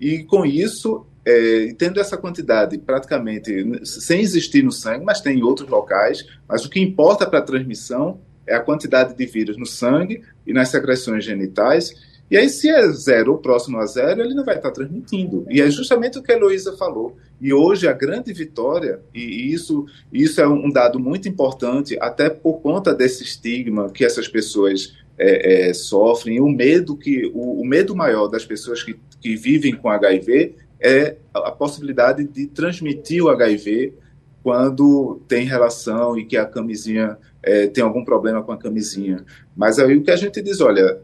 e 0.00 0.22
com 0.22 0.46
isso, 0.46 1.04
é, 1.24 1.74
tendo 1.76 1.98
essa 1.98 2.16
quantidade 2.16 2.78
praticamente 2.78 3.84
sem 3.84 4.20
existir 4.20 4.62
no 4.62 4.70
sangue, 4.70 5.04
mas 5.04 5.20
tem 5.20 5.38
em 5.38 5.42
outros 5.42 5.68
locais, 5.68 6.24
mas 6.48 6.64
o 6.64 6.70
que 6.70 6.78
importa 6.78 7.26
para 7.26 7.40
a 7.40 7.42
transmissão 7.42 8.20
é 8.46 8.54
a 8.54 8.60
quantidade 8.60 9.16
de 9.16 9.26
vírus 9.26 9.56
no 9.56 9.66
sangue 9.66 10.22
e 10.46 10.52
nas 10.52 10.68
secreções 10.68 11.24
genitais, 11.24 11.92
e 12.30 12.36
aí, 12.36 12.48
se 12.48 12.68
é 12.68 12.86
zero 12.90 13.32
ou 13.32 13.38
próximo 13.38 13.78
a 13.78 13.86
zero, 13.86 14.20
ele 14.20 14.34
não 14.34 14.44
vai 14.44 14.56
estar 14.56 14.70
transmitindo. 14.70 15.46
E 15.48 15.62
é 15.62 15.70
justamente 15.70 16.18
o 16.18 16.22
que 16.22 16.30
a 16.30 16.36
Heloísa 16.36 16.76
falou. 16.76 17.16
E 17.40 17.54
hoje 17.54 17.88
a 17.88 17.92
grande 17.92 18.32
vitória, 18.32 19.00
e 19.14 19.52
isso, 19.52 19.86
isso 20.12 20.40
é 20.40 20.46
um 20.46 20.70
dado 20.70 20.98
muito 20.98 21.28
importante, 21.28 21.96
até 22.00 22.28
por 22.28 22.60
conta 22.60 22.94
desse 22.94 23.22
estigma 23.22 23.90
que 23.90 24.04
essas 24.04 24.28
pessoas 24.28 24.94
é, 25.18 25.68
é, 25.68 25.74
sofrem, 25.74 26.40
o 26.40 26.48
medo 26.48 26.96
que 26.96 27.26
o, 27.34 27.60
o, 27.60 27.66
medo 27.66 27.96
maior 27.96 28.28
das 28.28 28.44
pessoas 28.44 28.82
que, 28.82 28.96
que 29.20 29.34
vivem 29.34 29.74
com 29.74 29.88
HIV 29.88 30.54
é 30.80 31.16
a, 31.34 31.50
possibilidade 31.50 32.24
de 32.24 32.46
transmitir 32.46 33.24
o 33.24 33.28
HIV 33.28 33.94
quando 34.42 35.20
tem 35.26 35.44
relação 35.44 36.16
e 36.16 36.24
que 36.24 36.36
a 36.36 36.46
camisinha 36.46 37.18
é, 37.42 37.66
tem 37.66 37.82
algum 37.82 38.04
problema 38.04 38.42
com 38.42 38.52
a 38.52 38.56
camisinha. 38.56 39.24
Mas 39.56 39.78
aí 39.78 39.96
o 39.96 40.02
que 40.02 40.10
a 40.10 40.16
gente 40.16 40.40
diz, 40.40 40.60
olha, 40.60 41.00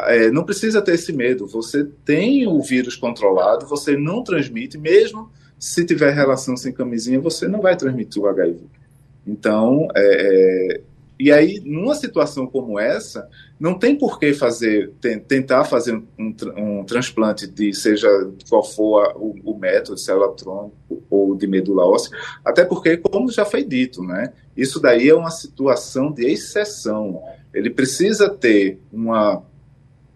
é, 0.00 0.30
não 0.30 0.44
precisa 0.44 0.82
ter 0.82 0.94
esse 0.94 1.12
medo. 1.12 1.46
Você 1.46 1.84
tem 2.04 2.46
o 2.46 2.60
vírus 2.60 2.96
controlado, 2.96 3.66
você 3.66 3.96
não 3.96 4.22
transmite, 4.22 4.78
mesmo 4.78 5.30
se 5.58 5.84
tiver 5.84 6.12
relação 6.12 6.56
sem 6.56 6.72
camisinha, 6.72 7.20
você 7.20 7.46
não 7.46 7.60
vai 7.60 7.76
transmitir 7.76 8.20
o 8.20 8.26
HIV. 8.26 8.58
Então, 9.26 9.86
é, 9.94 10.00
é, 10.74 10.80
e 11.18 11.30
aí, 11.30 11.62
numa 11.64 11.94
situação 11.94 12.48
como 12.48 12.80
essa, 12.80 13.28
não 13.60 13.78
tem 13.78 13.96
por 13.96 14.18
que 14.18 14.32
fazer, 14.32 14.90
tentar 15.28 15.62
fazer 15.62 15.94
um, 16.18 16.34
um, 16.56 16.84
transplante 16.84 17.46
de 17.46 17.72
seja 17.72 18.08
qual 18.48 18.64
for 18.64 19.04
a, 19.04 19.16
o, 19.16 19.36
o, 19.44 19.56
método, 19.56 19.96
célula 20.00 20.34
tronco 20.34 20.74
ou 21.08 21.36
de 21.36 21.46
medula 21.46 21.86
óssea, 21.86 22.10
até 22.44 22.64
porque, 22.64 22.96
como 22.96 23.30
já 23.30 23.44
foi 23.44 23.62
dito, 23.62 24.02
né, 24.02 24.32
isso 24.56 24.80
daí 24.80 25.08
é 25.08 25.14
uma 25.14 25.30
situação 25.30 26.10
de 26.10 26.26
exceção. 26.26 27.22
Ele 27.54 27.70
precisa 27.70 28.28
ter 28.28 28.80
uma 28.92 29.44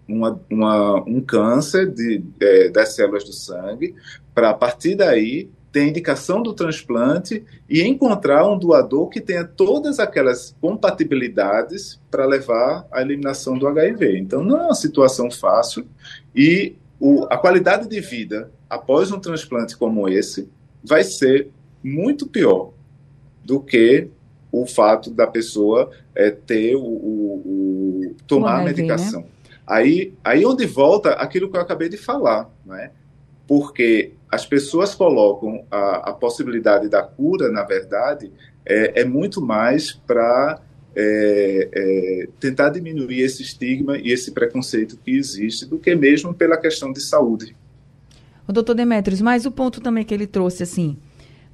uma, 0.08 0.40
uma, 0.50 1.00
um 1.08 1.20
câncer 1.20 1.90
de, 1.90 2.22
é, 2.40 2.68
das 2.68 2.94
células 2.94 3.24
do 3.24 3.32
sangue, 3.32 3.94
para 4.34 4.50
a 4.50 4.54
partir 4.54 4.94
daí 4.94 5.50
ter 5.72 5.86
indicação 5.86 6.42
do 6.42 6.54
transplante 6.54 7.44
e 7.68 7.82
encontrar 7.82 8.48
um 8.48 8.58
doador 8.58 9.08
que 9.08 9.20
tenha 9.20 9.44
todas 9.44 9.98
aquelas 9.98 10.56
compatibilidades 10.58 12.00
para 12.10 12.24
levar 12.24 12.86
à 12.90 13.02
eliminação 13.02 13.58
do 13.58 13.66
HIV. 13.66 14.18
Então, 14.18 14.42
não 14.42 14.58
é 14.58 14.64
uma 14.64 14.74
situação 14.74 15.30
fácil 15.30 15.86
e 16.34 16.76
o, 16.98 17.26
a 17.28 17.36
qualidade 17.36 17.88
de 17.88 18.00
vida 18.00 18.50
após 18.70 19.12
um 19.12 19.20
transplante 19.20 19.76
como 19.76 20.08
esse 20.08 20.48
vai 20.82 21.04
ser 21.04 21.50
muito 21.82 22.26
pior 22.26 22.72
do 23.44 23.60
que 23.60 24.08
o 24.50 24.64
fato 24.66 25.10
da 25.10 25.26
pessoa 25.26 25.90
é, 26.14 26.30
ter 26.30 26.74
o, 26.74 26.80
o, 26.80 27.42
o 27.44 28.16
tomar 28.26 28.56
a 28.56 28.58
né? 28.58 28.64
medicação. 28.64 29.20
Né? 29.20 29.26
Aí, 29.66 30.14
aí 30.22 30.46
onde 30.46 30.64
volta 30.64 31.10
aquilo 31.12 31.50
que 31.50 31.56
eu 31.56 31.60
acabei 31.60 31.88
de 31.88 31.96
falar, 31.96 32.48
né? 32.64 32.92
Porque 33.46 34.12
as 34.30 34.46
pessoas 34.46 34.94
colocam 34.94 35.64
a, 35.70 36.10
a 36.10 36.12
possibilidade 36.12 36.88
da 36.88 37.02
cura, 37.02 37.50
na 37.50 37.64
verdade, 37.64 38.32
é, 38.64 39.02
é 39.02 39.04
muito 39.04 39.40
mais 39.40 39.92
para 39.92 40.60
é, 40.94 41.68
é, 41.72 42.28
tentar 42.40 42.70
diminuir 42.70 43.20
esse 43.20 43.42
estigma 43.42 43.98
e 43.98 44.10
esse 44.10 44.32
preconceito 44.32 44.96
que 44.96 45.10
existe 45.10 45.66
do 45.66 45.78
que 45.78 45.94
mesmo 45.94 46.32
pela 46.32 46.56
questão 46.56 46.92
de 46.92 47.00
saúde. 47.00 47.56
O 48.48 48.52
doutor 48.52 48.74
Demetrios, 48.74 49.20
mas 49.20 49.44
o 49.44 49.50
ponto 49.50 49.80
também 49.80 50.04
que 50.04 50.14
ele 50.14 50.26
trouxe, 50.26 50.62
assim, 50.62 50.96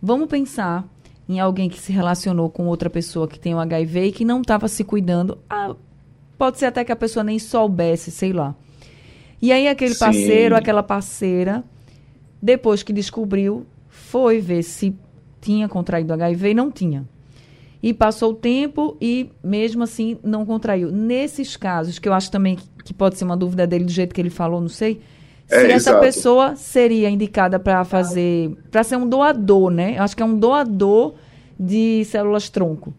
vamos 0.01 0.29
pensar 0.29 0.87
em 1.29 1.40
alguém 1.40 1.68
que 1.68 1.81
se 1.81 1.92
relacionou 1.92 2.51
com 2.51 2.66
outra 2.66 2.90
pessoa 2.90 3.27
que 3.27 3.40
tem 3.40 3.55
o 3.55 3.59
HIV 3.59 4.05
e 4.05 4.12
que 4.12 4.25
não 4.25 4.42
estava 4.42 4.68
se 4.68 4.85
cuidando. 4.85 5.38
Ah, 5.48 5.75
pode 6.42 6.59
ser 6.59 6.66
até 6.66 6.85
que 6.85 6.90
a 6.90 6.96
pessoa 6.96 7.22
nem 7.22 7.38
soubesse, 7.38 8.11
sei 8.11 8.33
lá. 8.33 8.52
E 9.40 9.52
aí 9.52 9.68
aquele 9.68 9.94
Sim. 9.94 10.00
parceiro, 10.00 10.57
aquela 10.57 10.83
parceira, 10.83 11.62
depois 12.42 12.83
que 12.83 12.92
descobriu, 12.92 13.64
foi 13.88 14.40
ver 14.40 14.64
se 14.64 14.92
tinha 15.40 15.68
contraído 15.68 16.12
HIV 16.12 16.50
e 16.50 16.55
não 16.55 16.68
tinha. 16.68 17.05
E 17.81 17.94
passou 17.94 18.33
o 18.33 18.35
tempo 18.35 18.96
e, 19.00 19.31
mesmo 19.40 19.85
assim, 19.85 20.18
não 20.20 20.44
contraiu. 20.44 20.90
Nesses 20.90 21.57
casos, 21.57 22.00
que 22.00 22.09
eu 22.09 22.12
acho 22.12 22.28
também 22.28 22.59
que 22.85 22.92
pode 22.92 23.16
ser 23.16 23.24
uma 23.24 23.37
dúvida 23.37 23.64
dele 23.64 23.85
do 23.85 23.92
jeito 23.92 24.12
que 24.12 24.20
ele 24.20 24.28
falou, 24.28 24.61
não 24.61 24.68
sei, 24.68 25.00
é, 25.48 25.61
se 25.61 25.66
essa 25.66 25.90
exato. 25.90 26.00
pessoa 26.00 26.57
seria 26.57 27.09
indicada 27.09 27.57
para 27.61 27.85
fazer, 27.85 28.50
para 28.68 28.83
ser 28.83 28.96
um 28.96 29.09
doador, 29.09 29.70
né? 29.70 29.96
Eu 29.96 30.02
acho 30.02 30.16
que 30.16 30.24
é 30.24 30.26
um 30.26 30.37
doador 30.37 31.14
de 31.57 32.05
células 32.05 32.48
tronco. 32.48 32.92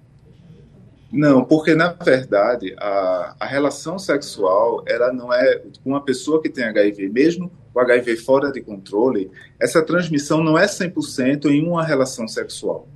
Não, 1.14 1.46
porque 1.46 1.76
na 1.76 1.90
verdade 1.90 2.76
a, 2.80 3.36
a 3.40 3.46
relação 3.46 4.00
sexual 4.00 4.84
ela 4.88 5.14
não 5.14 5.32
é 5.32 5.62
com 5.84 5.92
uma 5.92 6.04
pessoa 6.04 6.42
que 6.42 6.50
tem 6.50 6.64
HIV, 6.64 7.08
mesmo 7.10 7.52
o 7.72 7.80
HIV 7.80 8.18
fora 8.18 8.52
de 8.52 8.62
controle, 8.62 9.30
essa 9.60 9.84
transmissão 9.84 10.44
não 10.44 10.58
é 10.58 10.66
100% 10.66 11.46
em 11.46 11.68
uma 11.68 11.84
relação 11.84 12.28
sexual. 12.28 12.88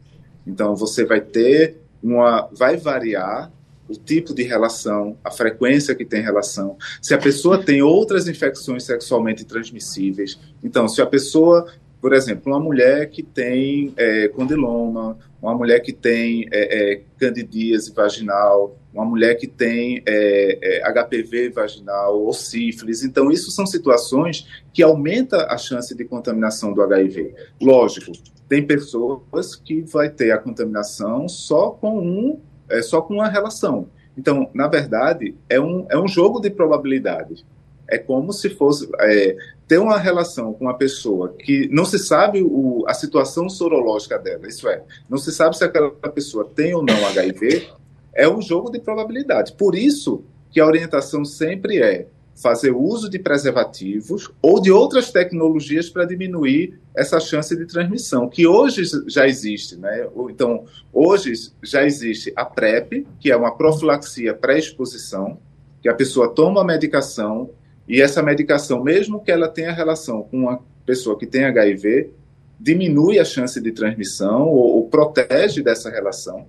Então 0.47 0.75
você 0.75 1.05
vai 1.05 1.21
ter 1.21 1.79
uma, 2.01 2.49
vai 2.51 2.75
variar 2.75 3.51
o 3.87 3.93
tipo 3.93 4.33
de 4.33 4.41
relação, 4.41 5.15
a 5.23 5.29
frequência 5.29 5.93
que 5.93 6.03
tem 6.03 6.21
relação, 6.21 6.75
se 7.01 7.13
a 7.13 7.17
pessoa 7.19 7.63
tem 7.63 7.83
outras 7.83 8.27
infecções 8.27 8.83
sexualmente 8.83 9.45
transmissíveis. 9.45 10.39
Então, 10.63 10.89
se 10.89 11.01
a 11.01 11.05
pessoa, 11.05 11.71
por 12.01 12.13
exemplo, 12.13 12.51
uma 12.51 12.59
mulher 12.59 13.09
que 13.09 13.23
tem 13.23 13.93
é, 13.97 14.27
condiloma, 14.27 15.17
uma 15.41 15.55
mulher 15.55 15.79
que 15.79 15.91
tem 15.91 16.47
é, 16.51 16.93
é, 16.93 17.01
candidíase 17.19 17.91
vaginal, 17.93 18.77
uma 18.93 19.05
mulher 19.05 19.35
que 19.35 19.47
tem 19.47 20.01
é, 20.05 20.79
é 20.79 20.91
HPV 20.91 21.49
vaginal 21.49 22.19
ou 22.19 22.33
sífilis. 22.33 23.03
Então, 23.03 23.31
isso 23.31 23.51
são 23.51 23.65
situações 23.65 24.47
que 24.73 24.83
aumentam 24.83 25.39
a 25.39 25.57
chance 25.57 25.95
de 25.95 26.05
contaminação 26.05 26.73
do 26.73 26.81
HIV. 26.81 27.33
Lógico, 27.61 28.11
tem 28.47 28.65
pessoas 28.65 29.55
que 29.55 29.81
vai 29.81 30.09
ter 30.09 30.31
a 30.31 30.37
contaminação 30.37 31.27
só 31.27 31.71
com 31.71 31.99
um, 31.99 32.39
é, 32.69 32.81
só 32.81 33.01
com 33.01 33.15
uma 33.15 33.27
relação. 33.27 33.89
Então, 34.17 34.49
na 34.53 34.67
verdade, 34.67 35.35
é 35.49 35.59
um, 35.59 35.85
é 35.89 35.97
um 35.97 36.07
jogo 36.07 36.39
de 36.39 36.49
probabilidade. 36.49 37.45
É 37.89 37.97
como 37.97 38.33
se 38.33 38.49
fosse 38.49 38.89
é, 38.99 39.35
ter 39.67 39.79
uma 39.79 39.97
relação 39.97 40.53
com 40.53 40.65
uma 40.65 40.77
pessoa 40.77 41.33
que 41.39 41.69
não 41.71 41.85
se 41.85 41.99
sabe 41.99 42.41
o, 42.43 42.85
a 42.87 42.93
situação 42.93 43.49
sorológica 43.49 44.17
dela, 44.17 44.47
isso 44.47 44.67
é, 44.67 44.83
não 45.09 45.17
se 45.17 45.31
sabe 45.31 45.57
se 45.57 45.63
aquela 45.63 45.91
pessoa 45.91 46.49
tem 46.55 46.73
ou 46.73 46.83
não 46.83 47.05
HIV, 47.07 47.69
é 48.13 48.27
um 48.27 48.41
jogo 48.41 48.71
de 48.71 48.79
probabilidade. 48.79 49.53
Por 49.53 49.75
isso 49.75 50.23
que 50.49 50.59
a 50.59 50.65
orientação 50.65 51.23
sempre 51.23 51.81
é 51.81 52.07
fazer 52.37 52.71
uso 52.71 53.09
de 53.09 53.17
preservativos 53.17 54.29
ou 54.41 54.61
de 54.61 54.71
outras 54.71 55.11
tecnologias 55.11 55.89
para 55.89 56.05
diminuir 56.05 56.79
essa 56.95 57.19
chance 57.19 57.55
de 57.55 57.65
transmissão, 57.65 58.29
que 58.29 58.45
hoje 58.47 58.83
já 59.07 59.27
existe. 59.27 59.75
Né? 59.75 60.07
Então, 60.29 60.65
hoje 60.93 61.33
já 61.63 61.83
existe 61.83 62.31
a 62.35 62.45
PrEP, 62.45 63.07
que 63.19 63.31
é 63.31 63.35
uma 63.35 63.55
profilaxia 63.55 64.33
pré-exposição, 64.33 65.39
que 65.81 65.89
a 65.89 65.95
pessoa 65.95 66.29
toma 66.29 66.61
a 66.61 66.65
medicação 66.65 67.49
e 67.87 68.01
essa 68.01 68.21
medicação, 68.21 68.83
mesmo 68.83 69.23
que 69.23 69.31
ela 69.31 69.47
tenha 69.47 69.71
relação 69.71 70.23
com 70.23 70.37
uma 70.39 70.59
pessoa 70.85 71.17
que 71.17 71.25
tem 71.25 71.45
HIV, 71.45 72.11
diminui 72.59 73.19
a 73.19 73.25
chance 73.25 73.61
de 73.61 73.71
transmissão 73.71 74.47
ou, 74.47 74.75
ou 74.75 74.89
protege 74.89 75.61
dessa 75.61 75.89
relação. 75.89 76.47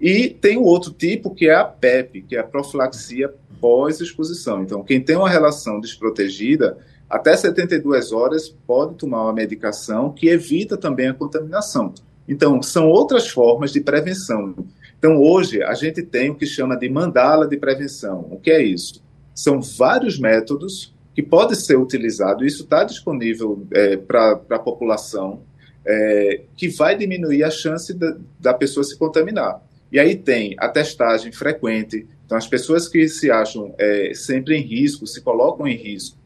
E 0.00 0.28
tem 0.28 0.56
o 0.56 0.62
outro 0.62 0.90
tipo, 0.90 1.34
que 1.34 1.48
é 1.48 1.54
a 1.54 1.64
PEP, 1.64 2.22
que 2.22 2.34
é 2.34 2.40
a 2.40 2.44
profilaxia 2.44 3.32
pós-exposição. 3.60 4.62
Então, 4.62 4.82
quem 4.82 5.00
tem 5.00 5.16
uma 5.16 5.28
relação 5.28 5.80
desprotegida, 5.80 6.78
até 7.08 7.36
72 7.36 8.10
horas 8.10 8.48
pode 8.48 8.94
tomar 8.94 9.24
uma 9.24 9.32
medicação 9.32 10.10
que 10.10 10.28
evita 10.28 10.76
também 10.76 11.08
a 11.08 11.14
contaminação. 11.14 11.92
Então, 12.26 12.62
são 12.62 12.88
outras 12.88 13.28
formas 13.28 13.72
de 13.72 13.80
prevenção. 13.80 14.54
Então, 14.98 15.20
hoje, 15.20 15.62
a 15.62 15.74
gente 15.74 16.02
tem 16.02 16.30
o 16.30 16.34
que 16.34 16.46
chama 16.46 16.76
de 16.76 16.88
mandala 16.88 17.46
de 17.46 17.56
prevenção. 17.56 18.26
O 18.30 18.38
que 18.38 18.50
é 18.50 18.62
isso? 18.62 19.02
São 19.40 19.62
vários 19.62 20.18
métodos 20.18 20.94
que 21.14 21.22
podem 21.22 21.56
ser 21.56 21.78
utilizados, 21.78 22.46
isso 22.46 22.64
está 22.64 22.84
disponível 22.84 23.66
é, 23.72 23.96
para 23.96 24.32
a 24.50 24.58
população, 24.58 25.40
é, 25.82 26.42
que 26.54 26.68
vai 26.68 26.94
diminuir 26.94 27.42
a 27.42 27.50
chance 27.50 27.94
da, 27.94 28.18
da 28.38 28.52
pessoa 28.52 28.84
se 28.84 28.98
contaminar. 28.98 29.62
E 29.90 29.98
aí 29.98 30.14
tem 30.14 30.54
a 30.58 30.68
testagem 30.68 31.32
frequente, 31.32 32.06
então, 32.26 32.36
as 32.36 32.46
pessoas 32.46 32.86
que 32.86 33.08
se 33.08 33.30
acham 33.30 33.74
é, 33.78 34.12
sempre 34.14 34.56
em 34.56 34.60
risco, 34.60 35.06
se 35.06 35.22
colocam 35.22 35.66
em 35.66 35.74
risco 35.74 36.18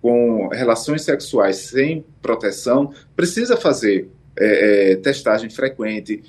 com 0.00 0.46
relações 0.46 1.02
sexuais 1.02 1.56
sem 1.56 2.04
proteção, 2.22 2.94
precisa 3.16 3.56
fazer 3.56 4.08
é, 4.38 4.92
é, 4.92 4.96
testagem 4.96 5.50
frequente, 5.50 6.22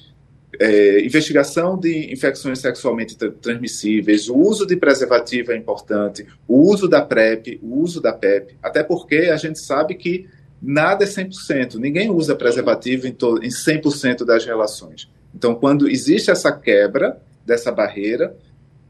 é, 0.60 1.04
investigação 1.06 1.78
de 1.78 2.12
infecções 2.12 2.60
sexualmente 2.60 3.16
transmissíveis, 3.16 4.28
o 4.28 4.36
uso 4.36 4.66
de 4.66 4.76
preservativo 4.76 5.52
é 5.52 5.58
importante, 5.58 6.26
o 6.48 6.60
uso 6.70 6.88
da 6.88 7.02
PrEP, 7.02 7.60
o 7.62 7.80
uso 7.80 8.02
da 8.02 8.12
PEP, 8.12 8.56
até 8.62 8.84
porque 8.84 9.30
a 9.32 9.38
gente 9.38 9.60
sabe 9.60 9.96
que 9.96 10.28
nada 10.62 11.04
é 11.04 11.08
100%, 11.08 11.76
ninguém 11.76 12.10
usa 12.10 12.36
preservativo 12.36 13.08
em, 13.08 13.12
em 13.12 13.50
100% 13.50 14.26
das 14.26 14.46
relações. 14.46 15.10
Então, 15.34 15.56
quando 15.56 15.90
existe 15.90 16.30
essa 16.30 16.52
quebra 16.52 17.18
dessa 17.46 17.72
barreira, 17.72 18.36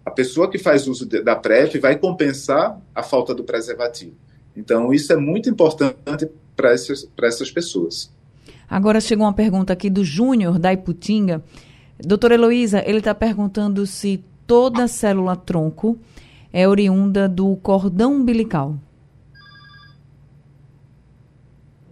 a 0.04 0.10
pessoa 0.10 0.50
que 0.50 0.58
faz 0.58 0.88
uso 0.88 1.06
de, 1.06 1.22
da 1.22 1.36
PrEP 1.36 1.80
vai 1.80 1.98
compensar 1.98 2.82
a 2.94 3.04
falta 3.04 3.34
do 3.34 3.44
preservativo. 3.44 4.16
Então, 4.58 4.94
isso 4.94 5.14
é 5.14 5.16
muito 5.16 5.50
importante 5.50 6.28
para 6.56 6.72
essas, 6.72 7.08
essas 7.22 7.52
pessoas. 7.52 8.12
Agora 8.72 9.02
chegou 9.02 9.26
uma 9.26 9.34
pergunta 9.34 9.74
aqui 9.74 9.90
do 9.90 10.02
Júnior, 10.02 10.58
da 10.58 10.72
Iputinga. 10.72 11.44
Doutora 12.00 12.36
Heloísa, 12.36 12.82
ele 12.86 13.00
está 13.00 13.14
perguntando 13.14 13.86
se 13.86 14.24
toda 14.48 14.88
célula 14.88 15.36
tronco 15.36 16.00
é 16.54 16.66
oriunda 16.66 17.28
do 17.28 17.58
cordão 17.58 18.14
umbilical. 18.14 18.78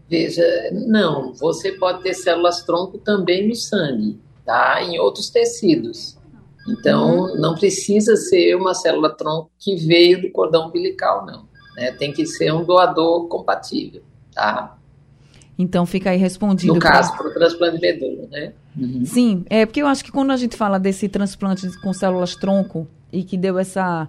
Veja, 0.10 0.42
não. 0.72 1.34
Você 1.34 1.74
pode 1.74 2.02
ter 2.02 2.14
células 2.14 2.64
tronco 2.64 2.98
também 2.98 3.50
no 3.50 3.56
sangue, 3.56 4.18
tá? 4.46 4.82
Em 4.82 4.98
outros 5.00 5.30
tecidos. 5.30 6.18
Então, 6.66 7.24
uhum. 7.24 7.42
não 7.42 7.56
precisa 7.56 8.16
ser 8.16 8.56
uma 8.56 8.74
célula 8.74 9.10
tronco 9.10 9.52
que 9.60 9.76
veio 9.76 10.22
do 10.22 10.32
cordão 10.32 10.70
umbilical, 10.70 11.26
não. 11.26 11.46
Né? 11.76 11.92
Tem 11.92 12.14
que 12.14 12.26
ser 12.26 12.54
um 12.54 12.64
doador 12.64 13.28
compatível, 13.28 14.02
tá? 14.34 14.79
Então 15.60 15.86
fica 15.86 16.12
aí 16.12 16.18
respondido. 16.18 16.74
No 16.74 16.80
caso, 16.80 17.12
para 17.18 17.28
o 17.28 17.34
transplante 17.34 17.76
de 17.76 17.82
medula, 17.82 18.28
né? 18.32 18.54
Uhum. 18.78 19.04
Sim, 19.04 19.44
é 19.50 19.66
porque 19.66 19.82
eu 19.82 19.88
acho 19.88 20.06
que 20.06 20.12
quando 20.12 20.32
a 20.32 20.38
gente 20.38 20.56
fala 20.56 20.80
desse 20.80 21.10
transplante 21.10 21.68
com 21.82 21.92
células 21.92 22.34
tronco 22.34 22.88
e 23.12 23.26
que 23.26 23.36
deu 23.36 23.60
essa, 23.60 24.08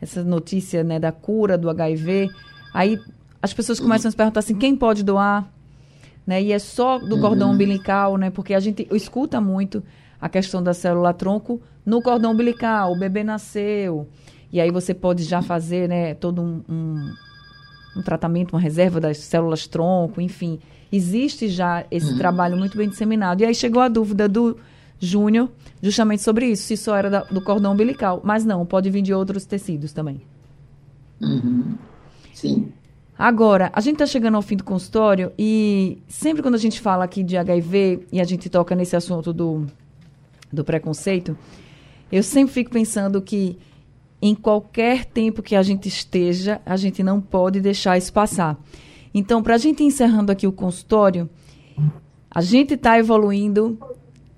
essa 0.00 0.22
notícia 0.22 0.84
né, 0.84 1.00
da 1.00 1.10
cura 1.10 1.58
do 1.58 1.68
HIV, 1.68 2.30
aí 2.72 3.00
as 3.42 3.52
pessoas 3.52 3.80
começam 3.80 4.04
uhum. 4.04 4.08
a 4.08 4.10
se 4.12 4.16
perguntar 4.16 4.40
assim, 4.40 4.54
quem 4.54 4.76
pode 4.76 5.02
doar? 5.02 5.50
Né? 6.24 6.40
E 6.40 6.52
é 6.52 6.58
só 6.60 7.00
do 7.00 7.20
cordão 7.20 7.48
uhum. 7.48 7.54
umbilical, 7.54 8.16
né? 8.16 8.30
Porque 8.30 8.54
a 8.54 8.60
gente 8.60 8.86
escuta 8.92 9.40
muito 9.40 9.82
a 10.20 10.28
questão 10.28 10.62
da 10.62 10.72
célula 10.72 11.12
tronco 11.12 11.60
no 11.84 12.00
cordão 12.00 12.30
umbilical, 12.30 12.92
o 12.92 12.96
bebê 12.96 13.24
nasceu, 13.24 14.06
e 14.52 14.60
aí 14.60 14.70
você 14.70 14.94
pode 14.94 15.24
já 15.24 15.42
fazer 15.42 15.88
né, 15.88 16.14
todo 16.14 16.40
um, 16.40 16.62
um, 16.68 17.12
um 17.96 18.02
tratamento, 18.02 18.52
uma 18.52 18.60
reserva 18.60 19.00
das 19.00 19.18
células 19.18 19.66
tronco, 19.66 20.20
enfim. 20.20 20.60
Existe 20.92 21.48
já 21.48 21.84
esse 21.90 22.12
uhum. 22.12 22.18
trabalho 22.18 22.56
muito 22.56 22.76
bem 22.76 22.88
disseminado. 22.88 23.40
E 23.40 23.46
aí 23.46 23.54
chegou 23.54 23.80
a 23.80 23.88
dúvida 23.88 24.28
do 24.28 24.58
Júnior, 25.00 25.50
justamente 25.82 26.22
sobre 26.22 26.46
isso, 26.46 26.64
se 26.64 26.76
só 26.76 26.94
era 26.94 27.08
da, 27.08 27.20
do 27.24 27.40
cordão 27.40 27.72
umbilical. 27.72 28.20
Mas 28.22 28.44
não, 28.44 28.66
pode 28.66 28.90
vir 28.90 29.00
de 29.00 29.14
outros 29.14 29.46
tecidos 29.46 29.92
também. 29.92 30.20
Uhum. 31.20 31.74
Sim. 32.34 32.72
Agora, 33.18 33.70
a 33.72 33.80
gente 33.80 33.94
está 33.94 34.06
chegando 34.06 34.34
ao 34.34 34.42
fim 34.42 34.56
do 34.56 34.64
consultório 34.64 35.32
e 35.38 35.98
sempre 36.08 36.42
quando 36.42 36.56
a 36.56 36.58
gente 36.58 36.80
fala 36.80 37.04
aqui 37.04 37.22
de 37.22 37.36
HIV 37.36 38.06
e 38.10 38.20
a 38.20 38.24
gente 38.24 38.50
toca 38.50 38.74
nesse 38.74 38.96
assunto 38.96 39.32
do, 39.32 39.66
do 40.52 40.64
preconceito, 40.64 41.36
eu 42.10 42.22
sempre 42.22 42.52
fico 42.52 42.70
pensando 42.70 43.22
que 43.22 43.58
em 44.20 44.34
qualquer 44.34 45.04
tempo 45.04 45.42
que 45.42 45.56
a 45.56 45.62
gente 45.62 45.88
esteja, 45.88 46.60
a 46.64 46.76
gente 46.76 47.02
não 47.02 47.20
pode 47.20 47.60
deixar 47.60 47.98
isso 47.98 48.12
passar. 48.12 48.56
Então, 49.14 49.42
para 49.42 49.54
a 49.54 49.58
gente 49.58 49.82
encerrando 49.82 50.32
aqui 50.32 50.46
o 50.46 50.52
consultório, 50.52 51.28
a 52.30 52.40
gente 52.40 52.74
está 52.74 52.98
evoluindo, 52.98 53.78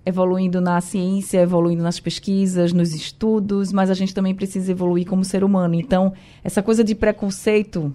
evoluindo 0.05 0.61
na 0.61 0.81
ciência, 0.81 1.41
evoluindo 1.41 1.83
nas 1.83 2.01
pesquisas, 2.01 2.73
nos 2.73 2.95
estudos, 2.95 3.73
mas 3.73 3.91
a 3.91 3.95
gente 3.95 4.15
também 4.15 4.35
precisa 4.35 4.73
evoluir 4.73 5.07
como 5.07 5.25
ser 5.25 5.45
humano. 5.45 5.75
Então, 5.75 6.13
essa 6.43 6.63
coisa 6.63 6.83
de 6.83 6.95
preconceito 6.95 7.93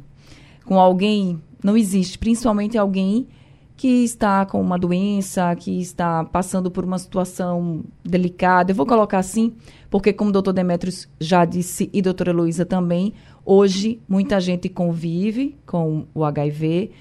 com 0.66 0.80
alguém 0.80 1.42
não 1.64 1.76
existe, 1.76 2.18
principalmente 2.18 2.78
alguém 2.78 3.28
que 3.76 4.04
está 4.04 4.46
com 4.46 4.62
uma 4.62 4.78
doença, 4.78 5.56
que 5.56 5.80
está 5.80 6.26
passando 6.26 6.70
por 6.70 6.84
uma 6.84 6.98
situação 6.98 7.82
delicada. 8.04 8.72
Eu 8.72 8.76
vou 8.76 8.86
colocar 8.86 9.20
assim, 9.20 9.54
porque 9.90 10.12
como 10.12 10.32
o 10.32 10.34
doutor 10.34 10.52
Demetrios 10.52 11.08
já 11.18 11.46
disse 11.46 11.90
e 11.94 12.00
a 12.00 12.02
doutora 12.02 12.34
Luísa 12.34 12.66
também, 12.66 13.14
hoje 13.50 14.00
muita 14.08 14.40
gente 14.40 14.70
convive 14.70 15.58
com 15.66 16.06
o 16.14 16.24
HIV 16.24 16.92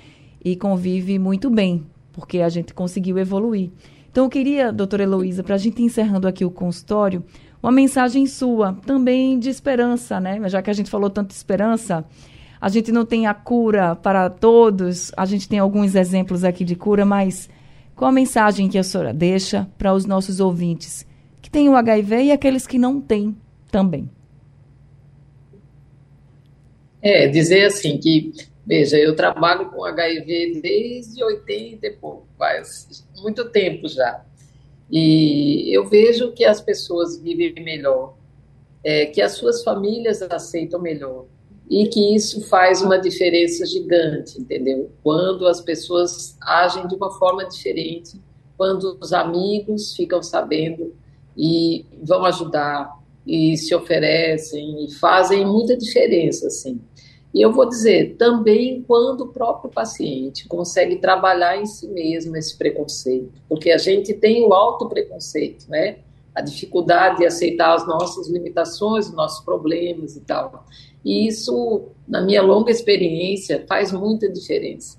e 0.42 0.56
convive 0.56 1.18
muito 1.18 1.50
bem, 1.50 1.84
porque 2.10 2.38
a 2.38 2.48
gente 2.48 2.72
conseguiu 2.72 3.18
evoluir. 3.18 3.70
Então 4.10 4.24
eu 4.24 4.30
queria, 4.30 4.72
doutora 4.72 5.02
Heloísa, 5.02 5.44
para 5.44 5.56
a 5.56 5.58
gente 5.58 5.82
encerrando 5.82 6.26
aqui 6.26 6.46
o 6.46 6.50
consultório, 6.50 7.22
uma 7.62 7.70
mensagem 7.70 8.24
sua, 8.26 8.72
também 8.86 9.38
de 9.38 9.50
esperança, 9.50 10.18
né? 10.18 10.48
Já 10.48 10.62
que 10.62 10.70
a 10.70 10.72
gente 10.72 10.88
falou 10.88 11.10
tanto 11.10 11.28
de 11.28 11.34
esperança, 11.34 12.02
a 12.58 12.68
gente 12.70 12.90
não 12.90 13.04
tem 13.04 13.26
a 13.26 13.34
cura 13.34 13.94
para 13.94 14.30
todos, 14.30 15.12
a 15.18 15.26
gente 15.26 15.46
tem 15.46 15.58
alguns 15.58 15.94
exemplos 15.94 16.44
aqui 16.44 16.64
de 16.64 16.74
cura, 16.74 17.04
mas 17.04 17.50
qual 17.94 18.08
a 18.08 18.12
mensagem 18.12 18.70
que 18.70 18.78
a 18.78 18.82
senhora 18.82 19.12
deixa 19.12 19.68
para 19.76 19.92
os 19.92 20.06
nossos 20.06 20.40
ouvintes 20.40 21.06
que 21.42 21.50
têm 21.50 21.68
o 21.68 21.76
HIV 21.76 22.22
e 22.22 22.32
aqueles 22.32 22.66
que 22.66 22.78
não 22.78 23.02
têm 23.02 23.36
também? 23.70 24.08
É, 27.00 27.28
dizer 27.28 27.66
assim 27.66 27.98
que, 27.98 28.32
veja, 28.66 28.98
eu 28.98 29.14
trabalho 29.14 29.70
com 29.70 29.84
HIV 29.84 30.60
desde 30.60 31.22
80 31.22 31.86
e 31.86 31.90
pouco, 31.90 32.26
faz 32.36 33.04
muito 33.22 33.48
tempo 33.50 33.88
já. 33.88 34.24
E 34.90 35.74
eu 35.74 35.86
vejo 35.86 36.32
que 36.32 36.44
as 36.44 36.60
pessoas 36.60 37.20
vivem 37.20 37.62
melhor, 37.62 38.16
é, 38.82 39.06
que 39.06 39.20
as 39.20 39.32
suas 39.32 39.62
famílias 39.62 40.22
aceitam 40.22 40.80
melhor 40.80 41.26
e 41.70 41.86
que 41.88 42.14
isso 42.14 42.40
faz 42.48 42.80
uma 42.80 42.98
diferença 42.98 43.66
gigante, 43.66 44.40
entendeu? 44.40 44.90
Quando 45.02 45.46
as 45.46 45.60
pessoas 45.60 46.36
agem 46.40 46.86
de 46.88 46.94
uma 46.94 47.10
forma 47.18 47.44
diferente, 47.44 48.18
quando 48.56 48.96
os 49.00 49.12
amigos 49.12 49.94
ficam 49.94 50.22
sabendo 50.22 50.94
e 51.36 51.84
vão 52.02 52.24
ajudar 52.24 52.97
e 53.28 53.58
se 53.58 53.74
oferecem 53.74 54.86
e 54.86 54.94
fazem 54.94 55.44
muita 55.44 55.76
diferença, 55.76 56.46
assim. 56.46 56.80
E 57.34 57.42
eu 57.42 57.52
vou 57.52 57.68
dizer, 57.68 58.16
também 58.16 58.82
quando 58.88 59.20
o 59.20 59.28
próprio 59.28 59.70
paciente 59.70 60.48
consegue 60.48 60.96
trabalhar 60.96 61.60
em 61.60 61.66
si 61.66 61.86
mesmo 61.88 62.34
esse 62.38 62.56
preconceito, 62.56 63.30
porque 63.46 63.70
a 63.70 63.76
gente 63.76 64.14
tem 64.14 64.42
o 64.42 64.54
auto 64.54 64.88
preconceito, 64.88 65.68
né? 65.68 65.98
A 66.34 66.40
dificuldade 66.40 67.18
de 67.18 67.26
aceitar 67.26 67.74
as 67.74 67.86
nossas 67.86 68.28
limitações, 68.28 69.08
os 69.08 69.12
nossos 69.12 69.44
problemas 69.44 70.16
e 70.16 70.20
tal. 70.20 70.64
E 71.04 71.26
isso, 71.28 71.88
na 72.06 72.22
minha 72.22 72.40
longa 72.40 72.70
experiência, 72.70 73.62
faz 73.68 73.92
muita 73.92 74.26
diferença. 74.26 74.96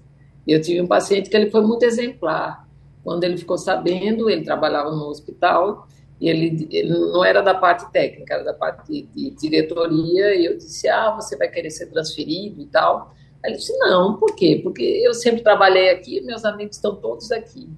Eu 0.47 0.61
tive 0.61 0.82
um 0.82 0.88
paciente 0.88 1.32
que 1.32 1.36
ele 1.36 1.49
foi 1.49 1.61
muito 1.61 1.84
exemplar. 1.84 2.69
Quando 3.03 3.23
ele 3.23 3.38
ficou 3.38 3.57
sabendo, 3.57 4.30
ele 4.30 4.43
trabalhava 4.43 4.91
no 4.91 5.07
hospital 5.07 5.88
e 6.20 6.30
ele, 6.30 6.67
ele 6.70 6.89
não 6.89 7.24
era 7.24 7.41
da 7.41 7.55
parte 7.55 7.89
técnica, 7.91 8.34
era 8.34 8.43
da 8.43 8.53
parte 8.53 8.86
de, 8.91 9.03
de, 9.03 9.32
diretoria. 9.32 10.36
E 10.36 10.45
eu 10.45 10.57
disse: 10.57 10.89
Ah, 10.89 11.11
você 11.11 11.38
vai 11.38 11.47
querer 11.47 11.70
ser 11.70 11.88
transferido 11.88 12.61
e 12.61 12.65
tal. 12.65 13.13
Aí 13.43 13.51
ele 13.51 13.57
disse: 13.57 13.78
Não, 13.78 14.17
por 14.17 14.36
quê? 14.36 14.59
Porque 14.61 14.84
eu 14.84 15.13
sempre 15.13 15.41
trabalhei 15.41 15.89
aqui, 15.89 16.20
meus 16.22 16.43
amigos 16.43 16.76
estão 16.76 16.95
todos 16.95 17.32
aqui. 17.32 17.70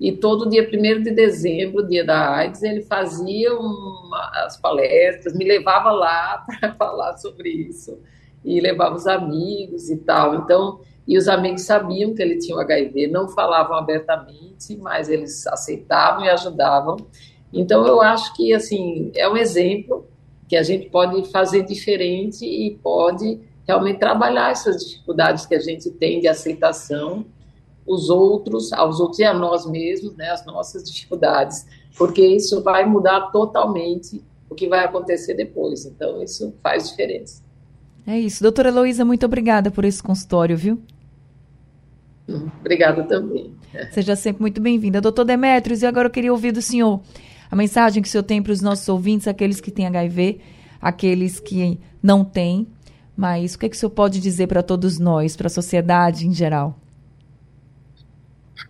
E 0.00 0.12
todo 0.12 0.48
dia 0.48 0.62
1 0.62 1.02
de 1.02 1.10
dezembro, 1.10 1.86
dia 1.88 2.04
da 2.04 2.36
AIDS, 2.36 2.62
ele 2.62 2.82
fazia 2.82 3.52
uma, 3.52 4.30
as 4.44 4.56
palestras, 4.56 5.34
me 5.34 5.44
levava 5.44 5.90
lá 5.90 6.44
para 6.60 6.72
falar 6.74 7.16
sobre 7.16 7.48
isso. 7.48 7.98
E 8.44 8.60
levava 8.60 8.94
os 8.94 9.08
amigos 9.08 9.90
e 9.90 9.96
tal. 9.96 10.36
Então, 10.36 10.80
e 11.04 11.18
os 11.18 11.26
amigos 11.26 11.62
sabiam 11.62 12.14
que 12.14 12.22
ele 12.22 12.38
tinha 12.38 12.56
o 12.56 12.60
HIV, 12.60 13.08
não 13.08 13.28
falavam 13.28 13.76
abertamente, 13.76 14.76
mas 14.76 15.08
eles 15.08 15.44
aceitavam 15.48 16.24
e 16.24 16.28
ajudavam. 16.28 16.96
Então, 17.52 17.86
eu 17.86 18.00
acho 18.00 18.34
que, 18.34 18.52
assim, 18.52 19.10
é 19.14 19.28
um 19.28 19.36
exemplo 19.36 20.06
que 20.48 20.56
a 20.56 20.62
gente 20.62 20.88
pode 20.88 21.30
fazer 21.30 21.62
diferente 21.62 22.44
e 22.44 22.76
pode 22.82 23.40
realmente 23.66 23.98
trabalhar 23.98 24.50
essas 24.50 24.84
dificuldades 24.84 25.44
que 25.46 25.54
a 25.54 25.60
gente 25.60 25.90
tem 25.90 26.20
de 26.20 26.28
aceitação 26.28 27.26
os 27.88 28.10
outros, 28.10 28.72
aos 28.72 29.00
outros 29.00 29.18
e 29.18 29.24
a 29.24 29.32
nós 29.32 29.66
mesmos, 29.66 30.14
né, 30.14 30.30
as 30.30 30.44
nossas 30.44 30.84
dificuldades, 30.84 31.66
porque 31.96 32.24
isso 32.24 32.62
vai 32.62 32.84
mudar 32.84 33.30
totalmente 33.32 34.22
o 34.48 34.54
que 34.54 34.68
vai 34.68 34.84
acontecer 34.84 35.34
depois. 35.34 35.86
Então, 35.86 36.22
isso 36.22 36.54
faz 36.62 36.90
diferença. 36.90 37.42
É 38.06 38.18
isso. 38.18 38.42
Doutora 38.42 38.68
Heloísa, 38.68 39.04
muito 39.04 39.24
obrigada 39.24 39.70
por 39.70 39.84
esse 39.84 40.02
consultório, 40.02 40.56
viu? 40.56 40.80
Obrigada 42.60 43.04
também. 43.04 43.54
Seja 43.90 44.14
sempre 44.14 44.42
muito 44.42 44.60
bem-vinda. 44.60 45.00
Doutor 45.00 45.24
Demetrios, 45.24 45.82
e 45.82 45.86
agora 45.86 46.08
eu 46.08 46.12
queria 46.12 46.32
ouvir 46.32 46.52
do 46.52 46.60
senhor 46.60 47.00
a 47.50 47.56
mensagem 47.56 48.02
que 48.02 48.08
o 48.08 48.10
senhor 48.10 48.24
tem 48.24 48.42
para 48.42 48.52
os 48.52 48.60
nossos 48.60 48.88
ouvintes, 48.88 49.26
aqueles 49.26 49.60
que 49.60 49.70
têm 49.70 49.86
HIV, 49.86 50.40
aqueles 50.80 51.40
que 51.40 51.78
não 52.02 52.24
têm, 52.24 52.66
mas 53.16 53.54
o 53.54 53.58
que, 53.58 53.66
é 53.66 53.68
que 53.68 53.76
o 53.76 53.78
senhor 53.78 53.90
pode 53.90 54.20
dizer 54.20 54.46
para 54.46 54.62
todos 54.62 54.98
nós, 54.98 55.36
para 55.36 55.48
a 55.48 55.50
sociedade 55.50 56.26
em 56.26 56.32
geral? 56.32 56.78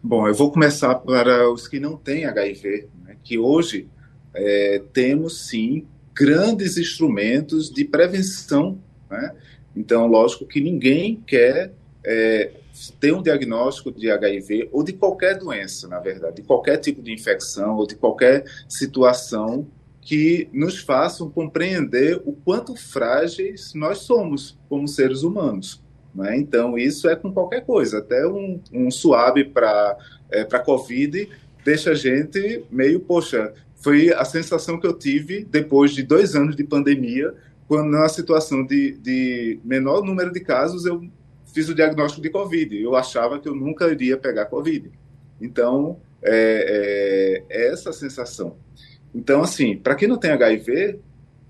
Bom, 0.03 0.27
eu 0.29 0.35
vou 0.35 0.51
começar 0.51 0.95
para 0.95 1.51
os 1.51 1.67
que 1.67 1.81
não 1.81 1.97
têm 1.97 2.25
HIV, 2.25 2.89
né, 3.05 3.17
que 3.23 3.39
hoje 3.39 3.89
é, 4.35 4.83
temos 4.93 5.49
sim 5.49 5.87
grandes 6.15 6.77
instrumentos 6.77 7.71
de 7.71 7.85
prevenção. 7.85 8.79
Né? 9.11 9.35
Então, 9.77 10.07
lógico 10.07 10.47
que 10.47 10.61
ninguém 10.61 11.23
quer 11.27 11.73
é, 12.05 12.51
ter 13.01 13.13
um 13.13 13.23
diagnóstico 13.23 13.91
de 13.93 14.11
HIV 14.11 14.69
ou 14.73 14.83
de 14.83 14.93
qualquer 14.93 15.39
doença, 15.39 15.89
na 15.89 15.99
verdade, 15.99 16.37
de 16.37 16.43
qualquer 16.43 16.79
tipo 16.79 17.03
de 17.03 17.13
infecção 17.13 17.77
ou 17.77 17.87
de 17.87 17.95
qualquer 17.95 18.45
situação 18.69 19.67
que 20.01 20.49
nos 20.53 20.79
façam 20.79 21.29
compreender 21.29 22.21
o 22.25 22.33
quanto 22.33 22.75
frágeis 22.75 23.75
nós 23.75 23.99
somos 23.99 24.59
como 24.69 24.89
seres 24.89 25.23
humanos. 25.23 25.83
Né? 26.15 26.39
Então, 26.39 26.79
isso 26.79 27.09
é 27.09 27.15
com 27.15 27.33
qualquer 27.33 27.65
coisa, 27.65 27.99
até 27.99 28.27
um, 28.27 28.61
um 28.73 28.91
suave 28.91 29.45
para 29.45 29.97
é, 30.31 30.45
Covid 30.45 31.29
deixa 31.65 31.91
a 31.91 31.95
gente 31.95 32.65
meio, 32.71 32.99
poxa, 33.01 33.53
foi 33.77 34.11
a 34.13 34.25
sensação 34.25 34.81
que 34.81 34.87
eu 34.87 34.95
tive 34.95 35.45
depois 35.45 35.93
de 35.93 36.03
dois 36.03 36.35
anos 36.35 36.57
de 36.57 36.65
pandemia, 36.65 37.35
quando 37.67 37.91
na 37.91 38.09
situação 38.09 38.65
de, 38.65 38.93
de 38.93 39.61
menor 39.63 40.03
número 40.03 40.33
de 40.33 40.41
casos 40.41 40.87
eu 40.87 41.05
fiz 41.53 41.69
o 41.69 41.75
diagnóstico 41.75 42.23
de 42.23 42.31
Covid. 42.31 42.81
Eu 42.81 42.95
achava 42.97 43.39
que 43.39 43.49
eu 43.49 43.55
nunca 43.55 43.89
iria 43.89 44.17
pegar 44.17 44.47
Covid. 44.47 44.91
Então, 45.41 46.01
é, 46.23 47.45
é, 47.51 47.57
é 47.59 47.73
essa 47.73 47.93
sensação. 47.93 48.57
Então, 49.15 49.43
assim, 49.43 49.77
para 49.77 49.95
quem 49.95 50.09
não 50.09 50.19
tem 50.19 50.31
HIV, 50.31 51.01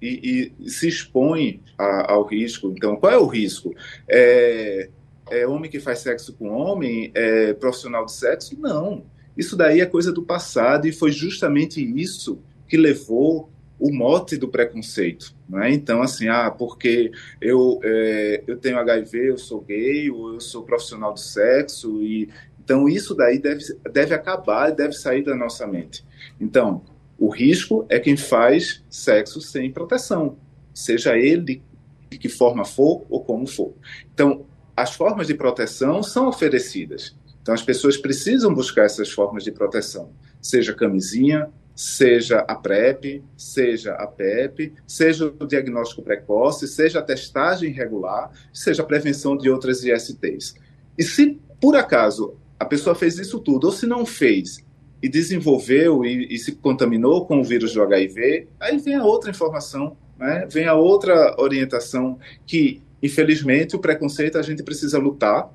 e, 0.00 0.52
e 0.58 0.70
se 0.70 0.88
expõe 0.88 1.60
a, 1.76 2.12
ao 2.12 2.24
risco. 2.24 2.72
Então, 2.76 2.96
qual 2.96 3.12
é 3.12 3.18
o 3.18 3.26
risco? 3.26 3.74
É, 4.08 4.88
é 5.30 5.46
homem 5.46 5.70
que 5.70 5.80
faz 5.80 6.00
sexo 6.00 6.32
com 6.34 6.48
homem? 6.48 7.10
É 7.14 7.52
profissional 7.54 8.04
de 8.04 8.12
sexo? 8.12 8.58
Não. 8.58 9.04
Isso 9.36 9.56
daí 9.56 9.80
é 9.80 9.86
coisa 9.86 10.12
do 10.12 10.22
passado 10.22 10.86
e 10.86 10.92
foi 10.92 11.12
justamente 11.12 11.80
isso 11.80 12.40
que 12.66 12.76
levou 12.76 13.50
o 13.78 13.92
mote 13.92 14.36
do 14.36 14.48
preconceito. 14.48 15.34
Né? 15.48 15.72
Então, 15.72 16.02
assim, 16.02 16.28
ah, 16.28 16.50
porque 16.50 17.12
eu, 17.40 17.78
é, 17.82 18.42
eu 18.46 18.56
tenho 18.56 18.78
HIV, 18.78 19.30
eu 19.30 19.38
sou 19.38 19.60
gay, 19.60 20.10
ou 20.10 20.34
eu 20.34 20.40
sou 20.40 20.64
profissional 20.64 21.14
de 21.14 21.22
sexo, 21.22 22.02
e 22.02 22.28
então 22.62 22.88
isso 22.88 23.14
daí 23.14 23.38
deve, 23.38 23.64
deve 23.92 24.14
acabar, 24.14 24.70
deve 24.70 24.92
sair 24.92 25.22
da 25.22 25.34
nossa 25.34 25.66
mente. 25.66 26.04
Então, 26.40 26.82
o 27.18 27.28
risco 27.28 27.86
é 27.88 27.98
quem 27.98 28.16
faz 28.16 28.84
sexo 28.90 29.40
sem 29.40 29.72
proteção, 29.72 30.38
seja 30.74 31.16
ele 31.16 31.62
de 32.10 32.18
que 32.18 32.28
forma 32.28 32.64
for 32.64 33.06
ou 33.08 33.24
como 33.24 33.46
for. 33.46 33.74
Então, 34.12 34.46
as 34.76 34.94
formas 34.94 35.26
de 35.26 35.34
proteção 35.34 36.02
são 36.02 36.28
oferecidas. 36.28 37.16
Então, 37.42 37.54
as 37.54 37.62
pessoas 37.62 37.96
precisam 37.96 38.52
buscar 38.52 38.84
essas 38.84 39.10
formas 39.10 39.42
de 39.42 39.50
proteção, 39.50 40.12
seja 40.40 40.74
camisinha, 40.74 41.50
seja 41.78 42.40
a 42.40 42.56
PrEP, 42.56 43.22
seja 43.36 43.92
a 43.92 44.04
PEP, 44.04 44.72
seja 44.84 45.32
o 45.38 45.46
diagnóstico 45.46 46.02
precoce, 46.02 46.66
seja 46.66 46.98
a 46.98 47.02
testagem 47.02 47.70
regular, 47.70 48.32
seja 48.52 48.82
a 48.82 48.84
prevenção 48.84 49.36
de 49.36 49.48
outras 49.48 49.84
ISTs. 49.84 50.56
E 50.98 51.04
se 51.04 51.38
por 51.60 51.76
acaso 51.76 52.34
a 52.58 52.64
pessoa 52.64 52.96
fez 52.96 53.16
isso 53.20 53.38
tudo, 53.38 53.68
ou 53.68 53.72
se 53.72 53.86
não 53.86 54.04
fez 54.04 54.58
e 55.00 55.08
desenvolveu 55.08 56.04
e, 56.04 56.34
e 56.34 56.38
se 56.38 56.56
contaminou 56.56 57.24
com 57.24 57.38
o 57.38 57.44
vírus 57.44 57.72
do 57.74 57.80
HIV, 57.80 58.48
aí 58.58 58.78
vem 58.78 58.96
a 58.96 59.04
outra 59.04 59.30
informação, 59.30 59.96
né? 60.18 60.48
vem 60.50 60.66
a 60.66 60.74
outra 60.74 61.36
orientação 61.38 62.18
que, 62.44 62.82
infelizmente, 63.00 63.76
o 63.76 63.78
preconceito 63.78 64.36
a 64.36 64.42
gente 64.42 64.64
precisa 64.64 64.98
lutar, 64.98 65.48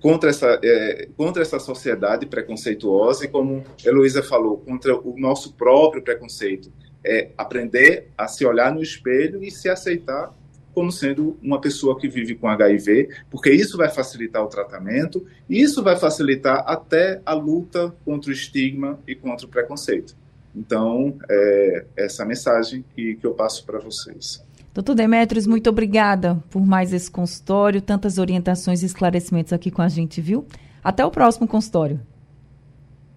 contra 0.00 0.30
essa, 0.30 0.58
é, 0.62 1.08
contra 1.16 1.42
essa 1.42 1.58
sociedade 1.58 2.26
preconceituosa 2.26 3.24
e, 3.24 3.28
como 3.28 3.64
Heloísa 3.84 4.22
falou, 4.22 4.58
contra 4.58 4.96
o 4.96 5.18
nosso 5.18 5.54
próprio 5.54 6.02
preconceito. 6.02 6.72
É 7.04 7.30
aprender 7.36 8.10
a 8.16 8.28
se 8.28 8.44
olhar 8.44 8.72
no 8.72 8.82
espelho 8.82 9.42
e 9.42 9.50
se 9.50 9.68
aceitar 9.68 10.32
como 10.74 10.90
sendo 10.90 11.36
uma 11.42 11.60
pessoa 11.60 11.98
que 11.98 12.08
vive 12.08 12.34
com 12.34 12.48
HIV, 12.48 13.08
porque 13.30 13.50
isso 13.50 13.76
vai 13.76 13.90
facilitar 13.90 14.42
o 14.42 14.48
tratamento 14.48 15.26
e 15.48 15.60
isso 15.60 15.82
vai 15.82 15.96
facilitar 15.96 16.64
até 16.66 17.20
a 17.26 17.34
luta 17.34 17.94
contra 18.04 18.30
o 18.30 18.32
estigma 18.32 18.98
e 19.06 19.14
contra 19.14 19.46
o 19.46 19.48
preconceito. 19.48 20.16
Então, 20.54 21.18
é 21.30 21.84
essa 21.96 22.24
mensagem 22.24 22.84
que, 22.94 23.16
que 23.16 23.26
eu 23.26 23.34
passo 23.34 23.64
para 23.64 23.78
vocês. 23.78 24.44
Doutor 24.74 24.94
Demetrios, 24.94 25.46
muito 25.46 25.68
obrigada 25.68 26.42
por 26.48 26.64
mais 26.64 26.94
esse 26.94 27.10
consultório, 27.10 27.82
tantas 27.82 28.16
orientações 28.16 28.82
e 28.82 28.86
esclarecimentos 28.86 29.52
aqui 29.52 29.70
com 29.70 29.82
a 29.82 29.88
gente, 29.88 30.20
viu? 30.20 30.46
Até 30.82 31.04
o 31.04 31.10
próximo 31.10 31.46
consultório. 31.46 32.00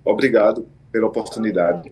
Obrigado 0.03 0.67
pela 0.91 1.07
oportunidade. 1.07 1.91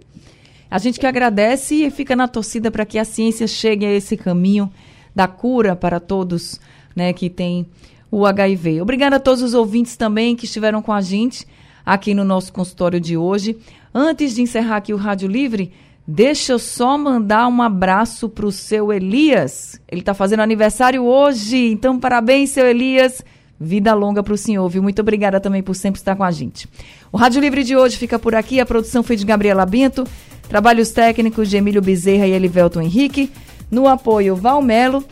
A 0.70 0.78
gente 0.78 1.00
que 1.00 1.08
agradece 1.08 1.76
e 1.76 1.90
fica 1.90 2.16
na 2.16 2.28
torcida 2.28 2.70
para 2.70 2.86
que 2.86 3.00
a 3.00 3.06
ciência 3.06 3.48
chegue 3.48 3.86
a 3.86 3.92
esse 3.92 4.18
caminho 4.18 4.72
da 5.16 5.28
cura 5.28 5.76
para 5.76 6.00
todos 6.00 6.60
né, 6.96 7.14
que 7.14 7.30
têm 7.30 7.66
o 8.12 8.26
HIV. 8.26 8.82
Obrigada 8.82 9.16
a 9.16 9.20
todos 9.20 9.42
os 9.42 9.54
ouvintes 9.54 9.96
também 9.96 10.36
que 10.36 10.46
estiveram 10.46 10.82
com 10.82 10.92
a 10.92 11.00
gente 11.00 11.48
aqui 11.86 12.14
no 12.14 12.24
nosso 12.24 12.52
consultório 12.52 13.00
de 13.00 13.16
hoje. 13.16 13.58
Antes 13.94 14.36
de 14.36 14.42
encerrar 14.42 14.78
aqui 14.78 14.94
o 14.94 14.98
Rádio 14.98 15.28
Livre, 15.28 15.72
Deixa 16.06 16.52
eu 16.52 16.60
só 16.60 16.98
mandar 16.98 17.48
um 17.48 17.62
abraço 17.62 18.28
para 18.28 18.46
o 18.46 18.52
seu 18.52 18.92
Elias. 18.92 19.80
Ele 19.90 20.02
está 20.02 20.14
fazendo 20.14 20.42
aniversário 20.42 21.04
hoje, 21.04 21.72
então 21.72 21.98
parabéns, 21.98 22.50
seu 22.50 22.68
Elias. 22.68 23.24
Vida 23.58 23.94
longa 23.94 24.22
para 24.22 24.34
o 24.34 24.38
senhor, 24.38 24.68
viu? 24.68 24.84
Muito 24.84 25.00
obrigada 25.00 25.40
também 25.40 25.64
por 25.64 25.74
sempre 25.74 26.00
estar 26.00 26.18
com 26.18 26.24
a 26.24 26.32
gente. 26.32 26.68
O 27.12 27.18
Rádio 27.18 27.40
Livre 27.40 27.64
de 27.64 27.78
hoje 27.78 27.96
fica 27.96 28.20
por 28.20 28.36
aqui. 28.36 28.60
A 28.60 28.66
produção 28.66 29.02
foi 29.02 29.16
de 29.16 29.26
Gabriela 29.26 29.66
Bento, 29.66 30.04
trabalhos 30.50 30.92
técnicos 30.92 31.50
de 31.50 31.56
Emílio 31.56 31.82
Bezerra 31.82 32.28
e 32.28 32.32
Elivelton 32.32 32.82
Henrique. 32.82 33.32
No 33.72 33.88
apoio, 33.88 34.36
Valmelo. 34.36 35.06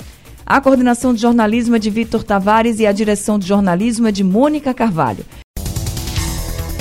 A 0.45 0.59
coordenação 0.59 1.13
de 1.13 1.21
jornalismo 1.21 1.77
é 1.77 1.79
de 1.79 1.89
Vitor 1.89 2.23
Tavares 2.23 2.81
e 2.81 2.85
a 2.85 2.91
direção 2.91 3.39
de 3.39 3.47
jornalismo 3.47 4.07
é 4.07 4.11
de 4.11 4.25
Mônica 4.25 4.73
Carvalho. 4.73 5.23